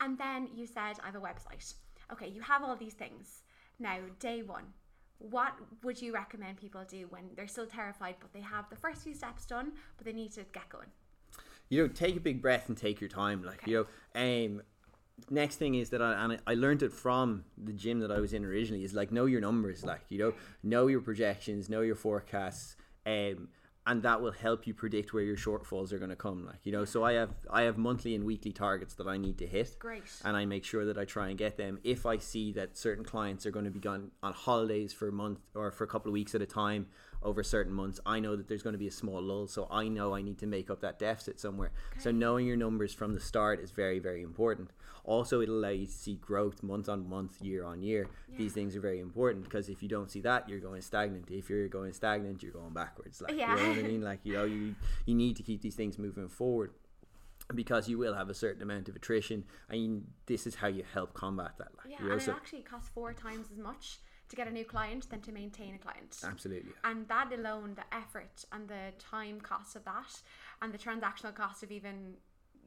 And 0.00 0.18
then 0.18 0.48
you 0.54 0.66
said, 0.66 0.98
I 1.02 1.06
have 1.06 1.16
a 1.16 1.20
website. 1.20 1.74
Okay, 2.12 2.28
you 2.28 2.42
have 2.42 2.62
all 2.62 2.76
these 2.76 2.94
things. 2.94 3.42
Now, 3.78 3.98
day 4.18 4.42
one, 4.42 4.64
what 5.20 5.54
would 5.82 6.00
you 6.00 6.12
recommend 6.12 6.56
people 6.56 6.82
do 6.88 7.06
when 7.10 7.22
they're 7.36 7.46
still 7.46 7.66
terrified, 7.66 8.16
but 8.20 8.32
they 8.32 8.40
have 8.40 8.68
the 8.68 8.76
first 8.76 9.02
few 9.02 9.14
steps 9.14 9.46
done, 9.46 9.72
but 9.96 10.04
they 10.04 10.12
need 10.12 10.32
to 10.32 10.44
get 10.52 10.68
going? 10.68 10.88
you 11.70 11.80
know, 11.80 11.88
take 11.88 12.16
a 12.16 12.20
big 12.20 12.42
breath 12.42 12.68
and 12.68 12.76
take 12.76 13.00
your 13.00 13.08
time. 13.08 13.42
Like, 13.42 13.66
you 13.66 13.86
know, 14.14 14.20
um, 14.20 14.60
next 15.30 15.56
thing 15.56 15.76
is 15.76 15.90
that 15.90 16.02
I, 16.02 16.24
and 16.24 16.32
I, 16.32 16.38
I 16.48 16.54
learned 16.54 16.82
it 16.82 16.92
from 16.92 17.44
the 17.56 17.72
gym 17.72 18.00
that 18.00 18.10
I 18.10 18.18
was 18.18 18.34
in 18.34 18.44
originally 18.44 18.84
is 18.84 18.92
like, 18.92 19.10
know 19.12 19.24
your 19.24 19.40
numbers, 19.40 19.84
like, 19.84 20.02
you 20.08 20.18
know, 20.18 20.34
know 20.62 20.88
your 20.88 21.00
projections, 21.00 21.70
know 21.70 21.80
your 21.80 21.94
forecasts, 21.94 22.76
um, 23.06 23.48
and 23.86 24.02
that 24.02 24.20
will 24.20 24.32
help 24.32 24.66
you 24.66 24.74
predict 24.74 25.12
where 25.12 25.22
your 25.22 25.36
shortfalls 25.36 25.92
are 25.92 25.98
going 25.98 26.10
to 26.10 26.16
come. 26.16 26.44
Like, 26.44 26.60
you 26.64 26.72
know, 26.72 26.84
so 26.84 27.02
I 27.02 27.14
have, 27.14 27.30
I 27.50 27.62
have 27.62 27.78
monthly 27.78 28.14
and 28.14 28.24
weekly 28.24 28.52
targets 28.52 28.94
that 28.94 29.06
I 29.06 29.16
need 29.16 29.38
to 29.38 29.46
hit. 29.46 29.76
Great. 29.78 30.02
And 30.24 30.36
I 30.36 30.44
make 30.44 30.64
sure 30.64 30.84
that 30.84 30.98
I 30.98 31.04
try 31.04 31.28
and 31.28 31.38
get 31.38 31.56
them. 31.56 31.78
If 31.82 32.04
I 32.04 32.18
see 32.18 32.52
that 32.52 32.76
certain 32.76 33.04
clients 33.04 33.46
are 33.46 33.50
going 33.50 33.64
to 33.64 33.70
be 33.70 33.80
gone 33.80 34.10
on 34.22 34.32
holidays 34.34 34.92
for 34.92 35.08
a 35.08 35.12
month 35.12 35.40
or 35.54 35.70
for 35.70 35.84
a 35.84 35.86
couple 35.86 36.10
of 36.10 36.12
weeks 36.12 36.34
at 36.34 36.42
a 36.42 36.46
time, 36.46 36.86
over 37.22 37.42
certain 37.42 37.72
months, 37.72 38.00
I 38.06 38.20
know 38.20 38.36
that 38.36 38.48
there's 38.48 38.62
going 38.62 38.74
to 38.74 38.78
be 38.78 38.88
a 38.88 38.92
small 38.92 39.20
lull. 39.20 39.46
So 39.46 39.66
I 39.70 39.88
know 39.88 40.14
I 40.14 40.22
need 40.22 40.38
to 40.38 40.46
make 40.46 40.70
up 40.70 40.80
that 40.80 40.98
deficit 40.98 41.38
somewhere. 41.38 41.70
Okay. 41.92 42.00
So 42.00 42.10
knowing 42.10 42.46
your 42.46 42.56
numbers 42.56 42.92
from 42.94 43.14
the 43.14 43.20
start 43.20 43.60
is 43.60 43.70
very, 43.70 43.98
very 43.98 44.22
important. 44.22 44.70
Also, 45.04 45.40
it'll 45.40 45.58
allow 45.58 45.70
you 45.70 45.86
to 45.86 45.92
see 45.92 46.14
growth 46.14 46.62
month 46.62 46.88
on 46.88 47.08
month, 47.08 47.40
year 47.40 47.64
on 47.64 47.82
year. 47.82 48.08
Yeah. 48.30 48.38
These 48.38 48.52
things 48.52 48.76
are 48.76 48.80
very 48.80 49.00
important 49.00 49.44
because 49.44 49.68
if 49.68 49.82
you 49.82 49.88
don't 49.88 50.10
see 50.10 50.20
that, 50.20 50.48
you're 50.48 50.60
going 50.60 50.82
stagnant. 50.82 51.30
If 51.30 51.50
you're 51.50 51.68
going 51.68 51.92
stagnant, 51.92 52.42
you're 52.42 52.52
going 52.52 52.72
backwards. 52.72 53.20
Like 53.20 53.36
yeah. 53.36 53.56
you 53.56 53.62
know 53.62 53.68
what 53.68 53.78
I 53.78 53.82
mean? 53.82 54.02
Like 54.02 54.20
you 54.24 54.34
know, 54.34 54.44
you 54.44 54.74
you 55.06 55.14
need 55.14 55.36
to 55.36 55.42
keep 55.42 55.62
these 55.62 55.74
things 55.74 55.98
moving 55.98 56.28
forward 56.28 56.72
because 57.54 57.88
you 57.88 57.98
will 57.98 58.14
have 58.14 58.28
a 58.28 58.34
certain 58.34 58.62
amount 58.62 58.88
of 58.88 58.96
attrition, 58.96 59.44
and 59.68 59.82
you, 59.82 60.02
this 60.26 60.46
is 60.46 60.54
how 60.54 60.68
you 60.68 60.84
help 60.92 61.14
combat 61.14 61.52
that. 61.58 61.68
Like, 61.78 61.98
yeah, 61.98 62.12
and 62.12 62.20
it 62.20 62.28
actually 62.28 62.62
costs 62.62 62.90
four 62.94 63.12
times 63.12 63.48
as 63.50 63.58
much 63.58 63.98
to 64.30 64.36
get 64.36 64.48
a 64.48 64.50
new 64.50 64.64
client 64.64 65.10
than 65.10 65.20
to 65.20 65.32
maintain 65.32 65.74
a 65.74 65.78
client. 65.78 66.16
Absolutely. 66.24 66.72
And 66.84 67.06
that 67.08 67.32
alone, 67.32 67.74
the 67.74 67.94
effort 67.94 68.44
and 68.52 68.68
the 68.68 68.92
time 68.98 69.40
cost 69.40 69.76
of 69.76 69.84
that, 69.84 70.22
and 70.62 70.72
the 70.72 70.78
transactional 70.78 71.34
cost 71.34 71.62
of 71.62 71.70
even 71.70 72.14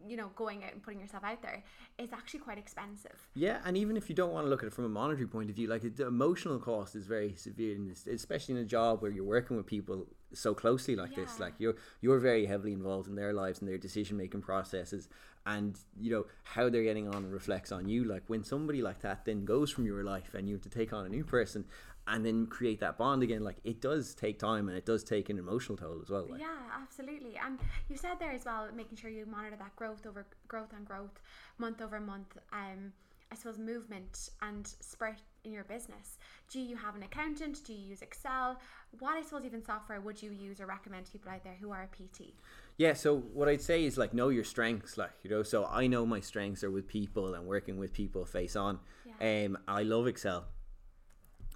you 0.06 0.17
know 0.17 0.30
going 0.36 0.63
out 0.63 0.73
and 0.73 0.84
putting 0.84 0.99
yourself 0.99 1.23
out 1.23 1.41
there 1.41 1.63
is 1.97 2.12
actually 2.12 2.39
quite 2.39 2.58
expensive 2.58 3.30
yeah 3.36 3.60
and 3.63 3.78
even 3.78 3.95
if 3.95 4.10
you 4.10 4.15
don't 4.15 4.34
want 4.34 4.45
to 4.45 4.49
look 4.49 4.62
at 4.62 4.67
it 4.67 4.73
from 4.73 4.84
a 4.84 4.89
monetary 4.89 5.28
point 5.28 5.49
of 5.49 5.56
view 5.56 5.67
like 5.67 5.82
the 5.95 6.08
emotional 6.08 6.60
cost 6.60 6.95
is 6.95 7.06
very 7.06 7.34
severe 7.36 7.76
in 7.76 7.88
this 7.88 8.06
especially 8.08 8.56
in 8.56 8.62
a 8.62 8.65
job 8.65 9.02
where 9.02 9.12
you're 9.12 9.23
working 9.23 9.56
with 9.56 9.65
people 9.65 10.06
so 10.34 10.54
closely 10.54 10.95
like 10.95 11.15
yeah. 11.15 11.23
this 11.23 11.39
like 11.39 11.54
you're 11.58 11.76
you're 12.02 12.19
very 12.19 12.45
heavily 12.45 12.73
involved 12.73 13.08
in 13.08 13.15
their 13.15 13.32
lives 13.32 13.60
and 13.60 13.69
their 13.69 13.78
decision 13.78 14.17
making 14.17 14.41
processes 14.41 15.08
and 15.45 15.77
you 15.99 16.12
know 16.12 16.25
how 16.43 16.69
they're 16.69 16.84
getting 16.84 17.08
on 17.08 17.29
reflects 17.29 17.71
on 17.71 17.88
you. 17.89 18.03
Like 18.03 18.23
when 18.27 18.43
somebody 18.43 18.82
like 18.82 19.01
that 19.01 19.25
then 19.25 19.45
goes 19.45 19.71
from 19.71 19.86
your 19.86 20.03
life 20.03 20.34
and 20.34 20.47
you 20.47 20.56
have 20.56 20.63
to 20.63 20.69
take 20.69 20.93
on 20.93 21.06
a 21.06 21.10
new 21.10 21.23
person 21.23 21.65
and 22.08 22.25
then 22.25 22.47
create 22.47 22.79
that 22.82 22.97
bond 22.97 23.23
again 23.23 23.43
like 23.43 23.58
it 23.63 23.79
does 23.79 24.13
take 24.13 24.38
time 24.38 24.67
and 24.67 24.77
it 24.77 24.86
does 24.86 25.03
take 25.03 25.29
an 25.29 25.38
emotional 25.38 25.77
toll 25.77 25.99
as 26.01 26.10
well 26.10 26.27
like. 26.29 26.39
yeah 26.39 26.58
absolutely. 26.82 27.38
And 27.43 27.60
you 27.89 27.97
said 27.97 28.15
there 28.19 28.32
as 28.32 28.45
well 28.45 28.67
making 28.75 28.97
sure 28.97 29.10
you 29.10 29.25
monitor 29.25 29.56
that 29.58 29.75
growth 29.75 30.06
over 30.06 30.25
growth 30.47 30.73
and 30.75 30.86
growth 30.86 31.21
month 31.58 31.82
over 31.82 31.99
month 31.99 32.38
um 32.51 32.91
i 33.32 33.36
suppose 33.36 33.58
movement 33.58 34.29
and 34.41 34.67
spread 34.79 35.15
in 35.45 35.51
your 35.51 35.63
business. 35.63 36.17
Do 36.49 36.60
you 36.60 36.75
have 36.75 36.95
an 36.95 37.03
accountant? 37.03 37.63
Do 37.65 37.73
you 37.73 37.89
use 37.89 38.01
excel? 38.01 38.60
What 38.99 39.17
i 39.17 39.21
suppose 39.21 39.45
even 39.45 39.63
software 39.63 40.01
would 40.01 40.21
you 40.21 40.32
use 40.32 40.60
or 40.60 40.65
recommend 40.65 41.06
to 41.06 41.12
people 41.12 41.32
out 41.32 41.43
there 41.43 41.58
who 41.60 41.71
are 41.71 41.84
a 41.84 41.88
pt 41.88 42.34
yeah 42.77 42.93
so 42.93 43.17
what 43.17 43.47
i'd 43.47 43.62
say 43.62 43.83
is 43.83 43.97
like 43.97 44.13
know 44.13 44.29
your 44.29 44.43
strengths 44.43 44.97
like 44.97 45.12
you 45.23 45.29
know 45.29 45.43
so 45.43 45.65
i 45.65 45.88
know 45.88 46.05
my 46.05 46.19
strengths 46.19 46.63
are 46.63 46.71
with 46.71 46.88
people 46.88 47.33
and 47.33 47.45
working 47.45 47.77
with 47.77 47.93
people 47.93 48.25
face 48.25 48.55
on 48.55 48.79
yeah. 49.05 49.45
um 49.45 49.57
i 49.67 49.83
love 49.83 50.07
excel 50.07 50.45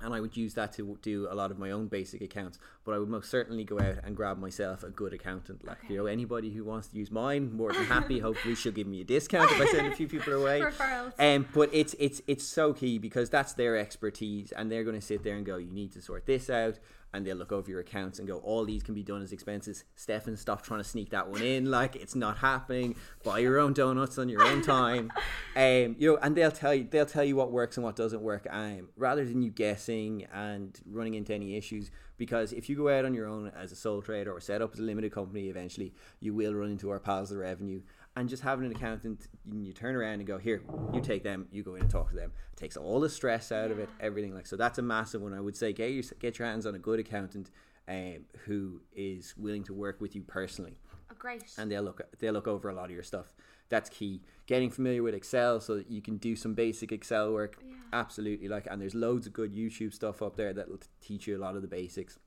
and 0.02 0.14
I 0.14 0.22
would 0.22 0.38
use 0.38 0.54
that 0.54 0.74
to 0.74 0.98
do 1.02 1.28
a 1.30 1.36
lot 1.36 1.52
of 1.52 1.58
my 1.58 1.72
own 1.72 1.88
basic 1.88 2.22
accounts. 2.22 2.60
But 2.84 2.94
I 2.94 3.00
would 3.00 3.10
most 3.10 3.30
certainly 3.30 3.64
go 3.64 3.80
out 3.80 3.98
and 4.04 4.16
grab 4.16 4.38
myself 4.38 4.84
a 4.84 4.90
good 4.90 5.14
accountant. 5.14 5.66
Like 5.66 5.84
okay. 5.84 5.94
you 5.94 6.00
know, 6.00 6.06
anybody 6.06 6.52
who 6.52 6.64
wants 6.64 6.88
to 6.90 6.98
use 6.98 7.12
mine, 7.12 7.52
more 7.52 7.74
than 7.74 7.86
happy. 7.86 8.20
Hopefully, 8.28 8.56
she'll 8.56 8.72
give 8.72 8.88
me 8.88 9.02
a 9.02 9.04
discount 9.04 9.52
if 9.52 9.60
I 9.60 9.66
send 9.66 9.88
a 9.88 9.96
few 9.96 10.08
people 10.08 10.34
away. 10.42 10.62
Referrals. 10.62 11.14
Um, 11.20 11.48
but 11.54 11.70
it's 11.74 11.96
it's 12.00 12.22
it's 12.28 12.44
so 12.44 12.74
key 12.74 12.98
because 12.98 13.30
that's 13.30 13.54
their 13.54 13.78
expertise, 13.78 14.52
and 14.52 14.72
they're 14.72 14.84
going 14.84 15.00
to 15.00 15.06
sit 15.06 15.24
there 15.24 15.36
and 15.36 15.46
go, 15.46 15.58
"You 15.58 15.72
need 15.72 15.94
to 15.94 16.02
sort 16.02 16.26
this 16.26 16.50
out 16.50 16.80
and 17.18 17.26
they'll 17.26 17.36
look 17.36 17.52
over 17.52 17.70
your 17.70 17.80
accounts 17.80 18.20
and 18.20 18.28
go, 18.28 18.38
all 18.38 18.64
these 18.64 18.84
can 18.84 18.94
be 18.94 19.04
done 19.04 19.24
as 19.24 19.34
expenses. 19.34 19.84
Stefan, 19.96 20.38
stop 20.38 20.62
trying 20.62 20.80
to 20.80 20.84
sneak 20.84 21.10
that 21.10 21.28
one 21.28 21.42
in. 21.42 21.70
Like 21.70 21.96
it's 21.96 22.16
not 22.16 22.38
happening. 22.38 22.96
Buy 23.24 23.40
your 23.40 23.60
own 23.60 23.74
donuts 23.74 24.18
on 24.18 24.30
your 24.30 24.44
own 24.44 24.62
time. 24.62 25.12
Um, 25.56 25.96
you 25.98 26.12
know, 26.12 26.18
and 26.22 26.36
they'll 26.36 26.52
tell 26.52 26.76
you 26.76 26.88
they'll 26.88 27.08
tell 27.08 27.24
you 27.24 27.36
what 27.36 27.52
works 27.52 27.78
and 27.78 27.84
what 27.84 27.96
doesn't 27.96 28.22
work. 28.22 28.46
Um, 28.48 28.90
rather 28.96 29.26
than 29.26 29.42
you 29.42 29.50
guessing 29.50 30.28
and 30.32 30.80
running 30.86 31.16
into 31.16 31.34
any 31.34 31.56
issues. 31.56 31.90
Because 32.18 32.54
if 32.54 32.70
you 32.70 32.76
go 32.76 32.90
out 32.90 33.06
on 33.06 33.16
your 33.16 33.26
own 33.28 33.52
as 33.60 33.72
a 33.72 33.76
sole 33.76 34.04
trader 34.04 34.32
or 34.32 34.40
set 34.40 34.62
up 34.62 34.74
as 34.74 34.80
a 34.80 34.84
limited 34.84 35.12
company, 35.12 35.50
eventually 35.50 35.96
you 36.20 36.36
will 36.36 36.54
run 36.54 36.70
into 36.70 36.92
our 36.92 37.00
pals 37.00 37.32
of 37.32 37.40
revenue 37.40 37.82
and 38.18 38.28
just 38.28 38.42
having 38.42 38.66
an 38.66 38.72
accountant 38.72 39.28
you 39.54 39.72
turn 39.72 39.96
around 39.96 40.16
and 40.16 40.26
go 40.26 40.38
here 40.38 40.62
you 40.92 41.00
take 41.00 41.24
them 41.24 41.48
you 41.52 41.64
go 41.64 41.76
in 41.76 41.82
and 41.82 41.90
talk 41.90 42.10
to 42.10 42.16
them. 42.16 42.32
It 42.54 42.58
takes 42.58 42.76
all 42.76 43.00
the 43.00 43.10
stress 43.10 43.52
out 43.52 43.68
yeah. 43.68 43.74
of 43.74 43.80
it 43.80 43.90
everything 44.00 44.34
like 44.34 44.48
so 44.48 44.56
that's 44.56 44.80
a 44.80 44.82
massive 44.82 45.22
one. 45.22 45.34
I 45.34 45.40
would 45.40 45.56
say 45.56 45.72
get 45.72 45.92
your 45.92 46.04
get 46.20 46.40
your 46.40 46.48
hands 46.48 46.66
on 46.66 46.76
a 46.76 46.80
good 46.80 47.00
accountant 47.00 47.52
um, 47.88 48.26
who 48.46 48.82
is 48.94 49.36
willing 49.38 49.64
to 49.66 49.74
work 49.74 50.02
with 50.02 50.16
you 50.16 50.24
personally. 50.24 50.78
Oh, 51.10 51.16
great. 51.18 51.44
And 51.58 51.72
they'll 51.72 51.84
look 51.84 52.02
they'll 52.20 52.34
look 52.34 52.48
over 52.48 52.70
a 52.70 52.74
lot 52.74 52.86
of 52.86 52.92
your 52.92 53.04
stuff. 53.04 53.34
That's 53.70 53.90
key. 53.90 54.22
Getting 54.48 54.72
familiar 54.72 55.04
with 55.04 55.14
excel 55.14 55.60
so 55.60 55.76
that 55.76 55.92
you 55.92 56.02
can 56.02 56.18
do 56.18 56.36
some 56.36 56.54
basic 56.54 56.92
excel 56.92 57.32
work. 57.32 57.58
Yeah. 57.62 57.76
absolutely 57.94 58.48
like 58.48 58.68
and 58.70 58.82
there's 58.82 58.96
loads 58.96 59.28
of 59.28 59.34
good 59.34 59.54
youtube 59.54 59.94
stuff 59.94 60.22
up 60.22 60.36
there 60.36 60.52
that'll 60.52 60.80
teach 61.00 61.26
you 61.26 61.38
a 61.38 61.40
lot 61.40 61.56
of 61.56 61.62
the 61.62 61.68
basics 61.70 62.20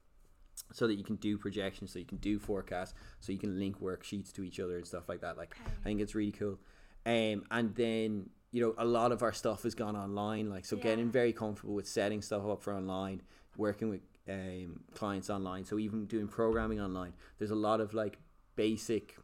so 0.72 0.86
that 0.86 0.94
you 0.94 1.04
can 1.04 1.16
do 1.16 1.38
projections, 1.38 1.92
so 1.92 1.98
you 1.98 2.04
can 2.04 2.18
do 2.18 2.38
forecasts, 2.38 2.94
so 3.20 3.32
you 3.32 3.38
can 3.38 3.58
link 3.58 3.80
worksheets 3.80 4.32
to 4.34 4.42
each 4.42 4.60
other 4.60 4.76
and 4.76 4.86
stuff 4.86 5.08
like 5.08 5.20
that. 5.20 5.36
Like 5.36 5.54
okay. 5.60 5.70
I 5.80 5.84
think 5.84 6.00
it's 6.00 6.14
really 6.14 6.32
cool. 6.32 6.58
Um, 7.06 7.44
and 7.50 7.74
then 7.74 8.30
you 8.52 8.62
know 8.62 8.74
a 8.78 8.84
lot 8.84 9.12
of 9.12 9.22
our 9.22 9.32
stuff 9.32 9.62
has 9.64 9.74
gone 9.74 9.96
online. 9.96 10.50
Like 10.50 10.64
so, 10.64 10.76
yeah. 10.76 10.82
getting 10.82 11.10
very 11.10 11.32
comfortable 11.32 11.74
with 11.74 11.88
setting 11.88 12.22
stuff 12.22 12.46
up 12.46 12.62
for 12.62 12.74
online, 12.74 13.22
working 13.56 13.88
with 13.88 14.00
um, 14.28 14.80
clients 14.94 15.30
online. 15.30 15.64
So 15.64 15.78
even 15.78 16.06
doing 16.06 16.28
programming 16.28 16.80
online, 16.80 17.12
there's 17.38 17.50
a 17.50 17.56
lot 17.56 17.80
of 17.80 17.94
like 17.94 18.18
basic 18.56 19.16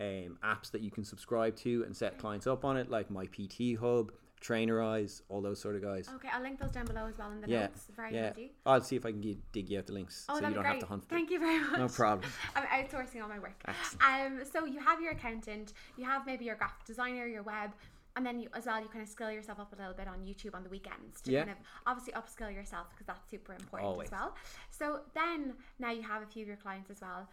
um, 0.00 0.38
apps 0.44 0.70
that 0.72 0.80
you 0.80 0.90
can 0.90 1.04
subscribe 1.04 1.56
to 1.56 1.84
and 1.84 1.96
set 1.96 2.18
clients 2.18 2.46
up 2.46 2.64
on 2.64 2.76
it, 2.76 2.90
like 2.90 3.10
my 3.10 3.26
PT 3.26 3.78
Hub, 3.80 4.12
Trainerize, 4.44 5.22
all 5.30 5.40
those 5.40 5.58
sort 5.58 5.74
of 5.74 5.82
guys. 5.82 6.08
Okay, 6.16 6.28
I'll 6.30 6.42
link 6.42 6.60
those 6.60 6.70
down 6.70 6.84
below 6.84 7.06
as 7.06 7.16
well 7.16 7.30
in 7.32 7.40
the 7.40 7.48
yeah, 7.48 7.60
notes. 7.62 7.86
Very 7.96 8.14
yeah. 8.14 8.24
handy. 8.24 8.52
I'll 8.66 8.82
see 8.82 8.94
if 8.94 9.06
I 9.06 9.10
can 9.10 9.22
get, 9.22 9.38
dig 9.52 9.70
you 9.70 9.78
out 9.78 9.86
the 9.86 9.94
links 9.94 10.26
oh, 10.28 10.34
so 10.34 10.46
you 10.46 10.54
don't 10.54 10.62
great. 10.62 10.66
have 10.66 10.80
to 10.80 10.86
hunt. 10.86 11.04
Thank 11.08 11.30
you 11.30 11.38
very 11.38 11.60
much. 11.70 11.78
No 11.78 11.88
problem. 11.88 12.30
I'm 12.56 12.64
outsourcing 12.64 13.22
all 13.22 13.28
my 13.28 13.38
work. 13.38 13.64
Um, 14.06 14.42
so 14.50 14.66
you 14.66 14.80
have 14.80 15.00
your 15.00 15.12
accountant, 15.12 15.72
you 15.96 16.04
have 16.04 16.26
maybe 16.26 16.44
your 16.44 16.56
graphic 16.56 16.84
designer, 16.84 17.26
your 17.26 17.42
web, 17.42 17.70
and 18.16 18.24
then 18.24 18.38
you 18.38 18.48
as 18.54 18.66
well 18.66 18.80
you 18.80 18.88
kind 18.88 19.02
of 19.02 19.08
skill 19.08 19.30
yourself 19.30 19.58
up 19.58 19.72
a 19.72 19.76
little 19.76 19.94
bit 19.94 20.06
on 20.06 20.18
YouTube 20.20 20.54
on 20.54 20.62
the 20.62 20.68
weekends 20.68 21.20
to 21.22 21.32
yeah. 21.32 21.40
kind 21.40 21.50
of 21.50 21.56
obviously 21.86 22.12
upskill 22.12 22.54
yourself 22.54 22.88
because 22.90 23.06
that's 23.06 23.28
super 23.30 23.54
important 23.54 23.90
Always. 23.90 24.08
as 24.08 24.12
well. 24.12 24.34
So 24.70 25.00
then 25.14 25.54
now 25.78 25.90
you 25.90 26.02
have 26.02 26.22
a 26.22 26.26
few 26.26 26.42
of 26.42 26.48
your 26.48 26.56
clients 26.58 26.90
as 26.90 27.00
well. 27.00 27.28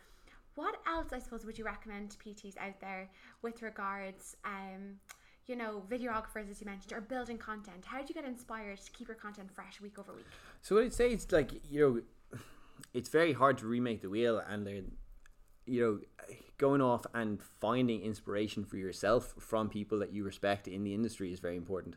What 0.56 0.76
else 0.88 1.14
I 1.14 1.20
suppose 1.20 1.46
would 1.46 1.58
you 1.58 1.66
recommend 1.66 2.12
to 2.12 2.18
PTs 2.18 2.58
out 2.58 2.80
there 2.80 3.10
with 3.42 3.62
regards 3.62 4.38
um 4.46 5.00
you 5.48 5.56
know, 5.56 5.84
videographers, 5.90 6.50
as 6.50 6.62
you 6.62 6.66
mentioned, 6.66 6.94
are 6.94 7.02
building 7.02 7.38
content? 7.38 7.86
How 7.86 8.00
do 8.00 8.06
you 8.08 8.14
get 8.14 8.26
inspired 8.26 8.78
to 8.78 8.92
keep 8.92 9.08
your 9.08 9.18
content 9.18 9.52
fresh 9.52 9.82
week 9.82 9.98
over 10.00 10.14
week? 10.14 10.26
So 10.62 10.76
what 10.76 10.86
I'd 10.86 10.94
say 10.94 11.12
is 11.12 11.32
like, 11.32 11.52
you 11.70 11.80
know, 11.80 12.40
it's 12.94 13.10
very 13.10 13.34
hard 13.34 13.58
to 13.60 13.68
remake 13.68 14.02
the 14.02 14.10
wheel 14.10 14.42
and 14.48 14.66
then, 14.66 14.92
you 15.66 15.82
know, 15.82 16.36
going 16.58 16.82
off 16.82 17.06
and 17.14 17.42
finding 17.60 18.02
inspiration 18.02 18.64
for 18.64 18.78
yourself 18.78 19.34
from 19.40 19.70
people 19.70 20.00
that 20.00 20.14
you 20.14 20.24
respect 20.24 20.68
in 20.68 20.84
the 20.84 20.94
industry 20.94 21.34
is 21.34 21.40
very 21.40 21.58
important. 21.58 21.96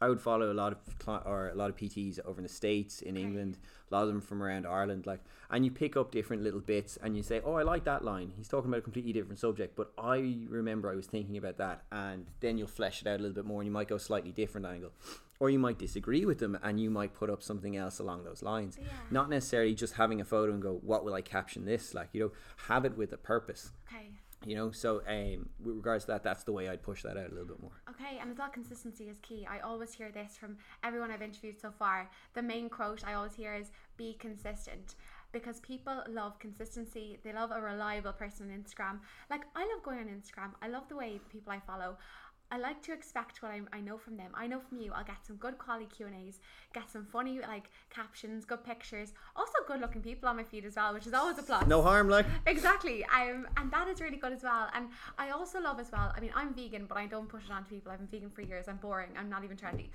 I 0.00 0.08
would 0.08 0.20
follow 0.20 0.50
a 0.50 0.54
lot 0.54 0.72
of 0.72 0.78
or 1.26 1.50
a 1.50 1.54
lot 1.54 1.68
of 1.68 1.76
PTs 1.76 2.18
over 2.24 2.38
in 2.38 2.42
the 2.44 2.48
states, 2.48 3.02
in 3.02 3.16
okay. 3.16 3.22
England, 3.22 3.58
a 3.90 3.94
lot 3.94 4.02
of 4.02 4.08
them 4.08 4.20
from 4.20 4.42
around 4.42 4.66
Ireland, 4.66 5.06
like, 5.06 5.20
and 5.50 5.64
you 5.64 5.70
pick 5.70 5.96
up 5.96 6.10
different 6.10 6.42
little 6.42 6.60
bits, 6.60 6.96
and 7.02 7.16
you 7.16 7.22
say, 7.22 7.40
"Oh, 7.44 7.54
I 7.54 7.62
like 7.62 7.84
that 7.84 8.04
line. 8.04 8.32
He's 8.36 8.48
talking 8.48 8.70
about 8.70 8.78
a 8.78 8.82
completely 8.82 9.12
different 9.12 9.38
subject, 9.38 9.76
but 9.76 9.92
I 9.98 10.46
remember 10.48 10.90
I 10.90 10.94
was 10.94 11.06
thinking 11.06 11.36
about 11.36 11.58
that," 11.58 11.84
and 11.92 12.26
then 12.40 12.56
you'll 12.56 12.68
flesh 12.68 13.02
it 13.02 13.08
out 13.08 13.20
a 13.20 13.22
little 13.22 13.34
bit 13.34 13.44
more, 13.44 13.60
and 13.60 13.66
you 13.66 13.72
might 13.72 13.88
go 13.88 13.98
slightly 13.98 14.32
different 14.32 14.66
angle, 14.66 14.92
or 15.38 15.50
you 15.50 15.58
might 15.58 15.78
disagree 15.78 16.24
with 16.24 16.38
them, 16.38 16.58
and 16.62 16.80
you 16.80 16.90
might 16.90 17.12
put 17.12 17.28
up 17.28 17.42
something 17.42 17.76
else 17.76 17.98
along 17.98 18.24
those 18.24 18.42
lines. 18.42 18.78
Yeah. 18.80 18.86
Not 19.10 19.28
necessarily 19.28 19.74
just 19.74 19.94
having 19.94 20.20
a 20.20 20.24
photo 20.24 20.52
and 20.52 20.62
go, 20.62 20.78
"What 20.82 21.04
will 21.04 21.14
I 21.14 21.20
caption 21.20 21.66
this?" 21.66 21.92
Like, 21.92 22.08
you 22.12 22.20
know, 22.20 22.32
have 22.68 22.84
it 22.86 22.96
with 22.96 23.12
a 23.12 23.18
purpose. 23.18 23.72
Okay 23.86 24.12
you 24.46 24.56
know 24.56 24.70
so 24.70 25.02
um 25.06 25.48
with 25.62 25.76
regards 25.76 26.04
to 26.06 26.12
that 26.12 26.22
that's 26.22 26.44
the 26.44 26.52
way 26.52 26.68
i'd 26.68 26.82
push 26.82 27.02
that 27.02 27.16
out 27.16 27.26
a 27.30 27.34
little 27.34 27.46
bit 27.46 27.60
more. 27.60 27.82
Okay 27.90 28.18
and 28.20 28.30
as 28.30 28.38
well 28.38 28.48
consistency 28.48 29.04
is 29.04 29.18
key. 29.18 29.46
I 29.50 29.60
always 29.60 29.92
hear 29.92 30.10
this 30.10 30.36
from 30.36 30.56
everyone 30.82 31.10
i've 31.10 31.22
interviewed 31.22 31.60
so 31.60 31.70
far. 31.70 32.10
The 32.34 32.42
main 32.42 32.68
quote 32.68 33.04
i 33.06 33.14
always 33.14 33.34
hear 33.34 33.54
is 33.54 33.70
be 33.96 34.14
consistent. 34.18 34.94
Because 35.32 35.60
people 35.60 36.02
love 36.08 36.40
consistency. 36.40 37.18
They 37.22 37.32
love 37.32 37.52
a 37.52 37.60
reliable 37.60 38.12
person 38.12 38.50
on 38.50 38.58
instagram. 38.58 38.98
Like 39.28 39.42
i 39.54 39.60
love 39.60 39.82
going 39.84 39.98
on 39.98 40.06
instagram. 40.06 40.52
I 40.62 40.68
love 40.68 40.88
the 40.88 40.96
way 40.96 41.20
people 41.30 41.52
i 41.52 41.60
follow 41.60 41.98
I 42.50 42.58
like 42.58 42.82
to 42.82 42.92
expect 42.92 43.42
what 43.42 43.52
I, 43.52 43.60
I 43.72 43.80
know 43.80 43.96
from 43.96 44.16
them. 44.16 44.30
I 44.34 44.46
know 44.46 44.60
from 44.60 44.78
you, 44.78 44.92
I'll 44.92 45.04
get 45.04 45.24
some 45.26 45.36
good 45.36 45.58
quality 45.58 45.86
Q 45.86 46.06
and 46.06 46.16
A's, 46.16 46.40
get 46.74 46.90
some 46.90 47.04
funny 47.04 47.40
like 47.40 47.70
captions, 47.90 48.44
good 48.44 48.64
pictures, 48.64 49.12
also 49.36 49.52
good 49.66 49.80
looking 49.80 50.02
people 50.02 50.28
on 50.28 50.36
my 50.36 50.44
feed 50.44 50.64
as 50.64 50.76
well, 50.76 50.92
which 50.92 51.06
is 51.06 51.14
always 51.14 51.38
a 51.38 51.42
plus. 51.42 51.66
No 51.66 51.82
harm, 51.82 52.08
like 52.08 52.26
exactly. 52.46 53.04
Um, 53.04 53.46
and 53.56 53.70
that 53.70 53.88
is 53.88 54.00
really 54.00 54.16
good 54.16 54.32
as 54.32 54.42
well. 54.42 54.68
And 54.74 54.88
I 55.18 55.30
also 55.30 55.60
love 55.60 55.78
as 55.78 55.92
well. 55.92 56.12
I 56.16 56.20
mean, 56.20 56.32
I'm 56.34 56.54
vegan, 56.54 56.86
but 56.86 56.98
I 56.98 57.06
don't 57.06 57.28
push 57.28 57.44
it 57.44 57.52
on 57.52 57.64
to 57.64 57.70
people. 57.70 57.92
I've 57.92 57.98
been 57.98 58.08
vegan 58.08 58.30
for 58.30 58.42
years. 58.42 58.68
I'm 58.68 58.76
boring. 58.76 59.10
I'm 59.18 59.28
not 59.28 59.44
even 59.44 59.56
trendy. 59.56 59.88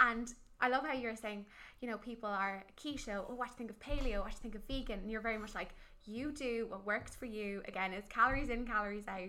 And 0.00 0.32
I 0.60 0.68
love 0.68 0.84
how 0.84 0.92
you're 0.92 1.16
saying, 1.16 1.46
you 1.80 1.88
know, 1.88 1.96
people 1.96 2.28
are 2.28 2.64
keto. 2.76 3.24
Oh, 3.28 3.34
what 3.34 3.46
do 3.46 3.52
you 3.52 3.56
think 3.56 3.70
of 3.70 3.80
paleo? 3.80 4.20
What 4.20 4.30
do 4.30 4.36
you 4.36 4.50
think 4.50 4.54
of 4.54 4.62
vegan? 4.68 5.00
And 5.00 5.10
you're 5.10 5.20
very 5.22 5.38
much 5.38 5.54
like 5.54 5.70
you 6.04 6.32
do 6.32 6.66
what 6.68 6.86
works 6.86 7.14
for 7.14 7.26
you. 7.26 7.62
Again, 7.68 7.92
it's 7.92 8.08
calories 8.08 8.48
in, 8.48 8.66
calories 8.66 9.06
out. 9.08 9.20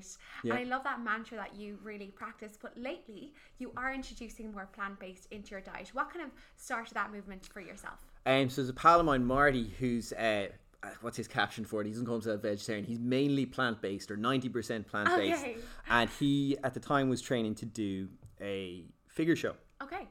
Yeah. 0.43 0.53
And 0.53 0.59
I 0.59 0.63
love 0.63 0.83
that 0.83 1.01
mantra 1.01 1.37
that 1.37 1.55
you 1.55 1.77
really 1.83 2.07
practice. 2.07 2.57
But 2.61 2.77
lately, 2.77 3.33
you 3.59 3.71
are 3.77 3.93
introducing 3.93 4.51
more 4.51 4.67
plant 4.73 4.99
based 4.99 5.27
into 5.31 5.51
your 5.51 5.61
diet. 5.61 5.89
What 5.93 6.11
kind 6.11 6.25
of 6.25 6.31
started 6.55 6.93
that 6.93 7.11
movement 7.11 7.45
for 7.45 7.61
yourself? 7.61 7.99
Um, 8.25 8.49
so 8.49 8.61
there's 8.61 8.69
a 8.69 8.73
pal 8.73 8.99
of 8.99 9.05
mine, 9.05 9.25
Marty, 9.25 9.73
who's 9.79 10.13
uh, 10.13 10.47
uh, 10.83 10.89
what's 11.01 11.17
his 11.17 11.27
caption 11.27 11.65
for 11.65 11.81
it? 11.81 11.85
He 11.85 11.91
doesn't 11.91 12.05
call 12.05 12.15
himself 12.15 12.41
vegetarian. 12.41 12.85
He's 12.85 12.99
mainly 12.99 13.45
plant 13.45 13.81
based 13.81 14.09
or 14.11 14.17
ninety 14.17 14.49
percent 14.49 14.87
plant 14.87 15.09
based. 15.09 15.41
Okay. 15.41 15.57
And 15.89 16.09
he 16.09 16.57
at 16.63 16.73
the 16.73 16.79
time 16.79 17.09
was 17.09 17.21
training 17.21 17.55
to 17.55 17.65
do 17.65 18.07
a 18.39 18.85
figure 19.07 19.35
show. 19.35 19.55
Okay. 19.83 20.07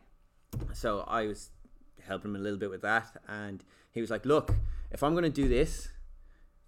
So 0.72 1.04
I 1.06 1.26
was 1.26 1.50
helping 2.06 2.30
him 2.30 2.36
a 2.36 2.40
little 2.40 2.58
bit 2.58 2.70
with 2.70 2.82
that, 2.82 3.16
and 3.28 3.64
he 3.92 4.00
was 4.00 4.10
like, 4.10 4.26
"Look, 4.26 4.54
if 4.90 5.02
I'm 5.02 5.12
going 5.12 5.24
to 5.24 5.30
do 5.30 5.48
this, 5.48 5.88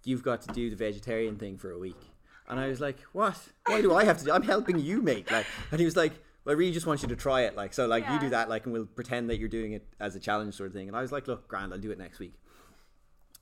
you've 0.05 0.23
got 0.23 0.41
to 0.43 0.53
do 0.53 0.69
the 0.69 0.75
vegetarian 0.75 1.37
thing 1.37 1.57
for 1.57 1.71
a 1.71 1.79
week." 1.79 1.99
And 2.47 2.59
I 2.59 2.67
was 2.67 2.79
like, 2.79 2.99
"What? 3.13 3.37
Why 3.65 3.81
do 3.81 3.93
I 3.93 4.03
have 4.05 4.17
to 4.19 4.25
do? 4.25 4.31
I'm 4.31 4.43
helping 4.43 4.79
you, 4.79 5.01
make 5.01 5.31
Like, 5.31 5.45
and 5.71 5.79
he 5.79 5.85
was 5.85 5.95
like, 5.95 6.13
"Well, 6.43 6.55
I 6.55 6.57
really 6.57 6.73
just 6.73 6.85
want 6.85 7.01
you 7.01 7.07
to 7.09 7.15
try 7.15 7.41
it. 7.41 7.55
Like, 7.55 7.73
so 7.73 7.87
like 7.87 8.07
you 8.09 8.19
do 8.19 8.29
that, 8.29 8.49
like, 8.49 8.65
and 8.65 8.73
we'll 8.73 8.85
pretend 8.85 9.29
that 9.29 9.37
you're 9.37 9.49
doing 9.49 9.73
it 9.73 9.85
as 9.99 10.15
a 10.15 10.19
challenge 10.19 10.55
sort 10.55 10.67
of 10.67 10.73
thing." 10.73 10.87
And 10.87 10.97
I 10.97 11.01
was 11.01 11.11
like, 11.11 11.27
"Look, 11.27 11.47
grand, 11.47 11.73
I'll 11.73 11.79
do 11.79 11.91
it 11.91 11.97
next 11.97 12.19
week." 12.19 12.33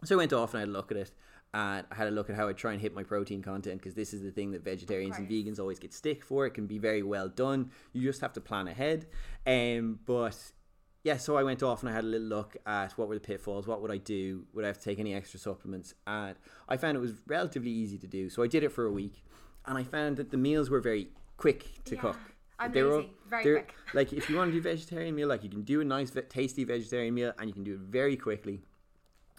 So 0.03 0.15
I 0.15 0.17
went 0.17 0.33
off 0.33 0.53
and 0.53 0.57
I 0.57 0.61
had 0.61 0.69
a 0.69 0.71
look 0.71 0.91
at 0.91 0.97
it. 0.97 1.11
And 1.53 1.85
I 1.91 1.95
had 1.95 2.07
a 2.07 2.11
look 2.11 2.29
at 2.29 2.37
how 2.37 2.47
I 2.47 2.53
try 2.53 2.71
and 2.71 2.81
hit 2.81 2.93
my 2.95 3.03
protein 3.03 3.41
content 3.41 3.81
because 3.81 3.93
this 3.93 4.13
is 4.13 4.21
the 4.21 4.31
thing 4.31 4.51
that 4.51 4.63
vegetarians 4.63 5.17
and 5.17 5.29
vegans 5.29 5.59
always 5.59 5.79
get 5.79 5.93
stick 5.93 6.23
for. 6.23 6.45
It 6.45 6.51
can 6.51 6.65
be 6.65 6.77
very 6.77 7.03
well 7.03 7.27
done. 7.27 7.71
You 7.91 8.03
just 8.03 8.21
have 8.21 8.31
to 8.33 8.41
plan 8.41 8.69
ahead. 8.69 9.07
Um, 9.45 9.99
but 10.05 10.37
yeah, 11.03 11.17
so 11.17 11.35
I 11.37 11.43
went 11.43 11.63
off 11.63 11.81
and 11.81 11.89
I 11.89 11.93
had 11.93 12.03
a 12.03 12.07
little 12.07 12.27
look 12.27 12.55
at 12.65 12.91
what 12.97 13.07
were 13.07 13.15
the 13.15 13.19
pitfalls, 13.21 13.65
what 13.67 13.81
would 13.81 13.91
I 13.91 13.97
do, 13.97 14.45
would 14.53 14.63
I 14.63 14.67
have 14.67 14.77
to 14.77 14.83
take 14.83 14.99
any 14.99 15.13
extra 15.13 15.39
supplements, 15.39 15.93
and 16.05 16.35
I 16.69 16.77
found 16.77 16.95
it 16.97 16.99
was 17.01 17.13
relatively 17.27 17.71
easy 17.71 17.97
to 17.99 18.07
do. 18.07 18.29
So 18.29 18.43
I 18.43 18.47
did 18.47 18.63
it 18.63 18.71
for 18.71 18.85
a 18.85 18.91
week, 18.91 19.23
and 19.65 19.77
I 19.77 19.83
found 19.83 20.17
that 20.17 20.29
the 20.31 20.37
meals 20.37 20.69
were 20.69 20.79
very 20.81 21.09
quick 21.37 21.83
to 21.85 21.95
Yeah. 21.95 22.01
cook. 22.01 22.17
I'm 22.59 22.71
They 22.71 22.83
were- 22.83 22.97
lazy. 22.97 23.13
Very 23.29 23.43
they're- 23.43 23.53
quick. 23.63 23.73
Like 23.95 24.13
if 24.13 24.29
you 24.29 24.35
want 24.37 24.49
to 24.51 24.53
do 24.53 24.61
vegetarian 24.61 25.15
meal, 25.15 25.27
like 25.27 25.43
you 25.43 25.49
can 25.49 25.63
do 25.63 25.81
a 25.81 25.83
nice, 25.85 26.11
ve- 26.11 26.21
tasty 26.21 26.63
vegetarian 26.63 27.13
meal, 27.15 27.33
and 27.39 27.47
you 27.49 27.53
can 27.53 27.63
do 27.63 27.73
it 27.73 27.79
very 27.79 28.15
quickly 28.15 28.61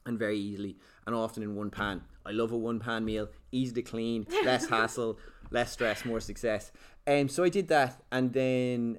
and 0.05 0.19
very 0.19 0.39
easily, 0.39 0.77
and 1.07 1.15
often 1.15 1.43
in 1.45 1.55
one 1.55 1.71
pan. 1.71 2.03
I 2.27 2.33
love 2.33 2.51
a 2.51 2.57
one 2.59 2.81
pan 2.81 3.05
meal, 3.05 3.29
easy 3.53 3.73
to 3.75 3.83
clean, 3.83 4.27
less 4.45 4.67
hassle, 4.69 5.19
less 5.53 5.71
stress, 5.73 6.05
more 6.05 6.19
success. 6.21 6.73
Um, 7.07 7.29
so 7.29 7.45
I 7.45 7.49
did 7.49 7.69
that, 7.69 8.03
and 8.11 8.33
then 8.33 8.99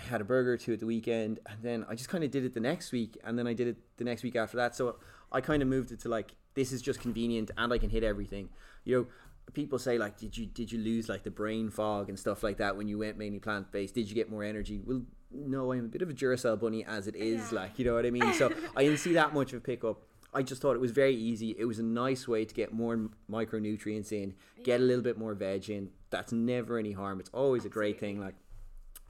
I 0.00 0.08
had 0.08 0.20
a 0.20 0.24
burger 0.24 0.54
or 0.54 0.56
two 0.56 0.72
at 0.72 0.80
the 0.80 0.86
weekend, 0.86 1.40
and 1.46 1.62
then 1.62 1.84
I 1.88 1.94
just 1.94 2.08
kind 2.08 2.24
of 2.24 2.30
did 2.30 2.44
it 2.44 2.54
the 2.54 2.60
next 2.60 2.90
week, 2.92 3.18
and 3.24 3.38
then 3.38 3.46
I 3.46 3.52
did 3.52 3.68
it 3.68 3.76
the 3.98 4.04
next 4.04 4.22
week 4.22 4.34
after 4.36 4.56
that. 4.56 4.74
So 4.74 4.96
I 5.30 5.40
kind 5.40 5.62
of 5.62 5.68
moved 5.68 5.92
it 5.92 6.00
to 6.00 6.08
like 6.08 6.34
this 6.54 6.72
is 6.72 6.80
just 6.82 7.00
convenient, 7.00 7.50
and 7.56 7.72
I 7.72 7.78
can 7.78 7.90
hit 7.90 8.02
everything. 8.02 8.48
You 8.84 8.96
know, 8.96 9.06
people 9.52 9.78
say 9.78 9.98
like, 9.98 10.16
did 10.18 10.36
you 10.36 10.46
did 10.46 10.72
you 10.72 10.78
lose 10.78 11.08
like 11.08 11.22
the 11.22 11.30
brain 11.30 11.70
fog 11.70 12.08
and 12.08 12.18
stuff 12.18 12.42
like 12.42 12.56
that 12.58 12.76
when 12.76 12.88
you 12.88 12.98
went 12.98 13.18
mainly 13.18 13.38
plant 13.40 13.70
based? 13.72 13.94
Did 13.94 14.08
you 14.08 14.14
get 14.14 14.30
more 14.30 14.42
energy? 14.42 14.80
Well, 14.84 15.02
no, 15.32 15.72
I'm 15.72 15.84
a 15.84 15.88
bit 15.88 16.02
of 16.02 16.10
a 16.10 16.14
Duracell 16.14 16.58
bunny 16.58 16.84
as 16.84 17.06
it 17.06 17.14
is, 17.14 17.52
Yeah. 17.52 17.60
like 17.60 17.78
you 17.78 17.84
know 17.84 17.94
what 17.94 18.06
I 18.06 18.10
mean. 18.10 18.32
So 18.34 18.52
I 18.76 18.84
didn't 18.84 18.98
see 18.98 19.12
that 19.14 19.34
much 19.34 19.52
of 19.52 19.58
a 19.58 19.60
pickup. 19.60 20.02
I 20.32 20.42
just 20.44 20.62
thought 20.62 20.74
it 20.76 20.80
was 20.80 20.92
very 20.92 21.14
easy. 21.16 21.56
It 21.58 21.64
was 21.64 21.80
a 21.80 21.82
nice 21.82 22.26
way 22.28 22.44
to 22.44 22.54
get 22.54 22.72
more 22.72 23.10
micronutrients 23.28 24.12
in, 24.12 24.34
get 24.62 24.80
a 24.80 24.82
little 24.84 25.02
bit 25.02 25.18
more 25.18 25.34
veg 25.34 25.68
in. 25.68 25.90
That's 26.10 26.32
never 26.32 26.78
any 26.78 26.92
harm. 26.92 27.18
It's 27.20 27.30
always 27.30 27.64
a 27.64 27.68
great 27.68 27.98
thing. 27.98 28.20
Like 28.20 28.34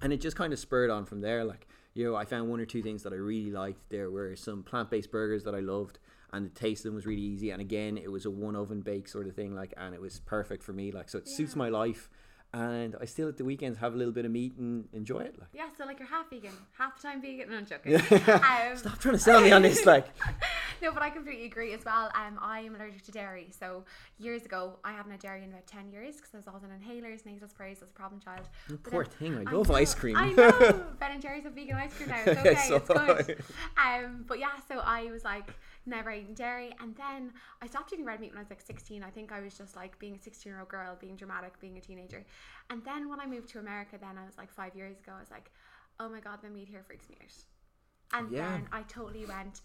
and 0.02 0.12
it 0.12 0.20
just 0.20 0.36
kind 0.36 0.52
of 0.52 0.58
spurred 0.58 0.90
on 0.90 1.04
from 1.04 1.20
there. 1.20 1.44
Like, 1.44 1.66
you 1.94 2.04
know, 2.04 2.14
I 2.16 2.24
found 2.24 2.48
one 2.48 2.60
or 2.60 2.66
two 2.66 2.82
things 2.82 3.02
that 3.02 3.12
I 3.12 3.16
really 3.16 3.50
liked. 3.50 3.90
There 3.90 4.10
were 4.10 4.36
some 4.36 4.62
plant 4.62 4.90
based 4.90 5.10
burgers 5.10 5.44
that 5.44 5.54
I 5.54 5.60
loved, 5.60 5.98
and 6.32 6.46
the 6.46 6.50
taste 6.50 6.80
of 6.80 6.90
them 6.90 6.94
was 6.94 7.06
really 7.06 7.22
easy. 7.22 7.50
And 7.50 7.60
again, 7.60 7.98
it 7.98 8.10
was 8.10 8.24
a 8.26 8.30
one 8.30 8.56
oven 8.56 8.80
bake 8.80 9.08
sort 9.08 9.26
of 9.26 9.34
thing, 9.34 9.54
like, 9.54 9.74
and 9.76 9.94
it 9.94 10.00
was 10.00 10.20
perfect 10.20 10.62
for 10.62 10.72
me. 10.72 10.92
Like, 10.92 11.08
so 11.08 11.18
it 11.18 11.28
suits 11.28 11.56
my 11.56 11.68
life. 11.68 12.08
And 12.52 12.96
I 13.00 13.04
still 13.04 13.28
at 13.28 13.36
the 13.36 13.44
weekends 13.44 13.78
have 13.78 13.94
a 13.94 13.96
little 13.96 14.12
bit 14.12 14.24
of 14.24 14.32
meat 14.32 14.56
and 14.58 14.88
enjoy 14.92 15.20
it. 15.20 15.36
Like, 15.38 15.50
Yeah, 15.52 15.68
so 15.78 15.84
like 15.84 16.00
you're 16.00 16.08
half 16.08 16.30
vegan, 16.30 16.50
half 16.76 17.00
time 17.00 17.22
vegan. 17.22 17.48
No, 17.48 17.58
I'm 17.58 17.66
joking. 17.66 17.94
um, 18.10 18.76
stop 18.76 18.98
trying 18.98 19.14
to 19.14 19.20
sell 19.20 19.40
me 19.40 19.52
on 19.52 19.62
this. 19.62 19.86
Like, 19.86 20.08
no, 20.82 20.92
but 20.92 21.02
I 21.02 21.10
completely 21.10 21.44
agree 21.46 21.72
as 21.72 21.84
well. 21.84 22.10
Um, 22.14 22.38
I 22.40 22.60
am 22.60 22.74
allergic 22.74 23.02
to 23.04 23.12
dairy. 23.12 23.48
So 23.58 23.84
years 24.18 24.44
ago, 24.44 24.78
I 24.84 24.92
haven't 24.92 25.10
had 25.12 25.20
dairy 25.20 25.42
in 25.44 25.50
about 25.50 25.66
ten 25.66 25.90
years 25.90 26.16
because 26.16 26.30
I 26.34 26.36
was 26.38 26.46
always 26.48 26.62
on 26.64 26.70
inhalers, 26.70 27.24
nasal 27.26 27.48
sprays, 27.48 27.78
as 27.82 27.88
a 27.90 27.92
problem 27.92 28.20
child. 28.20 28.48
But 28.68 28.82
poor 28.84 29.04
then- 29.04 29.12
thing. 29.34 29.46
I 29.46 29.50
I 29.50 29.54
love 29.54 29.68
know, 29.68 29.74
ice 29.74 29.94
cream. 29.94 30.16
I 30.16 30.30
know. 30.32 30.50
Ben 31.00 31.12
and 31.12 31.22
Jerry's 31.22 31.44
have 31.44 31.54
vegan 31.54 31.76
ice 31.76 31.92
cream 31.94 32.08
now. 32.08 32.22
It's 32.26 32.40
okay. 32.40 32.54
So 32.68 32.76
it's 32.76 32.88
good. 33.26 33.44
Um, 33.76 34.24
but 34.26 34.38
yeah, 34.38 34.52
so 34.68 34.78
I 34.80 35.10
was 35.10 35.24
like 35.24 35.48
never 35.86 36.10
eating 36.10 36.34
dairy, 36.34 36.72
and 36.80 36.94
then 36.96 37.32
I 37.62 37.66
stopped 37.66 37.92
eating 37.92 38.04
red 38.04 38.20
meat 38.20 38.30
when 38.30 38.38
I 38.38 38.42
was 38.42 38.50
like 38.50 38.60
16. 38.60 39.02
I 39.02 39.10
think 39.10 39.32
I 39.32 39.40
was 39.40 39.56
just 39.56 39.74
like 39.76 39.98
being 39.98 40.14
a 40.14 40.18
16 40.18 40.50
year 40.50 40.60
old 40.60 40.68
girl, 40.68 40.96
being 41.00 41.16
dramatic, 41.16 41.58
being 41.60 41.76
a 41.78 41.80
teenager. 41.80 42.24
And 42.68 42.84
then 42.84 43.08
when 43.08 43.18
I 43.20 43.26
moved 43.26 43.48
to 43.50 43.58
America, 43.58 43.96
then 44.00 44.16
I 44.18 44.24
was 44.26 44.36
like 44.38 44.50
five 44.52 44.74
years 44.76 44.98
ago. 44.98 45.12
I 45.16 45.20
was 45.20 45.30
like, 45.30 45.50
oh 45.98 46.08
my 46.08 46.20
god, 46.20 46.38
the 46.42 46.48
meat 46.50 46.68
here 46.68 46.82
freaks 46.86 47.08
me 47.08 47.16
out. 47.20 48.18
And 48.20 48.30
Yeah. 48.32 48.48
then 48.50 48.68
I 48.72 48.82
totally 48.82 49.24
went 49.24 49.60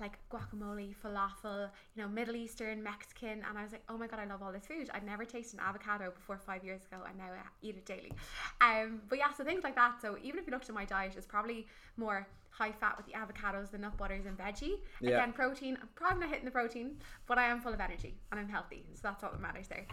like 0.00 0.18
guacamole, 0.30 0.94
falafel, 1.04 1.70
you 1.94 2.02
know, 2.02 2.08
Middle 2.08 2.36
Eastern, 2.36 2.82
Mexican, 2.82 3.42
and 3.48 3.58
I 3.58 3.62
was 3.62 3.72
like, 3.72 3.82
oh 3.88 3.96
my 3.98 4.06
god, 4.06 4.20
I 4.20 4.24
love 4.24 4.42
all 4.42 4.52
this 4.52 4.66
food. 4.66 4.90
I'd 4.92 5.04
never 5.04 5.24
tasted 5.24 5.60
an 5.60 5.66
avocado 5.66 6.10
before 6.10 6.38
five 6.38 6.64
years 6.64 6.82
ago, 6.84 7.02
and 7.06 7.16
now 7.18 7.24
I 7.24 7.38
eat 7.62 7.76
it 7.76 7.86
daily. 7.86 8.12
Um, 8.60 9.02
but 9.08 9.18
yeah, 9.18 9.32
so 9.32 9.44
things 9.44 9.64
like 9.64 9.74
that. 9.76 10.00
So 10.00 10.16
even 10.22 10.38
if 10.38 10.46
you 10.46 10.52
looked 10.52 10.68
at 10.68 10.74
my 10.74 10.84
diet, 10.84 11.14
it's 11.16 11.26
probably 11.26 11.66
more 11.96 12.26
high 12.50 12.72
fat 12.72 12.96
with 12.96 13.06
the 13.06 13.12
avocados, 13.12 13.70
the 13.70 13.78
nut 13.78 13.96
butters, 13.96 14.26
and 14.26 14.36
veggie. 14.36 14.80
Yeah. 15.00 15.18
Again, 15.18 15.32
protein. 15.32 15.78
I'm 15.80 15.88
probably 15.94 16.20
not 16.20 16.30
hitting 16.30 16.44
the 16.44 16.50
protein, 16.50 16.96
but 17.26 17.38
I 17.38 17.46
am 17.46 17.60
full 17.60 17.72
of 17.72 17.80
energy 17.80 18.14
and 18.30 18.40
I'm 18.40 18.48
healthy, 18.48 18.84
so 18.94 19.00
that's 19.04 19.22
what 19.22 19.40
matters 19.40 19.68
there. 19.68 19.86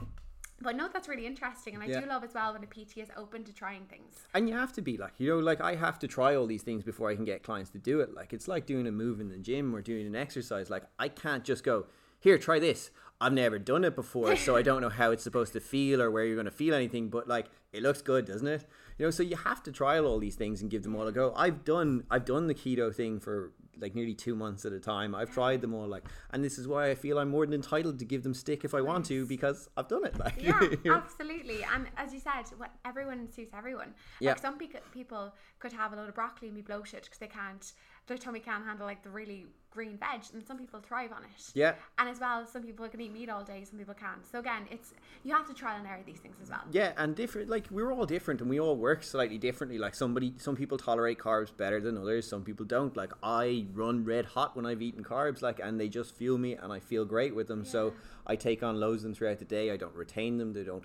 But 0.59 0.75
no, 0.75 0.87
that's 0.91 1.07
really 1.07 1.27
interesting, 1.27 1.75
and 1.75 1.83
I 1.83 1.87
Yeah. 1.87 1.99
do 1.99 2.07
love 2.07 2.23
as 2.23 2.33
well 2.33 2.53
when 2.53 2.63
a 2.63 2.67
PT 2.67 3.01
is 3.01 3.09
open 3.15 3.43
to 3.43 3.53
trying 3.53 3.85
things. 3.85 4.27
And 4.33 4.49
you 4.49 4.55
have 4.55 4.73
to 4.73 4.81
be 4.81 4.97
like, 4.97 5.13
you 5.19 5.29
know, 5.29 5.39
like 5.39 5.61
I 5.61 5.75
have 5.75 5.99
to 5.99 6.07
try 6.07 6.35
all 6.35 6.47
these 6.47 6.63
things 6.63 6.83
before 6.83 7.09
I 7.09 7.15
can 7.15 7.25
get 7.25 7.43
clients 7.43 7.69
to 7.71 7.77
do 7.77 7.99
it. 7.99 8.13
Like 8.13 8.33
it's 8.33 8.47
like 8.47 8.65
doing 8.65 8.87
a 8.87 8.91
move 8.91 9.19
in 9.19 9.29
the 9.29 9.37
gym 9.37 9.75
or 9.75 9.81
doing 9.81 10.07
an 10.07 10.15
exercise. 10.15 10.69
Like 10.69 10.83
I 10.97 11.09
can't 11.09 11.43
just 11.43 11.63
go, 11.63 11.85
here, 12.19 12.37
try 12.39 12.57
this. 12.57 12.89
I've 13.21 13.33
never 13.33 13.57
done 13.59 13.83
it 13.83 13.95
before, 13.95 14.35
so 14.35 14.55
I 14.55 14.61
don't 14.61 14.81
know 14.81 14.89
how 14.89 15.11
it's 15.11 15.23
supposed 15.23 15.53
to 15.53 15.59
feel 15.59 16.01
or 16.01 16.11
where 16.11 16.23
you're 16.25 16.35
going 16.35 16.45
to 16.45 16.51
feel 16.51 16.73
anything. 16.73 17.09
But 17.09 17.27
like, 17.27 17.47
it 17.71 17.81
looks 17.83 18.01
good, 18.01 18.25
doesn't 18.25 18.47
it? 18.47 18.65
You 18.97 19.05
know, 19.05 19.11
so 19.11 19.23
you 19.23 19.35
have 19.35 19.61
to 19.63 19.71
trial 19.71 20.05
all 20.05 20.19
these 20.19 20.35
things 20.35 20.61
and 20.61 20.71
give 20.71 20.83
them 20.83 20.95
all 20.95 21.07
a 21.07 21.11
go. 21.11 21.33
I've 21.35 21.63
done, 21.63 22.03
I've 22.09 22.25
done 22.25 22.47
the 22.47 22.55
keto 22.55 22.93
thing 22.93 23.19
for 23.19 23.51
like 23.79 23.93
nearly 23.93 24.15
two 24.15 24.35
months 24.35 24.65
at 24.65 24.73
a 24.73 24.79
time. 24.79 25.13
I've 25.13 25.31
tried 25.31 25.61
them 25.61 25.73
all, 25.73 25.87
like, 25.87 26.03
and 26.31 26.43
this 26.43 26.57
is 26.57 26.67
why 26.67 26.89
I 26.89 26.95
feel 26.95 27.19
I'm 27.19 27.29
more 27.29 27.45
than 27.45 27.53
entitled 27.53 27.99
to 27.99 28.05
give 28.05 28.23
them 28.23 28.33
stick 28.33 28.65
if 28.65 28.73
I 28.73 28.81
want 28.81 29.05
to 29.05 29.25
because 29.27 29.69
I've 29.77 29.87
done 29.87 30.03
it. 30.05 30.17
Like, 30.17 30.41
Yeah, 30.41 30.59
absolutely. 30.91 31.63
And 31.63 31.87
as 31.95 32.13
you 32.13 32.19
said, 32.19 32.43
what 32.57 32.71
everyone 32.85 33.31
suits 33.31 33.53
everyone. 33.55 33.93
Yeah. 34.19 34.31
Like 34.31 34.39
some 34.39 34.57
pe- 34.57 34.67
people 34.91 35.33
could 35.59 35.73
have 35.73 35.93
a 35.93 35.95
load 35.95 36.09
of 36.09 36.15
broccoli 36.15 36.47
and 36.47 36.55
be 36.55 36.61
bloated 36.61 37.03
because 37.03 37.19
they 37.19 37.27
can't, 37.27 37.73
their 38.07 38.17
tummy 38.17 38.39
can't 38.39 38.65
handle 38.65 38.85
like 38.85 39.03
the 39.03 39.09
really 39.09 39.45
green 39.69 39.97
veg, 39.97 40.21
and 40.33 40.43
some 40.43 40.57
people 40.57 40.79
thrive 40.79 41.11
on 41.11 41.23
it. 41.23 41.51
yeah. 41.53 41.75
And 41.99 42.09
as 42.09 42.19
well, 42.19 42.47
some 42.47 42.63
people 42.63 42.87
can 42.89 42.99
eat 42.99 43.13
meat 43.13 43.29
all 43.29 43.43
day, 43.43 43.63
some 43.63 43.77
people 43.77 43.93
can't. 43.93 44.25
So 44.25 44.39
again, 44.39 44.65
it's 44.71 44.93
you 45.23 45.35
have 45.35 45.47
to 45.47 45.53
trial 45.53 45.77
and 45.77 45.87
error 45.87 46.01
these 46.05 46.17
things 46.17 46.37
as 46.41 46.49
well. 46.49 46.61
Yeah, 46.71 46.93
and 46.97 47.15
different. 47.15 47.49
Like 47.49 47.67
we're 47.69 47.91
all 47.91 48.05
different, 48.05 48.41
and 48.41 48.49
we 48.49 48.59
all 48.59 48.75
work 48.75 49.03
slightly 49.03 49.37
differently. 49.37 49.77
Like 49.77 49.93
somebody, 49.93 50.33
some 50.37 50.55
people 50.55 50.77
tolerate 50.77 51.19
carbs 51.19 51.55
better 51.55 51.79
than 51.79 51.97
others. 51.97 52.27
Some 52.27 52.43
people 52.43 52.65
don't. 52.65 52.95
Like 52.97 53.11
I 53.21 53.67
run 53.73 54.03
red 54.03 54.25
hot 54.25 54.55
when 54.55 54.65
I've 54.65 54.81
eaten 54.81 55.03
carbs, 55.03 55.41
like, 55.41 55.59
and 55.59 55.79
they 55.79 55.89
just 55.89 56.15
fuel 56.15 56.37
me, 56.37 56.53
and 56.53 56.73
I 56.73 56.79
feel 56.79 57.05
great 57.05 57.35
with 57.35 57.47
them. 57.47 57.63
So 57.63 57.93
I 58.25 58.35
take 58.35 58.63
on 58.63 58.79
loads 58.79 59.03
of 59.03 59.09
them 59.09 59.13
throughout 59.13 59.39
the 59.39 59.45
day. 59.45 59.69
I 59.71 59.77
don't 59.77 59.95
retain 59.95 60.37
them. 60.37 60.53
They 60.53 60.63
don't. 60.63 60.83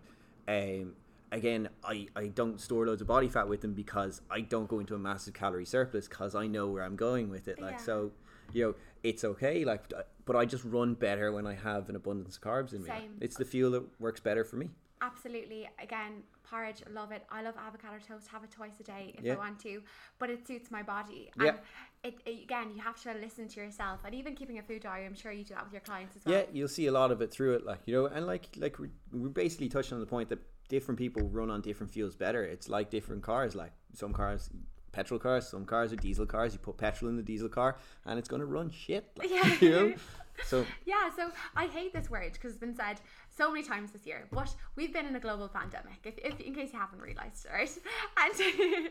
Um, 0.49 0.95
again, 1.33 1.69
I 1.83 2.07
I 2.15 2.29
don't 2.29 2.61
store 2.61 2.87
loads 2.87 3.01
of 3.03 3.09
body 3.09 3.29
fat 3.29 3.49
with 3.49 3.61
them 3.63 3.73
because 3.75 4.21
I 4.31 4.43
don't 4.43 4.69
go 4.69 4.79
into 4.79 4.95
a 4.95 4.99
massive 4.99 5.35
calorie 5.35 5.65
surplus 5.67 6.07
because 6.07 6.35
I 6.37 6.47
know 6.47 6.69
where 6.69 6.85
I'm 6.85 6.95
going 6.97 7.29
with 7.31 7.49
it. 7.49 7.61
Like 7.61 7.79
Yeah. 7.79 7.85
so, 7.85 8.13
you 8.53 8.65
know, 8.67 8.75
it's 9.03 9.25
okay. 9.25 9.65
Like, 9.65 9.93
but 10.25 10.37
I 10.37 10.45
just 10.45 10.65
run 10.65 10.95
better 10.95 11.33
when 11.33 11.47
I 11.47 11.55
have 11.55 11.89
an 11.89 11.97
abundance 11.97 12.37
of 12.37 12.43
carbs 12.43 12.73
in 12.73 12.83
me. 12.83 12.89
Same. 12.91 13.17
It's 13.21 13.37
the 13.37 13.45
fuel 13.45 13.73
that 13.73 13.85
works 14.01 14.21
better 14.21 14.45
for 14.45 14.57
me. 14.57 14.71
Absolutely. 15.01 15.69
Again, 15.83 16.23
porridge, 16.49 16.81
love 16.93 17.11
it. 17.11 17.25
I 17.29 17.43
love 17.43 17.55
avocado 17.59 17.97
toast. 18.07 18.29
Have 18.29 18.45
it 18.45 18.53
twice 18.53 18.79
a 18.79 18.85
day 18.85 19.13
if 19.19 19.25
Yeah. 19.25 19.33
I 19.33 19.37
want 19.37 19.59
to, 19.61 19.83
but 20.21 20.31
it 20.31 20.47
suits 20.47 20.71
my 20.71 20.85
body. 20.85 21.29
Yeah. 21.41 21.57
It, 22.05 22.21
it 22.25 22.45
again, 22.45 22.71
you 22.77 22.81
have 22.83 23.03
to 23.03 23.13
listen 23.15 23.49
to 23.49 23.61
yourself, 23.61 24.01
and 24.05 24.15
even 24.15 24.37
keeping 24.37 24.59
a 24.59 24.63
food 24.63 24.83
diary. 24.83 25.05
I'm 25.07 25.15
sure 25.15 25.33
you 25.33 25.43
do 25.45 25.55
that 25.55 25.65
with 25.65 25.73
your 25.73 25.81
clients 25.81 26.15
as 26.17 26.25
well. 26.25 26.35
Yeah, 26.37 26.45
you'll 26.53 26.69
see 26.69 26.87
a 26.87 26.93
lot 26.93 27.11
of 27.11 27.21
it 27.21 27.33
through 27.33 27.55
it, 27.55 27.65
like 27.67 27.81
you 27.87 27.95
know, 27.95 28.07
and 28.07 28.27
like 28.29 28.47
like 28.57 28.79
we're, 28.79 28.91
we're 29.13 29.29
basically 29.29 29.69
touching 29.69 29.95
on 29.95 30.01
the 30.01 30.07
point 30.07 30.29
that 30.29 30.39
different 30.73 30.99
people 30.99 31.29
run 31.29 31.51
on 31.51 31.61
different 31.61 31.93
fuels 31.93 32.17
better. 32.17 32.43
It's 32.45 32.69
like 32.69 32.91
different 32.91 33.23
cars. 33.23 33.55
Like 33.55 33.73
some 33.93 34.13
cars, 34.13 34.49
petrol 34.91 35.21
cars, 35.21 35.47
some 35.47 35.67
cars 35.67 35.93
are 35.93 35.97
diesel 35.97 36.27
cars. 36.27 36.55
You 36.55 36.59
put 36.59 36.79
petrol 36.79 37.11
in 37.11 37.17
the 37.17 37.23
diesel 37.23 37.51
car, 37.51 37.77
and 38.07 38.19
it's 38.19 38.29
gonna 38.29 38.47
run 38.47 38.71
shit. 38.71 39.11
Like, 39.17 39.31
Yeah. 39.31 39.57
you 39.61 39.71
know. 39.71 39.95
So 40.47 40.65
Yeah, 40.87 41.11
so 41.15 41.31
I 41.55 41.67
hate 41.67 41.93
this 41.93 42.09
word 42.09 42.33
because 42.33 42.53
it's 42.53 42.59
been 42.59 42.75
said 42.75 43.03
so 43.29 43.53
many 43.53 43.63
times 43.63 43.93
this 43.93 44.07
year. 44.07 44.27
But 44.33 44.53
we've 44.77 44.91
been 44.91 45.05
in 45.05 45.15
a 45.15 45.21
global 45.21 45.47
pandemic, 45.47 46.01
if, 46.05 46.15
if 46.17 46.41
in 46.41 46.55
case 46.55 46.71
you 46.73 46.79
haven't 46.79 47.03
realised, 47.03 47.47
right? 47.53 47.69
And 48.17 48.89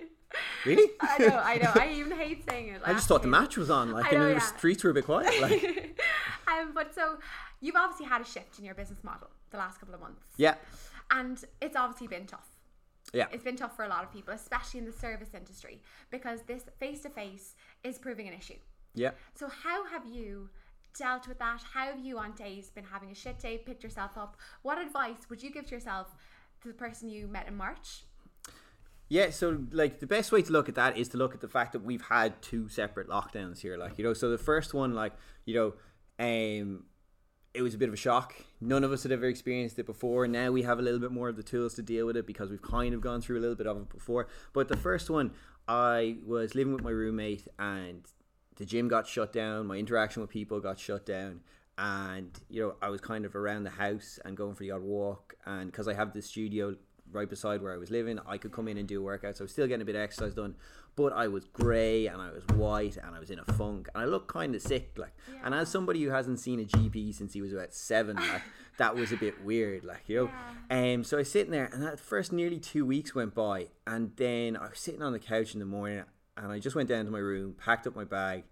really, 0.66 0.92
I 1.02 1.18
know, 1.18 1.42
I 1.44 1.56
know, 1.58 1.72
I 1.74 1.92
even 1.94 2.12
hate 2.16 2.48
saying 2.48 2.68
it. 2.70 2.82
I 2.86 2.94
just 2.94 3.08
thought 3.08 3.24
the 3.24 3.28
match. 3.28 3.58
was 3.58 3.72
on, 3.72 3.92
like, 3.92 4.06
I 4.06 4.10
and 4.10 4.20
know, 4.20 4.28
the 4.28 4.34
yeah. 4.34 4.40
streets 4.40 4.84
were 4.84 4.92
a 4.92 4.94
bit 4.94 5.06
quiet. 5.06 5.42
Like, 5.42 6.00
um, 6.48 6.74
but 6.76 6.94
so 6.94 7.18
you've 7.60 7.76
obviously 7.76 8.06
had 8.06 8.22
a 8.22 8.26
shift 8.26 8.60
in 8.60 8.64
your 8.64 8.76
business 8.76 9.04
model 9.04 9.30
the 9.50 9.58
last 9.58 9.80
couple 9.80 9.96
of 9.96 10.00
months, 10.00 10.22
yeah, 10.38 10.56
and 11.12 11.44
it's 11.62 11.76
obviously 11.76 12.08
been 12.08 12.26
tough. 12.26 12.48
yeah, 13.14 13.28
It's 13.32 13.44
been 13.44 13.56
tough 13.58 13.76
for 13.76 13.84
a 13.86 13.90
lot 13.90 14.04
of 14.04 14.12
people, 14.12 14.34
especially 14.34 14.80
in 14.80 14.86
the 14.86 14.92
service 14.94 15.30
industry, 15.34 15.82
because 16.10 16.40
this 16.48 16.64
face 16.80 17.02
to 17.02 17.10
face 17.10 17.56
is 17.84 17.98
proving 18.00 18.28
an 18.28 18.34
issue. 18.34 18.60
yeah. 18.96 19.12
So 19.36 19.48
how 19.64 19.86
have 19.86 20.06
you 20.06 20.50
dealt 20.98 21.28
with 21.28 21.40
that? 21.40 21.62
How 21.74 21.86
have 21.86 22.00
you 22.00 22.18
on 22.18 22.32
days 22.34 22.70
been 22.70 22.84
having 22.84 23.12
a 23.12 23.16
shit 23.16 23.38
day, 23.40 23.58
picked 23.58 23.84
yourself 23.84 24.12
up? 24.18 24.38
What 24.62 24.78
advice 24.78 25.30
would 25.30 25.42
you 25.44 25.52
give 25.52 25.66
to 25.68 25.76
yourself 25.76 26.08
to 26.62 26.68
the 26.68 26.74
person 26.74 27.10
you 27.10 27.28
met 27.28 27.48
in 27.48 27.56
March? 27.56 28.04
Yeah, 29.10 29.30
so 29.32 29.60
like 29.72 30.00
the 30.00 30.08
best 30.08 30.32
way 30.32 30.42
to 30.42 30.52
look 30.52 30.70
at 30.70 30.76
that 30.76 30.98
is 30.98 31.10
to 31.10 31.18
look 31.18 31.34
at 31.34 31.42
the 31.42 31.50
fact 31.50 31.74
that 31.74 31.84
we've 31.84 32.02
had 32.04 32.42
two 32.42 32.70
separate 32.70 33.10
lockdowns 33.10 33.60
here. 33.60 33.78
Like, 33.78 33.98
you 33.98 34.06
know, 34.06 34.14
so 34.14 34.30
the 34.30 34.38
first 34.38 34.74
one, 34.74 34.94
like, 34.94 35.14
you 35.46 35.54
know, 35.56 35.74
um 36.20 36.86
it 37.54 37.62
was 37.62 37.74
a 37.74 37.78
bit 37.78 37.90
of 37.90 37.94
a 37.94 37.98
shock. 37.98 38.36
None 38.60 38.84
of 38.84 38.92
us 38.92 39.04
had 39.04 39.12
ever 39.12 39.26
experienced 39.26 39.78
it 39.80 39.86
before. 39.86 40.28
Now 40.28 40.52
we 40.52 40.64
have 40.64 40.80
a 40.80 40.82
little 40.82 41.00
bit 41.00 41.12
more 41.12 41.30
of 41.30 41.36
the 41.36 41.44
tools 41.44 41.74
to 41.76 41.82
deal 41.82 42.06
with 42.06 42.16
it 42.16 42.26
because 42.26 42.50
we've 42.50 42.62
kind 42.62 42.94
of 42.94 43.02
gone 43.02 43.22
through 43.22 43.40
a 43.40 43.42
little 43.42 43.56
bit 43.56 43.68
of 43.68 43.78
it 43.78 43.90
before. 43.90 44.28
But 44.54 44.68
the 44.68 44.78
first 44.78 45.10
one, 45.10 45.32
I 45.68 46.18
was 46.26 46.56
living 46.56 46.74
with 46.74 46.84
my 46.84 46.92
roommate 46.92 47.48
and 47.60 48.04
the 48.56 48.66
gym 48.66 48.88
got 48.88 49.08
shut 49.08 49.34
down, 49.34 49.68
my 49.68 49.78
interaction 49.78 50.22
with 50.22 50.30
people 50.30 50.60
got 50.60 50.80
shut 50.80 51.06
down, 51.06 51.42
and 51.78 52.30
you 52.50 52.62
know, 52.62 52.76
I 52.82 52.90
was 52.90 53.02
kind 53.02 53.26
of 53.26 53.36
around 53.36 53.64
the 53.64 53.72
house 53.72 54.20
and 54.24 54.38
going 54.38 54.56
for 54.56 54.64
the 54.64 54.72
odd 54.72 54.82
walk 54.82 55.36
and 55.46 55.72
because 55.72 55.88
I 55.88 55.94
have 55.94 56.14
the 56.14 56.22
studio 56.22 56.76
right 57.12 57.30
beside 57.30 57.62
where 57.62 57.74
I 57.74 57.78
was 57.78 57.92
living, 57.92 58.20
I 58.26 58.38
could 58.38 58.52
come 58.52 58.68
in 58.68 58.78
and 58.78 58.88
do 58.88 59.00
a 59.00 59.04
workout. 59.04 59.38
So 59.38 59.44
I 59.44 59.46
was 59.46 59.52
still 59.52 59.68
getting 59.68 59.82
a 59.82 59.86
bit 59.86 59.96
of 59.96 60.02
exercise 60.02 60.34
done, 60.34 60.56
but 60.96 61.14
I 61.14 61.28
was 61.28 61.46
grey 61.46 62.08
and 62.08 62.22
I 62.22 62.32
was 62.32 62.44
white 62.56 62.98
and 62.98 63.16
I 63.16 63.20
was 63.20 63.30
in 63.30 63.40
a 63.40 63.46
funk 63.54 63.90
and 63.94 64.02
I 64.02 64.06
looked 64.06 64.28
kind 64.28 64.56
of 64.56 64.62
sick. 64.62 64.98
Like, 64.98 65.14
yeah. 65.30 65.40
and 65.44 65.56
as 65.56 65.70
somebody 65.70 66.04
who 66.04 66.10
hasn't 66.10 66.40
seen 66.40 66.60
a 66.60 66.64
GP 66.64 67.14
since 67.16 67.34
he 67.34 67.42
was 67.42 67.54
about 67.54 67.74
seven, 67.74 68.16
like 68.18 68.42
that 68.78 68.96
was 68.96 69.12
a 69.12 69.18
bit 69.18 69.44
weird. 69.44 69.84
Like, 69.84 70.04
you 70.08 70.18
know, 70.18 70.32
yeah. 70.70 70.94
um, 70.94 71.04
so 71.04 71.18
I 71.18 71.20
was 71.20 71.32
sitting 71.32 71.52
there 71.52 71.70
and 71.72 71.84
that 71.84 72.00
first 72.00 72.32
nearly 72.32 72.60
two 72.60 72.86
weeks 72.86 73.16
went 73.16 73.34
by, 73.36 73.68
and 73.86 74.12
then 74.18 74.58
I 74.58 74.70
was 74.70 74.80
sitting 74.80 75.02
on 75.02 75.14
the 75.14 75.20
couch 75.20 75.54
in 75.54 75.60
the 75.60 75.66
morning 75.66 76.04
and 76.38 76.52
I 76.52 76.60
just 76.60 76.76
went 76.76 76.90
down 76.90 77.06
to 77.06 77.12
my 77.12 77.20
room, 77.20 77.56
packed 77.64 77.88
up 77.88 77.96
my 77.96 78.06
bag, 78.06 78.44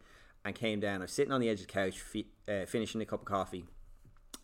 and 0.45 0.55
came 0.55 0.79
down. 0.79 1.01
I 1.01 1.05
was 1.05 1.11
sitting 1.11 1.33
on 1.33 1.41
the 1.41 1.49
edge 1.49 1.61
of 1.61 1.67
the 1.67 1.73
couch, 1.73 1.99
fi- 1.99 2.27
uh, 2.47 2.65
finishing 2.65 3.01
a 3.01 3.05
cup 3.05 3.21
of 3.21 3.25
coffee 3.25 3.65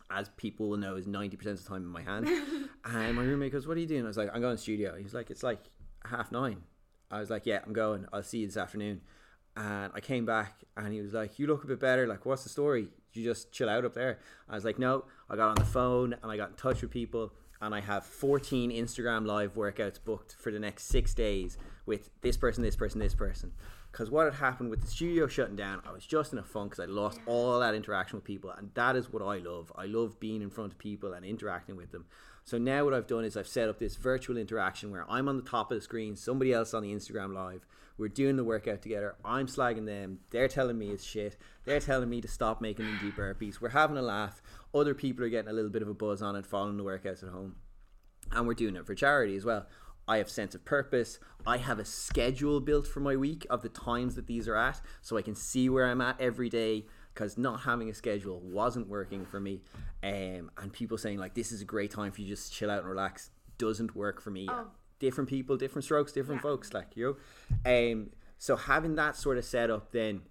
as 0.10 0.30
people 0.38 0.70
will 0.70 0.78
know, 0.78 0.96
is 0.96 1.08
90% 1.08 1.34
of 1.46 1.64
the 1.64 1.70
time 1.70 1.84
in 1.84 1.88
my 1.88 2.02
hand. 2.02 2.28
and 2.86 3.16
my 3.16 3.24
roommate 3.24 3.52
goes, 3.52 3.68
What 3.68 3.78
are 3.78 3.80
you 3.80 3.88
doing? 3.88 4.04
I 4.04 4.08
was 4.08 4.18
like, 4.18 4.30
I'm 4.34 4.42
going 4.42 4.56
to 4.56 4.62
studio. 4.62 4.96
He's 4.98 5.14
like, 5.14 5.30
It's 5.30 5.44
like 5.44 5.60
half 6.06 6.32
nine. 6.32 6.64
I 7.12 7.20
was 7.20 7.30
like, 7.30 7.46
Yeah, 7.46 7.60
I'm 7.66 7.74
going. 7.74 8.06
I'll 8.14 8.24
see 8.24 8.40
you 8.40 8.48
this 8.48 8.58
afternoon. 8.58 9.02
And 9.58 9.92
I 9.96 10.02
came 10.02 10.26
back 10.26 10.64
and 10.76 10.94
he 10.94 11.02
was 11.02 11.14
like, 11.14 11.40
You 11.40 11.48
look 11.48 11.64
a 11.64 11.68
bit 11.68 11.80
better. 11.80 12.08
Like, 12.08 12.26
what's 12.26 12.44
the 12.44 12.50
story? 12.50 12.90
Did 13.14 13.22
you 13.22 13.24
just 13.26 13.52
chill 13.52 13.70
out 13.70 13.86
up 13.86 13.94
there? 13.94 14.20
I 14.50 14.56
was 14.56 14.66
like, 14.66 14.80
No, 14.80 15.06
I 15.30 15.36
got 15.36 15.50
on 15.50 15.56
the 15.56 15.66
phone 15.66 16.14
and 16.22 16.32
I 16.32 16.38
got 16.38 16.50
in 16.50 16.56
touch 16.56 16.82
with 16.82 16.92
people. 16.92 17.34
And 17.62 17.74
I 17.74 17.80
have 17.80 18.06
14 18.06 18.70
Instagram 18.70 19.26
live 19.26 19.56
workouts 19.56 19.98
booked 20.04 20.36
for 20.36 20.52
the 20.52 20.60
next 20.60 20.84
six 20.84 21.14
days 21.14 21.58
with 21.86 22.10
this 22.22 22.36
person, 22.36 22.64
this 22.64 22.76
person, 22.76 23.00
this 23.00 23.16
person 23.16 23.54
because 23.96 24.12
what 24.12 24.26
had 24.26 24.34
happened 24.34 24.70
with 24.70 24.82
the 24.82 24.88
studio 24.88 25.26
shutting 25.26 25.56
down, 25.56 25.82
I 25.88 25.94
was 25.94 26.06
just 26.06 26.34
in 26.34 26.40
a 26.40 26.44
funk 26.44 26.72
because 26.72 26.84
I 26.84 26.92
lost 26.92 27.18
yeah. 27.20 27.32
all 27.32 27.62
that 27.62 27.74
interaction 27.74 28.18
with 28.18 28.26
people, 28.26 28.52
and 28.52 28.70
that 28.74 28.98
is 28.98 29.10
what 29.10 29.24
I 29.24 29.38
love. 29.38 29.72
I 29.74 29.86
love 29.86 30.20
being 30.20 30.42
in 30.42 30.50
front 30.50 30.74
of 30.74 30.78
people 30.78 31.14
and 31.14 31.24
interacting 31.24 31.78
with 31.78 31.94
them. 31.94 32.04
So 32.44 32.58
now 32.58 32.84
what 32.84 32.94
I've 32.94 33.08
done 33.08 33.24
is 33.24 33.38
I've 33.38 33.48
set 33.48 33.70
up 33.70 33.80
this 33.80 33.96
virtual 33.96 34.36
interaction 34.36 34.92
where 34.92 35.10
I'm 35.10 35.30
on 35.30 35.38
the 35.38 35.50
top 35.50 35.72
of 35.72 35.78
the 35.78 35.82
screen, 35.82 36.18
somebody 36.18 36.52
else 36.52 36.74
on 36.74 36.84
the 36.84 36.94
Instagram 36.94 37.34
live. 37.34 37.66
We're 37.98 38.10
doing 38.10 38.36
the 38.36 38.44
workout 38.44 38.82
together. 38.82 39.16
I'm 39.24 39.48
slagging 39.48 39.86
them. 39.86 40.20
They're 40.30 40.50
telling 40.50 40.78
me 40.78 40.90
it's 40.90 41.06
shit. 41.06 41.38
They're 41.64 41.80
telling 41.80 42.10
me 42.10 42.20
to 42.20 42.28
stop 42.28 42.60
making 42.60 42.88
them 42.88 43.00
deep 43.02 43.16
burpees. 43.18 43.62
We're 43.62 43.70
having 43.70 43.96
a 43.96 44.02
laugh. 44.02 44.42
Other 44.74 44.94
people 44.94 45.24
are 45.24 45.30
getting 45.30 45.50
a 45.50 45.54
little 45.54 45.72
bit 45.72 45.84
of 45.84 45.88
a 45.88 45.94
buzz 45.94 46.22
on 46.22 46.36
it, 46.36 46.46
following 46.46 46.76
the 46.76 46.84
workouts 46.84 47.24
at 47.24 47.30
home, 47.30 47.56
and 48.34 48.46
we're 48.46 48.56
doing 48.56 48.76
it 48.76 48.86
for 48.86 48.94
charity 48.94 49.38
as 49.38 49.46
well. 49.46 49.68
I 50.08 50.18
have 50.18 50.30
sense 50.30 50.56
of 50.56 50.66
purpose. 50.66 51.20
I 51.48 51.58
have 51.58 51.80
a 51.80 51.86
schedule 51.86 52.60
built 52.60 52.88
for 52.88 53.00
my 53.00 53.16
week 53.16 53.46
of 53.50 53.62
the 53.62 53.70
times 53.70 54.16
that 54.16 54.28
these 54.28 54.48
are 54.48 54.56
at, 54.56 54.82
so 55.02 55.18
I 55.18 55.22
can 55.22 55.36
see 55.36 55.70
where 55.70 55.86
I'm 55.86 56.02
at 56.02 56.20
every 56.20 56.50
day. 56.50 56.86
Because 57.14 57.38
not 57.38 57.62
having 57.62 57.90
a 57.90 57.94
schedule 57.94 58.42
wasn't 58.42 58.90
working 58.90 59.26
for 59.26 59.40
me, 59.40 59.62
um, 60.04 60.52
and 60.58 60.74
people 60.74 60.98
saying 60.98 61.18
like 61.18 61.34
this 61.34 61.54
is 61.54 61.62
a 61.62 61.66
great 61.66 61.90
time 61.90 62.12
for 62.12 62.20
you 62.20 62.28
just 62.28 62.52
chill 62.52 62.70
out 62.70 62.80
and 62.80 62.90
relax 62.90 63.30
doesn't 63.58 63.96
work 63.96 64.22
for 64.22 64.32
me. 64.32 64.48
Oh. 64.50 64.68
Different 65.00 65.30
people, 65.30 65.56
different 65.56 65.86
strokes, 65.86 66.12
different 66.12 66.40
yeah. 66.40 66.50
folks, 66.50 66.74
like 66.74 66.96
you. 66.96 67.18
Know? 67.66 67.92
Um, 67.92 68.10
so 68.38 68.56
having 68.58 68.96
that 68.96 69.16
sort 69.16 69.38
of 69.38 69.46
setup 69.46 69.92
then 69.92 70.24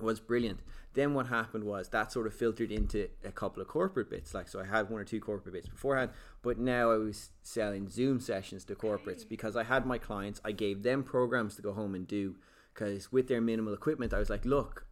was 0.00 0.20
brilliant. 0.20 0.60
Then 0.94 1.14
what 1.14 1.26
happened 1.26 1.64
was 1.64 1.88
that 1.90 2.12
sort 2.12 2.26
of 2.26 2.34
filtered 2.34 2.72
into 2.72 3.08
a 3.24 3.30
couple 3.30 3.62
of 3.62 3.68
corporate 3.68 4.10
bits. 4.10 4.34
Like 4.34 4.48
so, 4.48 4.60
I 4.60 4.64
had 4.64 4.90
one 4.90 5.00
or 5.00 5.04
two 5.04 5.20
corporate 5.20 5.54
bits 5.54 5.68
beforehand, 5.68 6.10
but 6.42 6.58
now 6.58 6.90
I 6.90 6.96
was 6.96 7.30
selling 7.42 7.88
Zoom 7.88 8.20
sessions 8.20 8.64
to 8.64 8.74
corporates 8.74 9.28
because 9.28 9.56
I 9.56 9.64
had 9.64 9.86
my 9.86 9.98
clients. 9.98 10.40
I 10.44 10.52
gave 10.52 10.82
them 10.82 11.02
programs 11.02 11.56
to 11.56 11.62
go 11.62 11.72
home 11.72 11.94
and 11.94 12.06
do 12.06 12.36
because 12.74 13.12
with 13.12 13.28
their 13.28 13.40
minimal 13.40 13.74
equipment, 13.74 14.14
I 14.14 14.18
was 14.18 14.30
like, 14.30 14.44
look, 14.44 14.86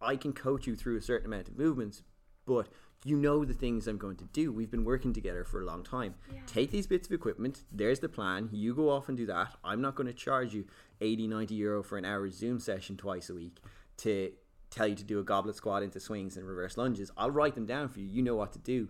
I 0.00 0.16
can 0.16 0.32
coach 0.32 0.66
you 0.66 0.76
through 0.76 0.96
a 0.96 1.02
certain 1.02 1.26
amount 1.26 1.48
of 1.48 1.58
movements, 1.58 2.02
but 2.46 2.68
you 3.04 3.16
know 3.16 3.44
the 3.44 3.54
things 3.54 3.86
I'm 3.86 3.98
going 3.98 4.16
to 4.16 4.24
do. 4.24 4.52
We've 4.52 4.70
been 4.70 4.84
working 4.84 5.12
together 5.12 5.44
for 5.44 5.60
a 5.60 5.64
long 5.64 5.84
time. 5.84 6.14
Yeah. 6.32 6.40
Take 6.46 6.70
these 6.70 6.86
bits 6.86 7.06
of 7.06 7.12
equipment. 7.12 7.62
There's 7.70 8.00
the 8.00 8.08
plan. 8.08 8.48
You 8.52 8.74
go 8.74 8.90
off 8.90 9.08
and 9.08 9.16
do 9.16 9.26
that. 9.26 9.54
I'm 9.62 9.80
not 9.80 9.94
going 9.94 10.08
to 10.08 10.12
charge 10.12 10.54
you 10.54 10.66
80, 11.00 11.28
90 11.28 11.54
euro 11.54 11.82
for 11.82 11.98
an 11.98 12.04
hour 12.04 12.28
Zoom 12.30 12.58
session 12.58 12.96
twice 12.96 13.30
a 13.30 13.34
week 13.34 13.60
to 13.98 14.32
tell 14.70 14.86
you 14.86 14.94
to 14.94 15.04
do 15.04 15.18
a 15.18 15.22
goblet 15.22 15.56
squat 15.56 15.82
into 15.82 16.00
swings 16.00 16.36
and 16.36 16.46
reverse 16.46 16.76
lunges. 16.76 17.10
I'll 17.16 17.30
write 17.30 17.54
them 17.54 17.66
down 17.66 17.88
for 17.88 18.00
you. 18.00 18.06
You 18.06 18.22
know 18.22 18.36
what 18.36 18.52
to 18.52 18.58
do. 18.58 18.88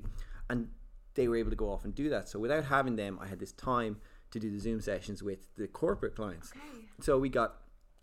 And 0.48 0.68
they 1.14 1.28
were 1.28 1.36
able 1.36 1.50
to 1.50 1.56
go 1.56 1.70
off 1.70 1.84
and 1.84 1.94
do 1.94 2.08
that. 2.10 2.28
So 2.28 2.38
without 2.38 2.64
having 2.64 2.96
them, 2.96 3.18
I 3.20 3.26
had 3.26 3.38
this 3.38 3.52
time 3.52 3.98
to 4.30 4.38
do 4.38 4.50
the 4.50 4.58
Zoom 4.58 4.80
sessions 4.80 5.22
with 5.22 5.54
the 5.56 5.66
corporate 5.66 6.14
clients. 6.14 6.52
Okay. 6.52 6.86
So 7.00 7.18
we 7.18 7.28
got 7.28 7.56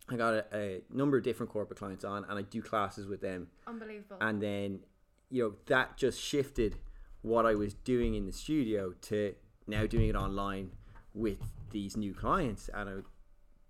I 0.10 0.18
got 0.18 0.34
a, 0.34 0.46
a, 0.54 0.82
number 0.92 1.18
of 1.18 1.24
different 1.24 1.50
corporate 1.50 1.80
clients 1.80 2.04
on 2.04 2.26
and 2.28 2.38
I 2.38 2.42
do 2.42 2.62
classes 2.62 3.08
with 3.08 3.22
them. 3.22 3.48
Unbelievable. 3.66 4.18
And 4.20 4.42
then, 4.42 4.82
you 5.30 5.44
know, 5.44 5.54
that 5.68 5.96
just 5.96 6.20
shifted 6.20 6.78
what 7.22 7.46
I 7.46 7.56
was 7.56 7.74
doing 7.74 8.16
in 8.16 8.26
the 8.26 8.34
studio 8.34 8.94
to 9.04 9.34
now 9.66 9.86
doing 9.86 10.10
it 10.10 10.16
online 10.16 10.72
with 11.14 11.40
these 11.72 11.96
new 11.96 12.14
clients 12.14 12.70
and 12.74 12.90
I 12.90 12.94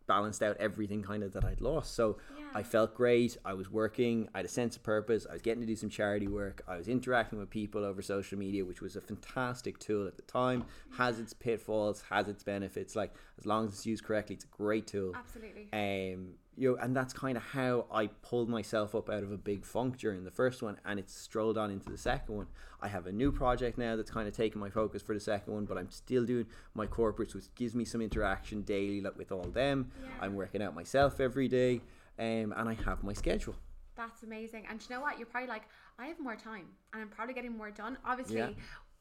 balanced 0.08 0.42
out 0.42 0.58
everything 0.58 1.04
kind 1.04 1.22
of 1.22 1.34
that 1.34 1.46
I'd 1.46 1.62
lost. 1.62 1.94
So 1.94 2.18
yeah. 2.38 2.43
I 2.56 2.64
felt 2.64 2.96
great. 2.96 3.38
I 3.44 3.54
was 3.54 3.70
working. 3.70 4.30
I 4.34 4.40
had 4.40 4.46
a 4.46 4.50
sense 4.50 4.76
of 4.76 4.84
purpose. 4.84 5.26
I 5.30 5.34
was 5.34 5.42
getting 5.42 5.62
to 5.62 5.68
do 5.68 5.76
some 5.76 5.90
charity 5.90 6.28
work. 6.28 6.62
I 6.68 6.78
was 6.78 6.88
interacting 6.88 7.40
with 7.40 7.50
people 7.50 7.84
over 7.84 8.02
social 8.02 8.38
media, 8.38 8.64
which 8.64 8.82
was 8.82 8.96
a 8.96 9.02
fantastic 9.02 9.80
tool 9.80 10.08
at 10.08 10.16
the 10.16 10.24
time. 10.24 10.66
Has 10.98 11.20
its 11.20 11.34
pitfalls, 11.34 12.04
has 12.10 12.28
its 12.28 12.44
benefits. 12.44 12.96
Like 12.96 13.14
as 13.40 13.46
long 13.46 13.66
as 13.66 13.74
it's 13.74 13.86
used 13.86 14.04
correctly, 14.04 14.36
it's 14.36 14.46
a 14.46 14.56
great 14.56 14.88
tool. 14.88 15.14
Absolutely. 15.16 15.68
Um, 15.74 16.36
you 16.56 16.72
know, 16.72 16.78
and 16.80 16.96
that's 16.96 17.14
kind 17.14 17.36
of 17.36 17.44
how 17.44 17.88
I 17.92 18.08
pulled 18.08 18.48
myself 18.48 18.94
up 18.94 19.10
out 19.10 19.24
of 19.24 19.32
a 19.32 19.38
big 19.38 19.66
funk 19.66 19.98
during 19.98 20.24
the 20.24 20.32
first 20.32 20.62
one, 20.62 20.78
and 20.86 21.00
it's 21.00 21.16
strolled 21.16 21.58
on 21.58 21.72
into 21.72 21.90
the 21.90 21.98
second 21.98 22.36
one. 22.36 22.48
I 22.82 22.88
have 22.90 23.08
a 23.08 23.12
new 23.12 23.32
project 23.32 23.78
now 23.78 23.96
that's 23.96 24.12
kind 24.12 24.28
of 24.28 24.36
taking 24.36 24.60
my 24.62 24.70
focus 24.70 25.02
for 25.02 25.16
the 25.16 25.20
second 25.20 25.54
one, 25.54 25.66
but 25.66 25.78
I'm 25.78 25.90
still 25.90 26.26
doing 26.26 26.46
my 26.76 26.86
corporates, 26.86 27.34
which 27.34 27.46
gives 27.56 27.74
me 27.74 27.86
some 27.86 28.02
interaction 28.02 28.62
daily, 28.62 29.02
like 29.02 29.18
with 29.18 29.32
all 29.32 29.44
them. 29.44 29.92
Yeah. 30.00 30.10
I'm 30.22 30.36
working 30.36 30.62
out 30.62 30.76
myself 30.76 31.20
every 31.20 31.48
day, 31.48 31.82
um, 32.20 32.54
and 32.56 32.70
I 32.70 32.74
have 32.86 33.04
my 33.04 33.14
schedule. 33.14 33.56
That's 33.96 34.24
amazing. 34.24 34.66
And 34.70 34.82
you 34.82 34.96
know 34.96 35.02
what? 35.02 35.18
You're 35.18 35.28
probably 35.28 35.50
like, 35.50 35.64
I 36.00 36.08
have 36.08 36.20
more 36.20 36.36
time, 36.36 36.66
and 36.94 37.02
I'm 37.02 37.10
probably 37.10 37.34
getting 37.34 37.58
more 37.58 37.72
done. 37.72 37.98
Obviously. 38.06 38.38
Yeah. 38.38 38.50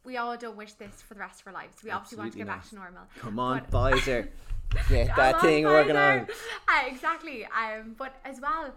We 0.04 0.16
all 0.16 0.36
don't 0.36 0.56
wish 0.56 0.72
this 0.72 1.00
for 1.00 1.14
the 1.14 1.20
rest 1.20 1.42
of 1.42 1.46
our 1.46 1.52
lives. 1.52 1.76
We 1.84 1.90
obviously 1.90 2.18
want 2.18 2.32
to 2.32 2.38
get 2.38 2.48
not. 2.48 2.56
back 2.56 2.68
to 2.70 2.74
normal. 2.74 3.02
Come 3.20 3.38
on, 3.38 3.60
Pfizer. 3.66 4.28
Get 4.88 5.14
that 5.14 5.40
thing 5.40 5.64
working 5.64 5.96
on. 5.96 6.26
Uh, 6.66 6.86
exactly. 6.86 7.44
Um, 7.44 7.94
but 7.96 8.14
as 8.24 8.40
well, 8.40 8.74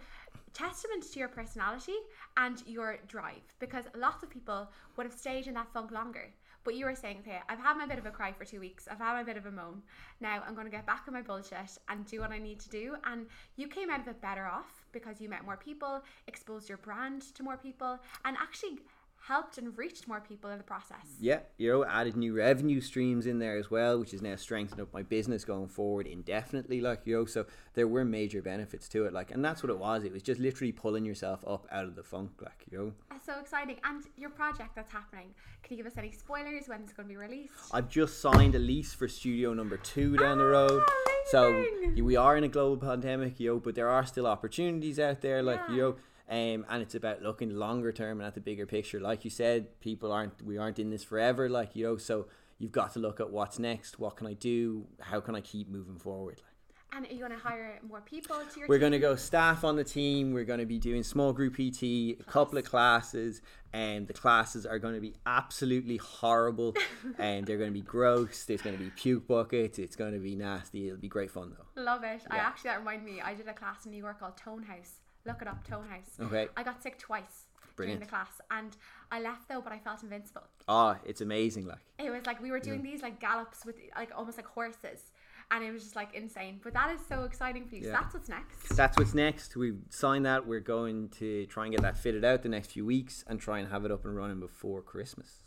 testament 0.53 1.03
to 1.11 1.19
your 1.19 1.27
personality 1.27 1.95
and 2.38 2.63
your 2.65 2.97
drive 3.07 3.41
because 3.59 3.86
lots 3.95 4.23
of 4.23 4.29
people 4.29 4.69
would 4.95 5.05
have 5.05 5.13
stayed 5.13 5.47
in 5.47 5.53
that 5.53 5.67
funk 5.73 5.91
longer. 5.91 6.31
But 6.66 6.76
you 6.76 6.86
were 6.86 6.95
saying, 6.95 7.20
okay, 7.22 7.39
I've 7.47 7.59
had 7.59 7.78
my 7.78 7.86
bit 7.86 7.99
of 7.99 8.07
a 8.07 8.11
cry 8.11 8.34
for 8.34 8.43
two 8.43 8.59
weeks. 8.59 8.88
I've 8.91 8.97
had 8.97 9.13
my 9.13 9.24
bit 9.24 9.38
of 9.38 9.45
a 9.45 9.51
moan. 9.51 9.84
Now 10.20 10.43
I'm 10.45 10.55
going 10.55 10.66
to 10.66 10.72
get 10.72 10.86
back 10.86 11.03
on 11.07 11.13
my 11.13 11.22
bullshit 11.22 11.78
and 11.88 12.05
do 12.05 12.20
what 12.20 12.32
I 12.32 12.39
need 12.39 12.59
to 12.61 12.70
do. 12.70 12.95
And 13.05 13.28
you 13.55 13.68
came 13.68 13.91
out 13.91 14.01
of 14.01 14.07
it 14.07 14.20
better 14.20 14.47
off 14.47 14.84
because 14.91 15.22
you 15.22 15.30
met 15.30 15.45
more 15.45 15.57
people, 15.57 16.03
exposed 16.28 16.68
your 16.68 16.80
brand 16.80 17.22
to 17.36 17.43
more 17.43 17.55
people, 17.55 17.99
and 18.26 18.36
actually 18.41 18.80
helped 19.28 19.57
and 19.57 19.76
reached 19.76 20.07
more 20.07 20.21
people 20.21 20.51
in 20.51 20.57
the 20.57 20.63
process. 20.63 21.17
Yeah, 21.19 21.39
you 21.57 21.71
know, 21.71 21.86
added 21.86 22.15
new 22.15 22.34
revenue 22.34 22.80
streams 22.80 23.26
in 23.26 23.39
there 23.39 23.57
as 23.57 23.71
well, 23.71 23.99
which 23.99 24.11
has 24.11 24.21
now 24.21 24.36
strengthened 24.36 24.80
up 24.80 24.93
my 24.93 25.01
business 25.01 25.43
going 25.43 25.67
forward 25.67 26.05
indefinitely. 26.05 26.80
Like, 26.80 27.01
you 27.05 27.17
know, 27.17 27.26
so 27.26 27.45
there 27.73 27.88
were 27.88 28.05
major 28.05 28.41
benefits 28.43 28.88
to 28.89 29.05
it. 29.05 29.13
Like, 29.13 29.32
and 29.32 29.43
that's 29.43 29.63
what 29.63 29.71
it 29.71 29.80
was. 29.80 30.03
It 30.03 30.13
was 30.13 30.21
just 30.21 30.39
literally 30.39 30.71
pulling 30.71 31.05
yourself 31.05 31.43
up 31.47 31.67
out 31.71 31.86
of 31.86 31.95
the 31.95 32.03
funk, 32.03 32.32
like, 32.41 32.65
you 32.69 32.78
know. 32.78 32.91
That's 33.09 33.26
so 33.26 33.39
exciting. 33.39 33.78
And 33.84 34.03
your 34.15 34.30
project 34.30 34.76
that's 34.76 34.91
happening, 34.91 35.34
can 35.63 35.76
you 35.76 35.84
give 35.84 35.91
us 35.91 35.97
any 35.97 36.11
spoilers 36.11 36.67
when 36.67 36.82
it's 36.82 36.93
going 36.93 37.07
to 37.07 37.13
be 37.13 37.17
released? 37.17 37.53
I've 37.71 37.89
just 37.89 38.21
signed 38.21 38.53
a 38.53 38.59
lease 38.59 38.93
for 38.93 39.07
studio 39.07 39.53
number 39.55 39.78
two 39.78 40.17
down 40.17 40.38
ah, 40.39 40.43
the 40.43 40.45
road. 40.45 40.84
Amazing. 41.32 41.95
So 41.97 42.03
we 42.03 42.15
are 42.15 42.38
in 42.38 42.43
a 42.43 42.47
global 42.47 42.78
pandemic, 42.78 43.39
you 43.39 43.53
know, 43.53 43.59
but 43.59 43.73
there 43.73 43.89
are 43.89 44.05
still 44.05 44.28
opportunities 44.28 44.99
out 44.99 45.21
there, 45.21 45.41
like, 45.41 45.61
yeah. 45.67 45.76
you 45.76 45.82
know 45.82 45.95
um, 46.30 46.65
and 46.69 46.82
it's 46.82 46.95
about 46.95 47.21
looking 47.21 47.51
longer 47.55 47.91
term 47.91 48.19
and 48.19 48.28
at 48.28 48.34
the 48.34 48.41
bigger 48.41 48.65
picture. 48.65 48.99
Like 48.99 49.23
you 49.23 49.30
said, 49.30 49.80
people 49.80 50.11
aren't 50.11 50.41
we 50.43 50.57
aren't 50.57 50.80
in 50.80 50.89
this 50.89 51.03
forever. 51.03 51.49
Like 51.49 51.76
you 51.76 51.86
know, 51.86 51.97
so 51.97 52.28
you've 52.57 52.71
got 52.71 52.93
to 52.93 52.99
look 52.99 53.19
at 53.19 53.30
what's 53.30 53.59
next. 53.59 53.99
What 53.99 54.17
can 54.17 54.28
I 54.28 54.34
do? 54.34 54.88
How 54.99 55.19
can 55.19 55.36
I 55.36 55.41
keep 55.41 55.69
moving 55.69 55.97
forward? 55.97 56.41
And 56.95 57.05
are 57.05 57.11
you 57.11 57.19
going 57.19 57.32
to 57.32 57.38
hire 57.38 57.80
more 57.86 57.99
people 57.99 58.38
to 58.38 58.59
your 58.59 58.69
We're 58.69 58.76
team? 58.76 58.80
going 58.82 58.91
to 58.93 58.99
go 58.99 59.17
staff 59.17 59.65
on 59.65 59.76
the 59.76 59.84
team. 59.84 60.32
We're 60.32 60.45
going 60.45 60.61
to 60.61 60.65
be 60.65 60.80
doing 60.80 61.03
small 61.03 61.34
group 61.34 61.55
PT, 61.55 61.84
a 61.84 62.23
couple 62.26 62.57
of 62.57 62.63
classes, 62.63 63.41
and 63.73 64.07
the 64.07 64.13
classes 64.13 64.65
are 64.65 64.80
going 64.80 64.95
to 64.95 65.01
be 65.01 65.13
absolutely 65.26 65.97
horrible, 65.97 66.73
and 67.19 67.45
they're 67.45 67.57
going 67.57 67.69
to 67.69 67.73
be 67.73 67.82
gross. 67.82 68.45
There's 68.45 68.61
going 68.61 68.78
to 68.78 68.82
be 68.82 68.91
puke 68.91 69.28
buckets. 69.28 69.78
It's 69.78 69.97
going 69.97 70.13
to 70.13 70.19
be 70.19 70.36
nasty. 70.36 70.88
It'll 70.88 70.97
be 70.97 71.09
great 71.09 71.32
fun 71.32 71.53
though. 71.57 71.84
Love 71.84 72.05
it. 72.05 72.21
I 72.32 72.38
actually, 72.38 72.69
that 72.69 72.80
reminded 72.80 73.05
me, 73.05 73.21
I 73.21 73.34
did 73.34 73.49
a 73.49 73.53
class 73.53 73.86
in 73.86 73.91
New 73.91 73.97
York 73.97 74.19
called 74.21 74.38
Tone 74.38 74.63
House. 74.63 75.01
Look 75.26 75.41
it 75.41 75.47
up, 75.47 75.67
Tone 75.67 75.88
House. 75.89 76.11
Okay. 76.19 76.47
I 76.55 76.63
got 76.63 76.82
sick 76.84 76.97
twice 76.99 77.47
during 77.78 77.99
the 77.99 78.05
class 78.05 78.39
and 78.51 78.78
I 79.11 79.19
left 79.19 79.49
though, 79.49 79.59
but 79.61 79.73
I 79.73 79.80
felt 79.80 80.01
invincible. 80.03 80.43
Ah, 80.67 80.97
it's 81.05 81.21
amazing. 81.21 81.65
Like 81.65 81.80
It 81.99 82.09
was 82.09 82.26
like 82.26 82.41
we 82.41 82.51
were 82.51 82.59
doing 82.59 82.82
these 82.84 83.01
like 83.01 83.19
gallops 83.19 83.65
with 83.65 83.76
like 83.95 84.11
almost 84.15 84.38
like 84.38 84.47
horses. 84.47 85.11
And 85.51 85.63
it 85.63 85.71
was 85.71 85.84
just 85.84 85.95
like 85.95 86.15
insane. 86.15 86.59
But 86.63 86.73
that 86.73 86.91
is 86.95 86.99
so 87.07 87.23
exciting 87.23 87.67
for 87.67 87.76
you. 87.76 87.84
So 87.84 87.91
that's 87.91 88.13
what's 88.15 88.30
next. 88.30 88.76
that's 88.76 88.97
what's 88.97 89.13
next. 89.13 89.55
We've 89.55 89.78
signed 89.89 90.26
that. 90.26 90.47
We're 90.47 90.59
going 90.59 91.09
to 91.19 91.45
try 91.45 91.65
and 91.65 91.71
get 91.71 91.82
that 91.84 91.97
fitted 91.97 92.26
out 92.26 92.41
the 92.41 92.49
next 92.49 92.71
few 92.71 92.84
weeks 92.84 93.23
and 93.28 93.39
try 93.39 93.59
and 93.59 93.69
have 93.69 93.86
it 93.86 93.91
up 93.91 94.05
and 94.05 94.15
running 94.15 94.39
before 94.39 94.82
Christmas. 94.82 95.41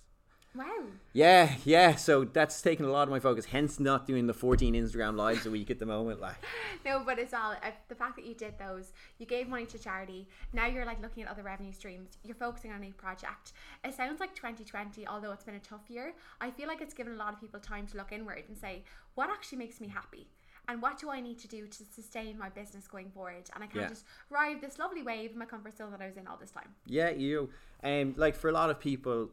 Wow. 0.54 0.84
Yeah, 1.12 1.54
yeah. 1.64 1.94
So 1.94 2.24
that's 2.24 2.60
taking 2.62 2.86
a 2.86 2.90
lot 2.90 3.02
of 3.04 3.10
my 3.10 3.20
focus. 3.20 3.44
Hence, 3.46 3.78
not 3.78 4.06
doing 4.06 4.26
the 4.26 4.34
14 4.34 4.74
Instagram 4.74 5.16
lives 5.16 5.46
a 5.46 5.50
week 5.50 5.70
at 5.70 5.78
the 5.78 5.86
moment. 5.86 6.20
Like, 6.20 6.36
No, 6.84 7.02
but 7.04 7.18
it's 7.18 7.34
all 7.34 7.52
uh, 7.52 7.70
the 7.88 7.94
fact 7.94 8.16
that 8.16 8.24
you 8.24 8.34
did 8.34 8.54
those. 8.58 8.92
You 9.18 9.26
gave 9.26 9.48
money 9.48 9.66
to 9.66 9.78
charity. 9.78 10.26
Now 10.52 10.66
you're 10.66 10.86
like 10.86 11.00
looking 11.02 11.22
at 11.22 11.28
other 11.30 11.42
revenue 11.42 11.72
streams. 11.72 12.16
You're 12.24 12.34
focusing 12.34 12.72
on 12.72 12.82
a 12.82 12.90
project. 12.92 13.52
It 13.84 13.94
sounds 13.94 14.20
like 14.20 14.34
2020, 14.34 15.06
although 15.06 15.32
it's 15.32 15.44
been 15.44 15.54
a 15.54 15.60
tough 15.60 15.88
year. 15.88 16.14
I 16.40 16.50
feel 16.50 16.66
like 16.66 16.80
it's 16.80 16.94
given 16.94 17.12
a 17.12 17.16
lot 17.16 17.34
of 17.34 17.40
people 17.40 17.60
time 17.60 17.86
to 17.88 17.96
look 17.96 18.10
inward 18.10 18.44
and 18.48 18.56
say, 18.56 18.84
what 19.14 19.30
actually 19.30 19.58
makes 19.58 19.80
me 19.80 19.88
happy? 19.88 20.28
And 20.66 20.82
what 20.82 20.98
do 20.98 21.08
I 21.08 21.20
need 21.20 21.38
to 21.38 21.48
do 21.48 21.66
to 21.66 21.82
sustain 21.94 22.38
my 22.38 22.50
business 22.50 22.86
going 22.86 23.10
forward? 23.10 23.48
And 23.54 23.64
I 23.64 23.66
can't 23.68 23.82
Yeah. 23.84 23.88
just 23.88 24.04
ride 24.28 24.60
this 24.60 24.78
lovely 24.78 25.02
wave 25.02 25.32
in 25.32 25.38
my 25.38 25.46
comfort 25.46 25.76
zone 25.78 25.90
that 25.92 26.00
I 26.02 26.06
was 26.06 26.16
in 26.18 26.26
all 26.26 26.36
this 26.36 26.50
time. 26.50 26.74
yeah, 26.86 27.10
you. 27.10 27.50
Um, 27.82 28.12
like 28.16 28.34
for 28.34 28.48
a 28.50 28.52
lot 28.52 28.68
of 28.70 28.78
people, 28.80 29.30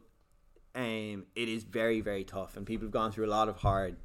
um, 0.76 1.24
it 1.34 1.48
is 1.48 1.64
very, 1.64 2.00
very 2.02 2.22
tough, 2.22 2.56
and 2.56 2.66
people 2.66 2.86
have 2.86 2.92
gone 2.92 3.10
through 3.10 3.26
a 3.26 3.32
lot 3.32 3.48
of 3.48 3.56
hard 3.56 3.96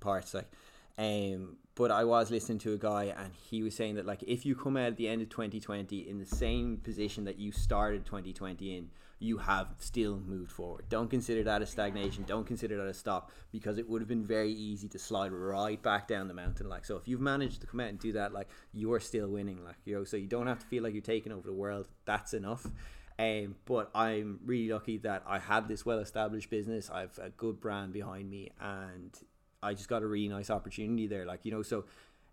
parts. 0.00 0.34
Like, 0.34 0.50
um, 0.98 1.56
but 1.74 1.90
I 1.90 2.04
was 2.04 2.30
listening 2.30 2.58
to 2.58 2.74
a 2.74 2.76
guy, 2.76 3.04
and 3.04 3.32
he 3.34 3.62
was 3.62 3.74
saying 3.74 3.94
that 3.94 4.04
like 4.04 4.22
if 4.24 4.44
you 4.44 4.54
come 4.54 4.76
out 4.76 4.88
at 4.88 4.96
the 4.98 5.08
end 5.08 5.22
of 5.22 5.30
2020 5.30 6.08
in 6.08 6.18
the 6.18 6.26
same 6.26 6.76
position 6.76 7.24
that 7.24 7.38
you 7.38 7.52
started 7.52 8.04
2020 8.04 8.76
in, 8.76 8.90
you 9.18 9.38
have 9.38 9.68
still 9.78 10.18
moved 10.18 10.52
forward. 10.52 10.86
Don't 10.90 11.08
consider 11.08 11.42
that 11.44 11.62
a 11.62 11.66
stagnation. 11.66 12.24
Don't 12.24 12.46
consider 12.46 12.76
that 12.78 12.86
a 12.86 12.94
stop 12.94 13.30
because 13.50 13.78
it 13.78 13.88
would 13.88 14.02
have 14.02 14.08
been 14.08 14.24
very 14.24 14.52
easy 14.52 14.88
to 14.88 14.98
slide 14.98 15.32
right 15.32 15.80
back 15.82 16.06
down 16.06 16.28
the 16.28 16.34
mountain. 16.34 16.68
Like 16.68 16.84
so, 16.84 16.96
if 16.96 17.08
you've 17.08 17.20
managed 17.20 17.62
to 17.62 17.66
come 17.66 17.80
out 17.80 17.88
and 17.88 17.98
do 17.98 18.12
that, 18.12 18.34
like 18.34 18.48
you 18.74 18.92
are 18.92 19.00
still 19.00 19.28
winning. 19.28 19.64
Like 19.64 19.76
you 19.86 19.94
know, 19.94 20.04
so 20.04 20.18
you 20.18 20.26
don't 20.26 20.48
have 20.48 20.58
to 20.58 20.66
feel 20.66 20.82
like 20.82 20.92
you're 20.92 21.02
taking 21.02 21.32
over 21.32 21.46
the 21.46 21.54
world. 21.54 21.88
That's 22.04 22.34
enough. 22.34 22.66
Um, 23.20 23.56
but 23.66 23.90
I'm 23.94 24.40
really 24.46 24.72
lucky 24.72 24.96
that 24.98 25.22
I 25.26 25.38
have 25.38 25.68
this 25.68 25.84
well-established 25.84 26.48
business. 26.48 26.88
I've 26.88 27.18
a 27.18 27.28
good 27.28 27.60
brand 27.60 27.92
behind 27.92 28.30
me, 28.30 28.50
and 28.58 29.10
I 29.62 29.74
just 29.74 29.90
got 29.90 30.02
a 30.02 30.06
really 30.06 30.28
nice 30.28 30.48
opportunity 30.48 31.06
there. 31.06 31.26
Like 31.26 31.40
you 31.42 31.52
know, 31.52 31.62
so 31.62 31.84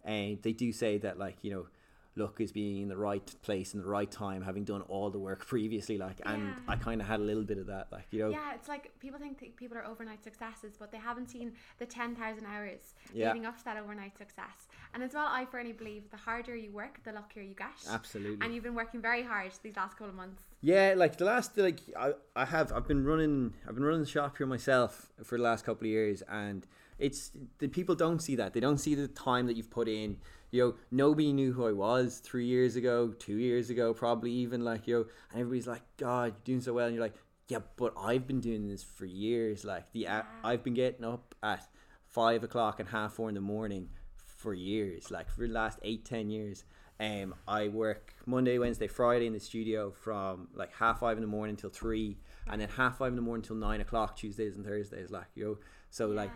and 0.06 0.42
they 0.42 0.54
do 0.54 0.72
say 0.72 0.98
that 1.00 1.20
like 1.20 1.36
you 1.42 1.52
know, 1.52 1.68
luck 2.16 2.40
is 2.40 2.54
being 2.54 2.82
in 2.82 2.88
the 2.88 2.96
right 2.96 3.36
place 3.42 3.74
in 3.74 3.82
the 3.82 3.86
right 3.86 4.10
time, 4.10 4.42
having 4.42 4.64
done 4.64 4.82
all 4.84 5.10
the 5.10 5.20
work 5.20 5.46
previously. 5.46 5.98
Like, 5.98 6.22
and 6.26 6.56
I 6.70 6.78
kind 6.78 7.02
of 7.02 7.08
had 7.08 7.20
a 7.20 7.24
little 7.24 7.44
bit 7.44 7.58
of 7.58 7.68
that. 7.68 7.88
Like 7.92 8.08
you 8.12 8.20
know, 8.20 8.30
Yeah, 8.30 8.54
it's 8.56 8.70
like 8.70 8.98
people 9.02 9.20
think 9.20 9.40
that 9.40 9.58
people 9.58 9.78
are 9.78 9.86
overnight 9.86 10.24
successes, 10.24 10.76
but 10.80 10.94
they 10.94 11.00
haven't 11.00 11.30
seen 11.30 11.52
the 11.80 11.86
10,000 11.86 12.46
hours 12.46 12.96
Yeah. 13.14 13.34
leading 13.34 13.46
up 13.46 13.58
to 13.58 13.66
that 13.66 13.76
overnight 13.76 14.18
success. 14.18 14.70
And 14.98 15.04
as 15.04 15.14
well, 15.14 15.28
I 15.30 15.46
firmly 15.46 15.74
believe 15.74 16.10
the 16.10 16.18
harder 16.18 16.56
you 16.56 16.72
work, 16.72 17.04
the 17.04 17.12
luckier 17.12 17.44
you 17.44 17.54
get. 17.54 17.68
absolutely. 17.88 18.44
And 18.44 18.52
you've 18.52 18.64
been 18.64 18.74
working 18.74 19.00
very 19.00 19.22
hard 19.22 19.52
these 19.62 19.76
last 19.76 19.92
couple 19.92 20.08
of 20.10 20.16
months. 20.16 20.42
Yeah, 20.62 20.96
like 20.98 21.18
the 21.18 21.26
last 21.26 21.56
like 21.56 21.82
I, 21.96 22.14
I 22.36 22.46
have 22.46 22.74
I've 22.74 22.88
been 22.88 23.06
running 23.06 23.54
I've 23.68 23.76
been 23.76 23.84
running 23.84 24.00
the 24.00 24.08
shop 24.08 24.40
here 24.40 24.48
myself 24.48 25.12
for 25.24 25.38
the 25.38 25.44
last 25.44 25.66
couple 25.66 25.86
of 25.86 25.92
years 25.92 26.24
and 26.24 26.66
it's 26.98 27.30
the 27.60 27.68
people 27.68 27.94
don't 27.94 28.24
see 28.24 28.38
that. 28.38 28.56
They 28.56 28.60
don't 28.60 28.80
see 28.80 28.96
the 28.96 29.08
time 29.08 29.46
that 29.46 29.56
you've 29.56 29.70
put 29.70 29.88
in. 29.88 30.18
You 30.50 30.64
know, 30.64 30.76
nobody 30.90 31.32
knew 31.32 31.54
who 31.54 31.68
I 31.68 31.74
was 31.74 32.18
three 32.18 32.48
years 32.48 32.76
ago, 32.76 33.14
two 33.20 33.38
years 33.38 33.70
ago, 33.70 33.94
probably 33.94 34.32
even 34.32 34.66
like, 34.66 34.88
you 34.88 34.96
know, 34.96 35.06
and 35.32 35.42
everybody's 35.42 35.68
like, 35.68 35.84
God, 35.98 36.34
you're 36.38 36.56
doing 36.56 36.62
so 36.62 36.74
well 36.74 36.88
and 36.88 36.96
you're 36.96 37.06
like, 37.06 37.14
Yeah, 37.50 37.60
but 37.76 37.94
I've 37.96 38.26
been 38.26 38.40
doing 38.40 38.68
this 38.68 38.82
for 38.82 39.06
years. 39.06 39.64
Like 39.64 39.92
the 39.92 40.08
I've 40.44 40.64
been 40.64 40.74
getting 40.74 41.06
up 41.06 41.36
at 41.44 41.68
five 42.08 42.44
o'clock 42.44 42.80
and 42.80 42.90
half 42.90 43.14
four 43.14 43.30
in 43.30 43.36
the 43.36 43.42
morning 43.42 43.90
for 44.38 44.54
years, 44.54 45.12
like 45.12 45.30
for 45.30 45.42
the 45.42 45.54
last 45.54 45.80
eight, 45.82 46.06
ten 46.06 46.30
years. 46.30 46.64
Um, 47.00 47.36
I 47.48 47.68
work 47.68 48.14
Monday, 48.26 48.58
Wednesday, 48.58 48.88
Friday 48.88 49.28
in 49.28 49.34
the 49.34 49.40
studio 49.40 49.92
from 49.92 50.48
like 50.56 50.74
half 50.74 51.02
five 51.02 51.18
in 51.18 51.22
the 51.22 51.28
morning 51.28 51.56
till 51.56 51.70
three, 51.70 52.18
and 52.48 52.62
then 52.62 52.70
half 52.70 53.00
five 53.00 53.10
in 53.10 53.16
the 53.16 53.22
morning 53.22 53.44
till 53.44 53.56
nine 53.56 53.82
o'clock 53.82 54.16
Tuesdays 54.16 54.56
and 54.56 54.66
Thursdays. 54.66 55.12
Like 55.12 55.28
you 55.36 55.44
know, 55.44 55.58
so 55.90 56.08
like 56.08 56.32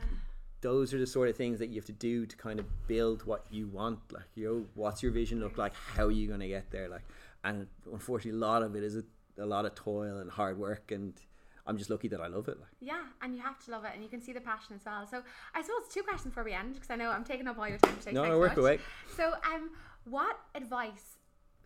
those 0.62 0.94
are 0.94 1.00
the 1.00 1.08
sort 1.08 1.30
of 1.30 1.36
things 1.36 1.58
that 1.60 1.70
you 1.70 1.76
have 1.76 1.86
to 1.86 1.92
do 1.94 2.26
to 2.26 2.36
kind 2.36 2.60
of 2.60 2.66
build 2.88 3.26
what 3.26 3.46
you 3.50 3.68
want. 3.68 4.00
Like 4.12 4.28
you 4.36 4.46
know, 4.46 4.66
what's 4.76 5.02
your 5.02 5.12
vision 5.12 5.40
look 5.40 5.58
like? 5.58 5.74
How 5.74 6.06
are 6.06 6.12
you 6.12 6.28
gonna 6.28 6.48
get 6.48 6.70
there? 6.72 6.90
Like, 6.90 7.06
and 7.44 7.68
unfortunately, 7.92 8.40
a 8.40 8.46
lot 8.48 8.62
of 8.62 8.76
it 8.76 8.84
is 8.84 8.98
a, 8.98 9.04
a 9.40 9.46
lot 9.46 9.66
of 9.66 9.74
toil 9.76 10.18
and 10.18 10.30
hard 10.30 10.58
work, 10.58 10.92
and 10.92 11.14
I'm 11.66 11.78
just 11.78 11.90
lucky 11.90 12.08
that 12.10 12.22
I 12.22 12.28
love 12.28 12.48
it. 12.48 12.60
Like. 12.60 12.70
Yeah, 12.80 13.02
and 13.22 13.36
you 13.36 13.42
have 13.42 13.60
to 13.66 13.72
love 13.72 13.86
it, 13.86 13.92
and 13.94 14.04
you 14.04 14.10
can 14.10 14.22
see 14.22 14.34
the 14.34 14.42
passion 14.42 14.76
as 14.76 14.86
well. 14.86 15.06
So, 15.10 15.22
I 15.54 15.62
suppose 15.62 15.88
two 15.92 16.04
questions 16.04 16.32
before 16.32 16.44
we 16.44 16.54
end, 16.54 16.76
because 16.76 16.90
I 16.90 16.96
know 16.96 17.10
I'm 17.10 17.24
taking 17.24 17.48
up 17.48 17.58
all 17.60 17.68
your 17.68 17.78
time 17.78 17.98
today. 18.00 18.12
No, 18.12 18.26
no, 18.26 18.40
work 18.40 18.58
away. 18.58 18.80
So, 19.16 19.34
um, 19.54 19.72
what 20.06 20.40
advice, 20.56 21.18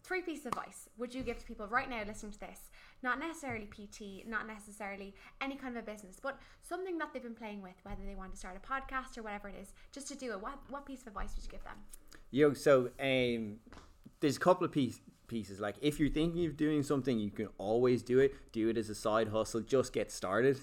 three 0.03 0.21
pieces 0.21 0.45
of 0.45 0.53
advice, 0.53 0.89
would 0.97 1.13
you 1.13 1.23
give 1.23 1.37
to 1.39 1.45
people 1.45 1.67
right 1.67 1.89
now 1.89 2.03
listening 2.05 2.33
to 2.33 2.39
this? 2.39 2.71
Not 3.03 3.19
necessarily 3.19 3.65
PT, 3.65 4.27
not 4.27 4.47
necessarily 4.47 5.13
any 5.41 5.55
kind 5.55 5.77
of 5.77 5.83
a 5.83 5.91
business, 5.91 6.17
but 6.21 6.39
something 6.61 6.97
that 6.97 7.13
they've 7.13 7.23
been 7.23 7.35
playing 7.35 7.61
with, 7.61 7.75
whether 7.83 8.01
they 8.05 8.15
want 8.15 8.31
to 8.31 8.37
start 8.37 8.57
a 8.57 8.67
podcast 8.67 9.17
or 9.17 9.23
whatever 9.23 9.49
it 9.49 9.55
is, 9.61 9.73
just 9.91 10.07
to 10.09 10.15
do 10.15 10.31
it. 10.31 10.41
What 10.41 10.59
what 10.69 10.85
piece 10.85 11.01
of 11.01 11.07
advice 11.07 11.31
would 11.35 11.45
you 11.45 11.51
give 11.51 11.63
them? 11.63 11.77
Yo, 12.31 12.53
so 12.53 12.89
um, 12.99 13.57
there's 14.19 14.37
a 14.37 14.39
couple 14.39 14.65
of 14.65 14.71
piece, 14.71 14.99
pieces. 15.27 15.59
Like, 15.59 15.75
if 15.81 15.99
you're 15.99 16.09
thinking 16.09 16.45
of 16.45 16.57
doing 16.57 16.83
something, 16.83 17.19
you 17.19 17.31
can 17.31 17.47
always 17.57 18.03
do 18.03 18.19
it. 18.19 18.33
Do 18.51 18.69
it 18.69 18.77
as 18.77 18.89
a 18.89 18.95
side 18.95 19.29
hustle. 19.29 19.61
Just 19.61 19.93
get 19.93 20.11
started. 20.11 20.59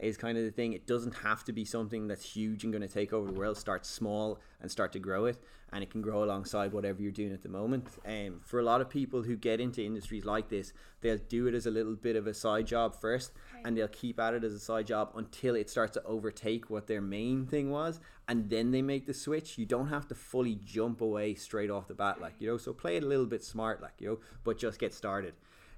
Is 0.00 0.16
kind 0.16 0.38
of 0.38 0.44
the 0.44 0.50
thing. 0.50 0.72
It 0.72 0.86
doesn't 0.86 1.16
have 1.16 1.44
to 1.44 1.52
be 1.52 1.66
something 1.66 2.08
that's 2.08 2.24
huge 2.24 2.64
and 2.64 2.72
going 2.72 2.80
to 2.80 2.88
take 2.88 3.12
over 3.12 3.30
the 3.30 3.38
world. 3.38 3.58
Start 3.58 3.84
small 3.84 4.40
and 4.62 4.70
start 4.70 4.92
to 4.92 4.98
grow 4.98 5.26
it, 5.26 5.36
and 5.74 5.82
it 5.82 5.90
can 5.90 6.00
grow 6.00 6.24
alongside 6.24 6.72
whatever 6.72 7.02
you're 7.02 7.12
doing 7.12 7.34
at 7.34 7.42
the 7.42 7.50
moment. 7.50 7.86
Um, 8.06 8.40
for 8.42 8.58
a 8.60 8.62
lot 8.62 8.80
of 8.80 8.88
people 8.88 9.22
who 9.22 9.36
get 9.36 9.60
into 9.60 9.84
industries 9.84 10.24
like 10.24 10.48
this, 10.48 10.72
they'll 11.02 11.18
do 11.28 11.48
it 11.48 11.54
as 11.54 11.66
a 11.66 11.70
little 11.70 11.96
bit 11.96 12.16
of 12.16 12.26
a 12.26 12.32
side 12.32 12.66
job 12.66 12.98
first, 12.98 13.32
and 13.62 13.76
they'll 13.76 13.88
keep 13.88 14.18
at 14.18 14.32
it 14.32 14.42
as 14.42 14.54
a 14.54 14.58
side 14.58 14.86
job 14.86 15.12
until 15.16 15.54
it 15.54 15.68
starts 15.68 15.92
to 15.94 16.04
overtake 16.04 16.70
what 16.70 16.86
their 16.86 17.02
main 17.02 17.44
thing 17.44 17.70
was, 17.70 18.00
and 18.26 18.48
then 18.48 18.70
they 18.70 18.80
make 18.80 19.06
the 19.06 19.12
switch. 19.12 19.58
You 19.58 19.66
don't 19.66 19.88
have 19.88 20.08
to 20.08 20.14
fully 20.14 20.54
jump 20.54 21.02
away 21.02 21.34
straight 21.34 21.70
off 21.70 21.88
the 21.88 21.94
bat, 21.94 22.22
like 22.22 22.36
you 22.38 22.48
know. 22.48 22.56
So 22.56 22.72
play 22.72 22.96
it 22.96 23.02
a 23.02 23.06
little 23.06 23.26
bit 23.26 23.44
smart, 23.44 23.82
like 23.82 23.94
you 23.98 24.08
know, 24.08 24.18
but 24.44 24.56
just 24.56 24.78
get 24.78 24.94
started. 24.94 25.34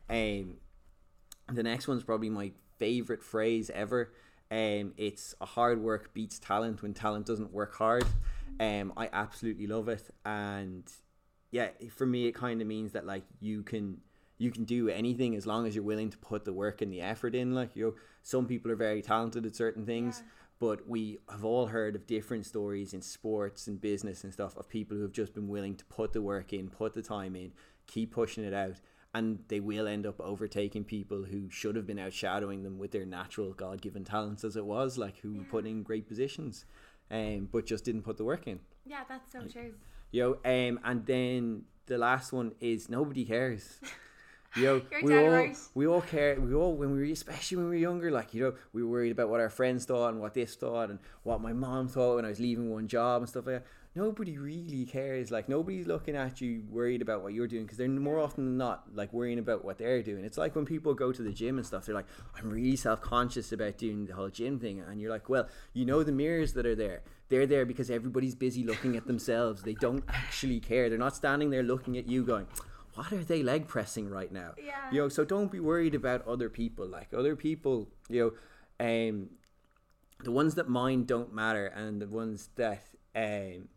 Um, 0.09 0.59
the 1.53 1.65
next 1.65 1.89
one's 1.89 2.05
probably 2.05 2.31
my 2.31 2.53
favorite 2.79 3.23
phrase 3.23 3.71
ever. 3.75 4.13
Um, 4.51 4.93
it's 4.97 5.35
a 5.41 5.47
hard 5.47 5.81
work 5.81 6.13
beats 6.13 6.39
talent 6.39 6.83
when 6.83 6.93
talent 6.93 7.27
doesn't 7.27 7.53
work 7.53 7.75
hard. 7.75 8.05
Um, 8.61 8.93
I 8.97 9.09
absolutely 9.13 9.67
love 9.67 9.89
it, 9.89 10.11
and 10.25 10.85
yeah, 11.51 11.69
for 11.91 12.07
me, 12.07 12.27
it 12.27 12.33
kind 12.33 12.61
of 12.61 12.67
means 12.67 12.93
that 12.93 13.07
like 13.07 13.25
you 13.41 13.63
can 13.63 13.99
you 14.39 14.51
can 14.51 14.65
do 14.65 14.89
anything 14.89 15.37
as 15.37 15.47
long 15.47 15.67
as 15.67 15.75
you're 15.75 15.85
willing 15.85 16.11
to 16.11 16.19
put 16.19 16.45
the 16.45 16.53
work 16.53 16.83
and 16.83 16.93
the 16.93 17.01
effort 17.01 17.35
in. 17.35 17.55
Like 17.55 17.77
you 17.77 17.85
know, 17.85 17.95
some 18.23 18.47
people 18.47 18.71
are 18.71 18.77
very 18.77 19.01
talented 19.01 19.47
at 19.47 19.55
certain 19.57 19.87
things. 19.87 20.19
Yeah. 20.21 20.31
But 20.59 20.89
we 20.89 21.19
have 21.29 21.45
all 21.45 21.67
heard 21.67 21.97
of 21.97 22.07
different 22.07 22.47
stories 22.47 22.95
in 22.95 23.03
sports 23.03 23.67
and 23.67 23.81
business 23.81 24.23
and 24.23 24.33
stuff 24.33 24.57
of 24.57 24.69
people 24.69 24.97
who 24.97 25.03
have 25.03 25.13
just 25.13 25.35
been 25.35 25.49
willing 25.49 25.75
to 25.75 25.85
put 25.87 26.13
the 26.13 26.23
work 26.23 26.53
in, 26.53 26.69
put 26.69 26.95
the 26.95 27.03
time 27.03 27.35
in, 27.35 27.53
keep 27.89 28.13
pushing 28.13 28.45
it 28.45 28.55
out, 28.55 28.77
and 29.15 29.41
they 29.49 29.61
will 29.61 29.87
end 29.87 30.07
up 30.07 30.21
overtaking 30.21 30.85
people 30.85 31.25
who 31.25 31.51
should 31.51 31.77
have 31.77 31.87
been 31.87 31.99
outshadowing 31.99 32.63
them 32.63 32.79
with 32.79 32.93
their 32.93 33.05
natural 33.05 33.53
God 33.53 33.83
given 33.83 34.05
talents 34.05 34.45
as 34.45 34.57
it 34.57 34.65
was, 34.65 34.97
like 34.97 35.19
who 35.19 35.45
put 35.45 35.67
in 35.67 35.83
great 35.83 36.09
positions, 36.09 36.65
um, 37.11 37.49
but 37.53 37.67
just 37.67 37.85
didn't 37.85 38.03
put 38.03 38.17
the 38.17 38.25
work 38.25 38.47
in. 38.47 38.61
Yeah, 38.87 39.05
that's 39.09 39.31
so 39.31 39.43
true. 39.47 39.75
Yo, 40.11 40.39
um, 40.45 40.81
and 40.85 41.05
then 41.07 41.63
the 41.87 41.99
last 41.99 42.33
one 42.33 42.53
is 42.61 42.89
nobody 42.89 43.25
cares. 43.25 43.81
You 44.55 44.65
know, 44.65 44.83
You're 44.91 45.03
we 45.03 45.17
all 45.17 45.33
right. 45.33 45.57
we 45.75 45.87
all 45.87 46.03
care. 46.03 46.39
We 46.39 46.53
all 46.53 46.75
when 46.75 46.93
we 46.93 46.99
were 46.99 47.05
especially 47.05 47.57
when 47.57 47.71
we 47.71 47.77
were 47.77 47.81
younger, 47.81 48.11
like 48.11 48.35
you 48.35 48.43
know, 48.43 48.55
we 48.75 48.83
were 48.83 48.91
worried 48.91 49.13
about 49.13 49.31
what 49.31 49.41
our 49.41 49.49
friends 49.49 49.87
thought 49.87 50.09
and 50.09 50.21
what 50.21 50.35
this 50.35 50.57
thought 50.57 50.91
and 50.91 50.99
what 51.23 51.41
my 51.41 51.55
mom 51.55 51.89
thought 51.89 52.17
when 52.17 52.27
I 52.27 52.29
was 52.29 52.39
leaving 52.39 52.71
one 52.71 52.87
job 52.87 53.23
and 53.23 53.29
stuff 53.29 53.47
like 53.47 53.63
that. 53.63 53.67
Nobody 53.95 54.39
really 54.39 54.87
cares. 54.87 55.31
Like 55.31 55.51
nobody's 55.51 55.87
looking 55.87 56.17
at 56.17 56.41
you 56.41 56.63
worried 56.71 57.03
about 57.03 57.23
what 57.23 57.35
you're 57.35 57.47
doing 57.47 57.65
because 57.65 57.77
they're 57.77 57.89
more 57.89 58.19
often 58.19 58.45
than 58.47 58.57
not 58.57 58.85
like 58.95 59.13
worrying 59.13 59.39
about 59.39 59.67
what 59.67 59.77
they're 59.77 60.03
doing. 60.03 60.25
It's 60.25 60.39
like 60.39 60.57
when 60.57 60.65
people 60.65 60.95
go 60.95 61.13
to 61.13 61.23
the 61.23 61.33
gym 61.33 61.59
and 61.59 61.67
stuff. 61.67 61.85
They're 61.85 61.95
like, 61.95 62.07
I'm 62.37 62.49
really 62.49 62.77
self 62.77 63.03
conscious 63.03 63.53
about 63.53 63.77
doing 63.77 64.07
the 64.07 64.15
whole 64.15 64.31
gym 64.31 64.59
thing, 64.59 64.81
and 64.81 64.99
you're 64.99 65.11
like, 65.11 65.29
well, 65.29 65.47
you 65.75 65.85
know 65.85 66.03
the 66.03 66.13
mirrors 66.13 66.55
that 66.55 66.65
are 66.65 66.75
there. 66.75 67.03
They're 67.29 67.47
there 67.47 67.67
because 67.67 67.91
everybody's 67.91 68.35
busy 68.35 68.65
looking 68.65 68.97
at 68.97 69.07
themselves. 69.07 69.63
They 69.63 69.75
don't 69.75 70.05
actually 70.09 70.61
care. 70.61 70.89
They're 70.89 70.99
not 70.99 71.15
standing 71.15 71.51
there 71.51 71.63
looking 71.63 71.99
at 71.99 72.09
you 72.09 72.25
going, 72.25 72.47
what 72.95 73.13
are 73.13 73.25
they 73.25 73.43
leg 73.43 73.69
pressing 73.69 74.09
right 74.11 74.33
now? 74.33 74.53
Yeah. 74.63 74.91
You 74.91 75.03
know, 75.03 75.09
so 75.09 75.25
don't 75.25 75.51
be 75.51 75.61
worried 75.61 75.95
about 75.95 76.27
other 76.27 76.49
people. 76.49 76.87
Like 76.87 77.09
other 77.15 77.37
people, 77.37 77.89
you 78.09 78.35
know, 78.81 79.09
um, 79.09 79.31
the 80.23 80.31
ones 80.31 80.55
that 80.55 80.69
mind 80.69 81.07
don't 81.07 81.35
matter, 81.35 81.67
and 81.67 82.01
the 82.01 82.09
ones 82.09 82.49
that 82.57 82.85
um, 83.15 83.69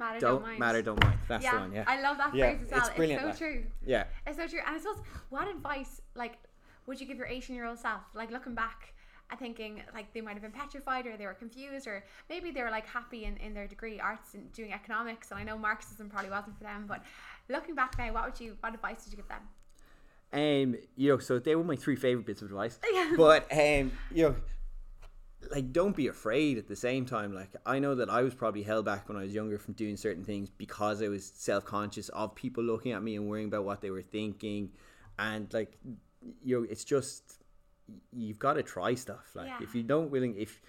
Matter 0.00 0.18
don't, 0.18 0.42
don't 0.42 0.58
matter 0.58 0.82
don't 0.82 1.04
mind. 1.04 1.18
That's 1.28 1.44
yeah, 1.44 1.52
the 1.52 1.60
one. 1.60 1.72
Yeah. 1.72 1.84
I 1.86 2.00
love 2.00 2.16
that 2.16 2.34
Yeah, 2.34 2.54
phrase 2.56 2.62
as 2.64 2.70
well. 2.70 2.80
it's 2.80 2.98
It's, 2.98 3.20
so 3.20 3.26
like. 3.26 3.38
true. 3.38 3.64
yeah. 3.86 4.04
It's 4.26 4.38
so 4.38 4.46
true. 4.46 4.60
And 4.66 4.74
I 4.74 4.78
suppose, 4.78 5.02
what 5.28 5.46
advice, 5.46 6.00
like, 6.14 6.38
would 6.86 6.98
you 7.00 7.06
give 7.06 7.18
your 7.18 7.26
18 7.26 7.54
year 7.54 7.66
old 7.66 7.78
self? 7.78 8.00
Like, 8.14 8.30
looking 8.30 8.54
back 8.54 8.94
and 9.30 9.38
thinking, 9.38 9.82
like, 9.94 10.12
they 10.14 10.22
might 10.22 10.32
have 10.32 10.42
been 10.42 10.52
petrified 10.52 11.06
or 11.06 11.16
they 11.18 11.26
were 11.26 11.34
confused 11.34 11.86
or 11.86 12.02
maybe 12.30 12.50
they 12.50 12.62
were, 12.62 12.70
like, 12.70 12.86
happy 12.86 13.26
in, 13.26 13.36
in 13.36 13.52
their 13.52 13.68
degree, 13.68 14.00
arts 14.00 14.32
and 14.34 14.50
doing 14.52 14.72
economics. 14.72 15.30
And 15.30 15.38
I 15.38 15.44
know 15.44 15.58
Marxism 15.58 16.08
probably 16.08 16.30
wasn't 16.30 16.56
for 16.56 16.64
them, 16.64 16.86
but 16.88 17.02
looking 17.50 17.74
back 17.74 17.98
now, 17.98 18.10
what 18.14 18.24
would 18.24 18.40
you, 18.40 18.56
what 18.60 18.72
advice 18.74 19.04
did 19.04 19.12
you 19.12 19.16
give 19.18 19.28
them? 19.28 19.42
Um, 20.32 20.76
you 20.96 21.10
know, 21.10 21.18
so 21.18 21.38
they 21.38 21.54
were 21.56 21.64
my 21.64 21.76
three 21.76 21.96
favorite 21.96 22.24
bits 22.24 22.40
of 22.40 22.48
advice. 22.48 22.78
But 23.16 23.52
um, 23.52 23.92
you 24.14 24.28
know, 24.28 24.36
like 25.50 25.72
don't 25.72 25.96
be 25.96 26.08
afraid 26.08 26.58
at 26.58 26.68
the 26.68 26.76
same 26.76 27.06
time. 27.06 27.32
Like 27.34 27.50
I 27.64 27.78
know 27.78 27.94
that 27.94 28.10
I 28.10 28.22
was 28.22 28.34
probably 28.34 28.62
held 28.62 28.84
back 28.84 29.08
when 29.08 29.16
I 29.16 29.22
was 29.22 29.34
younger 29.34 29.58
from 29.58 29.74
doing 29.74 29.96
certain 29.96 30.24
things 30.24 30.50
because 30.50 31.02
I 31.02 31.08
was 31.08 31.32
self 31.34 31.64
conscious 31.64 32.08
of 32.10 32.34
people 32.34 32.62
looking 32.62 32.92
at 32.92 33.02
me 33.02 33.16
and 33.16 33.28
worrying 33.28 33.48
about 33.48 33.64
what 33.64 33.80
they 33.80 33.90
were 33.90 34.02
thinking, 34.02 34.70
and 35.18 35.52
like 35.54 35.78
you 36.44 36.60
know, 36.60 36.66
it's 36.68 36.84
just 36.84 37.38
you've 38.12 38.38
got 38.38 38.54
to 38.54 38.62
try 38.62 38.94
stuff. 38.94 39.30
Like 39.34 39.46
Yeah. 39.48 39.58
if 39.62 39.74
you 39.74 39.82
don't 39.82 40.10
willing, 40.10 40.36
if 40.36 40.60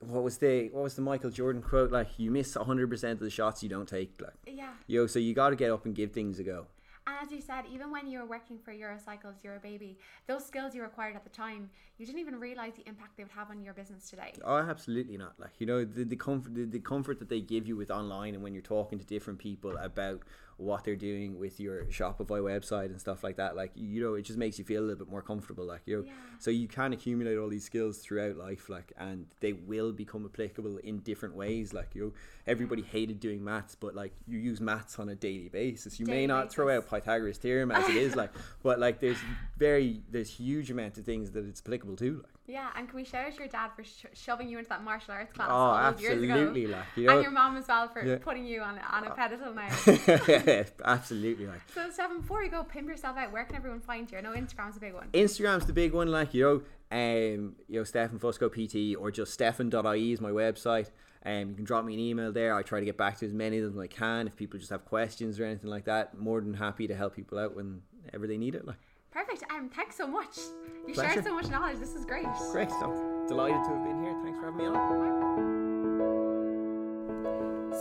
what 0.00 0.22
was 0.22 0.38
the 0.38 0.68
what 0.72 0.82
was 0.84 0.94
the 0.94 1.02
Michael 1.02 1.30
Jordan 1.30 1.60
quote? 1.60 1.92
Like 1.92 2.08
you 2.18 2.30
miss 2.30 2.54
hundred 2.54 2.88
percent 2.88 3.14
of 3.14 3.20
the 3.20 3.30
shots 3.30 3.62
you 3.62 3.68
don't 3.68 3.88
take. 3.88 4.20
Like 4.20 4.34
Yeah. 4.46 4.70
you 4.86 5.00
know, 5.00 5.06
so 5.06 5.18
you 5.18 5.34
got 5.34 5.50
to 5.50 5.56
get 5.56 5.70
up 5.70 5.84
and 5.84 5.94
give 5.94 6.12
things 6.12 6.38
a 6.38 6.44
go. 6.44 6.66
And 7.08 7.16
as 7.26 7.32
you 7.32 7.40
said, 7.40 7.64
even 7.72 7.90
when 7.90 8.06
you 8.06 8.18
were 8.18 8.26
working 8.26 8.58
for 8.58 8.70
Eurocycles, 8.70 9.42
you're 9.42 9.56
a 9.56 9.60
Baby, 9.60 9.98
those 10.26 10.44
skills 10.44 10.74
you 10.74 10.84
acquired 10.84 11.16
at 11.16 11.24
the 11.24 11.30
time, 11.30 11.70
you 11.96 12.04
didn't 12.04 12.20
even 12.20 12.38
realize 12.38 12.74
the 12.74 12.86
impact 12.86 13.16
they 13.16 13.22
would 13.22 13.32
have 13.32 13.50
on 13.50 13.62
your 13.62 13.72
business 13.72 14.10
today. 14.10 14.34
Oh, 14.44 14.58
absolutely 14.58 15.16
not. 15.16 15.32
Like 15.38 15.52
you 15.58 15.66
know, 15.66 15.86
the 15.86 16.04
the 16.04 16.16
comfort 16.16 16.54
the, 16.54 16.64
the 16.66 16.80
comfort 16.80 17.18
that 17.20 17.30
they 17.30 17.40
give 17.40 17.66
you 17.66 17.76
with 17.76 17.90
online 17.90 18.34
and 18.34 18.42
when 18.42 18.52
you're 18.52 18.62
talking 18.62 18.98
to 18.98 19.06
different 19.06 19.38
people 19.38 19.74
about 19.78 20.20
what 20.58 20.84
they're 20.84 20.96
doing 20.96 21.38
with 21.38 21.58
your 21.60 21.84
Shopify 21.84 22.40
website 22.40 22.86
and 22.86 23.00
stuff 23.00 23.22
like 23.24 23.36
that. 23.36 23.56
Like 23.56 23.70
you 23.74 24.02
know, 24.02 24.14
it 24.14 24.22
just 24.22 24.38
makes 24.38 24.58
you 24.58 24.64
feel 24.64 24.80
a 24.82 24.84
little 24.84 24.98
bit 25.04 25.08
more 25.10 25.22
comfortable. 25.22 25.64
Like 25.64 25.82
you 25.86 25.96
know, 25.98 26.02
Yeah. 26.04 26.12
so 26.40 26.50
you 26.50 26.68
can 26.68 26.92
accumulate 26.92 27.36
all 27.38 27.48
these 27.48 27.64
skills 27.64 27.98
throughout 27.98 28.36
life. 28.36 28.68
Like 28.68 28.92
and 28.98 29.26
they 29.40 29.52
will 29.52 29.92
become 29.92 30.24
applicable 30.26 30.78
in 30.78 30.98
different 30.98 31.36
ways. 31.36 31.72
Like 31.72 31.94
you 31.94 32.02
know, 32.06 32.12
everybody 32.46 32.82
hated 32.82 33.20
doing 33.20 33.42
maths, 33.42 33.74
but 33.76 33.94
like 33.94 34.12
you 34.26 34.38
use 34.38 34.60
maths 34.60 34.98
on 34.98 35.08
a 35.08 35.14
daily 35.14 35.48
basis. 35.48 35.98
You 36.00 36.06
Daily 36.06 36.18
may 36.18 36.26
not 36.26 36.50
throw 36.50 36.66
basis. 36.66 36.84
out 36.84 36.90
Pythagoras 36.90 37.38
theorem 37.38 37.70
as 37.70 37.88
it 37.88 37.96
is, 37.96 38.16
like, 38.16 38.30
but 38.62 38.78
like 38.80 39.00
there's 39.00 39.18
very 39.56 40.02
there's 40.10 40.30
huge 40.30 40.70
amount 40.70 40.98
of 40.98 41.04
things 41.04 41.30
that 41.32 41.46
it's 41.46 41.60
applicable 41.64 41.96
to. 41.96 42.16
Like. 42.24 42.32
Yeah, 42.48 42.70
and 42.76 42.88
can 42.88 42.96
we 42.96 43.04
shout 43.04 43.26
out 43.26 43.38
your 43.38 43.46
dad 43.46 43.72
for 43.76 43.84
sh- 43.84 44.06
shoving 44.14 44.48
you 44.48 44.56
into 44.56 44.70
that 44.70 44.82
martial 44.82 45.12
arts 45.12 45.32
class 45.34 45.48
Oh, 45.50 45.54
all 45.54 45.92
those 45.92 46.00
years 46.00 46.22
ago? 46.22 46.32
absolutely! 46.32 46.66
Like 46.66 46.84
you 46.96 47.06
know, 47.06 47.12
and 47.12 47.22
your 47.22 47.30
mom 47.30 47.56
as 47.58 47.68
well 47.68 47.88
for 47.88 48.02
Yeah. 48.04 48.16
putting 48.16 48.46
you 48.46 48.62
on, 48.62 48.78
on 48.78 49.04
a 49.04 49.10
pedestal 49.10 49.52
now. 49.54 49.68
Absolutely, 50.84 51.46
like 51.46 51.60
so, 51.74 51.90
Stefan, 51.90 52.20
before 52.22 52.42
you 52.42 52.50
go, 52.50 52.62
pimp 52.64 52.88
yourself 52.88 53.16
out. 53.18 53.32
Where 53.32 53.44
can 53.44 53.56
everyone 53.56 53.80
find 53.80 54.10
you? 54.10 54.18
I 54.18 54.20
know 54.22 54.32
Instagram's 54.32 54.76
a 54.76 54.80
big 54.80 54.94
one. 54.94 55.08
Instagram's 55.12 55.66
the 55.66 55.72
big 55.72 55.92
one, 55.92 56.08
like 56.10 56.32
you 56.34 56.42
know, 56.90 56.96
um, 56.96 57.56
you 57.68 57.78
know, 57.78 57.84
Stefan 57.84 58.18
Fusco 58.18 58.48
PT 58.50 58.96
or 58.98 59.10
just 59.10 59.32
Stefan.ie 59.32 60.12
is 60.12 60.20
my 60.20 60.30
website. 60.30 60.90
Um, 61.26 61.50
you 61.50 61.54
can 61.56 61.64
drop 61.64 61.84
me 61.84 61.94
an 61.94 62.00
email 62.00 62.32
there. 62.32 62.54
I 62.54 62.62
try 62.62 62.78
to 62.80 62.86
get 62.86 62.96
back 62.96 63.18
to 63.18 63.26
as 63.26 63.34
many 63.34 63.58
of 63.58 63.64
them 63.64 63.72
as 63.74 63.84
I 63.84 63.88
can. 63.88 64.26
If 64.28 64.36
people 64.36 64.58
just 64.58 64.70
have 64.70 64.84
questions 64.84 65.38
or 65.38 65.44
anything 65.44 65.68
like 65.68 65.84
that, 65.84 66.16
more 66.16 66.40
than 66.40 66.54
happy 66.54 66.86
to 66.86 66.94
help 66.94 67.14
people 67.16 67.38
out 67.38 67.54
whenever 67.56 68.26
they 68.26 68.38
need 68.38 68.54
it. 68.54 68.64
Like, 68.66 68.76
Perfect. 69.10 69.44
Um, 69.50 69.68
thanks 69.70 69.96
so 69.96 70.06
much. 70.06 70.38
You 70.86 70.94
Pleasure. 70.94 71.12
shared 71.14 71.24
so 71.24 71.34
much 71.34 71.48
knowledge. 71.48 71.78
This 71.78 71.94
is 71.94 72.04
great. 72.04 72.26
great, 72.52 72.70
so 72.70 73.24
delighted 73.26 73.64
to 73.64 73.70
have 73.70 73.84
been 73.84 74.02
here. 74.02 74.14
Thanks 74.22 74.38
for 74.38 74.46
having 74.46 74.58
me 74.58 74.66
on. 74.66 74.98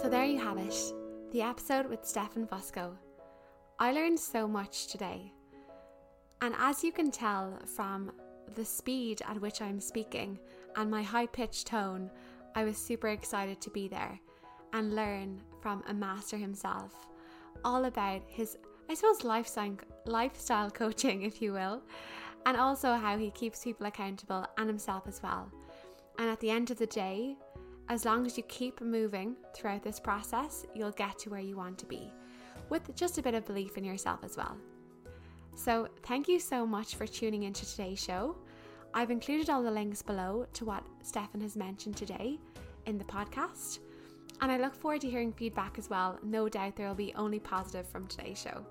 So 0.02 0.10
there 0.10 0.26
you 0.26 0.40
have 0.40 0.58
it, 0.58 0.94
the 1.32 1.42
episode 1.42 1.88
with 1.88 2.06
Stefan 2.06 2.48
Fusco. 2.48 2.96
I 3.80 3.92
learned 3.92 4.20
so 4.20 4.48
much 4.48 4.88
today. 4.88 5.34
And 6.42 6.56
as 6.58 6.84
you 6.84 6.92
can 6.92 7.12
tell 7.12 7.60
from 7.66 8.12
the 8.56 8.64
speed 8.64 9.22
at 9.28 9.42
which 9.42 9.62
I'm 9.62 9.80
speaking 9.80 10.40
and 10.76 10.90
my 10.90 11.04
high 11.04 11.26
pitched 11.28 11.68
tone, 11.68 12.10
I 12.56 12.64
was 12.64 12.78
super 12.78 13.10
excited 13.10 13.60
to 13.62 13.70
be 13.70 13.88
there 13.88 14.20
and 14.74 14.96
learn 14.96 15.42
from 15.62 15.84
a 15.88 15.94
master 15.94 16.38
himself 16.38 16.94
all 17.66 17.86
about 17.86 18.22
his, 18.28 18.58
I 18.90 18.94
suppose, 18.94 19.24
lifestyle, 19.24 19.78
lifestyle 20.06 20.72
coaching, 20.82 21.24
if 21.24 21.42
you 21.42 21.54
will, 21.54 21.82
and 22.46 22.58
also 22.58 22.94
how 22.96 23.18
he 23.18 23.32
keeps 23.32 23.64
people 23.64 23.86
accountable 23.86 24.46
and 24.58 24.68
himself 24.68 25.04
as 25.08 25.22
well. 25.22 25.52
And 26.20 26.30
at 26.30 26.40
the 26.40 26.50
end 26.50 26.72
of 26.72 26.78
the 26.78 26.88
day, 26.88 27.36
as 27.90 28.06
long 28.06 28.26
as 28.26 28.38
you 28.38 28.44
keep 28.44 28.82
moving 28.82 29.36
throughout 29.56 29.84
this 29.84 30.00
process, 30.00 30.66
you'll 30.74 30.92
get 30.92 31.18
to 31.20 31.30
where 31.30 31.40
you 31.40 31.56
want 31.56 31.78
to 31.80 31.86
be 31.86 32.12
with 32.70 32.94
just 32.96 33.18
a 33.18 33.22
bit 33.22 33.34
of 33.34 33.46
belief 33.46 33.78
in 33.78 33.84
yourself 33.84 34.20
as 34.24 34.36
well. 34.36 34.58
So, 35.56 35.88
thank 36.04 36.28
you 36.28 36.40
so 36.40 36.66
much 36.66 36.96
for 36.96 37.08
tuning 37.08 37.44
into 37.44 37.66
today's 37.66 38.04
show. 38.04 38.36
I've 38.94 39.12
included 39.12 39.50
all 39.50 39.64
the 39.64 39.72
links 39.72 40.02
below 40.02 40.46
to 40.54 40.66
what 40.66 40.84
Stefan 41.02 41.42
has 41.42 41.56
mentioned 41.56 41.98
today 41.98 42.40
in 42.86 42.98
the 42.98 43.04
podcast, 43.06 43.80
and 44.42 44.52
I 44.52 44.58
look 44.58 44.76
forward 44.76 45.02
to 45.02 45.10
hearing 45.10 45.34
feedback 45.34 45.78
as 45.78 45.90
well. 45.90 46.20
No 46.24 46.48
doubt 46.48 46.76
there 46.76 46.88
will 46.88 46.96
be 46.96 47.14
only 47.16 47.40
positive 47.40 47.88
from 47.88 48.08
today's 48.08 48.40
show. 48.40 48.66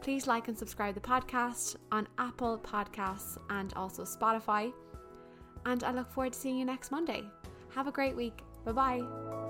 Please 0.00 0.26
like 0.26 0.48
and 0.48 0.56
subscribe 0.56 0.94
the 0.94 1.00
podcast 1.00 1.76
on 1.90 2.06
Apple 2.18 2.58
Podcasts 2.58 3.36
and 3.50 3.72
also 3.74 4.04
Spotify. 4.04 4.72
And 5.66 5.82
I 5.84 5.92
look 5.92 6.10
forward 6.10 6.32
to 6.32 6.38
seeing 6.38 6.56
you 6.56 6.64
next 6.64 6.90
Monday. 6.90 7.24
Have 7.74 7.88
a 7.88 7.92
great 7.92 8.16
week. 8.16 8.42
Bye 8.64 8.72
bye. 8.72 9.47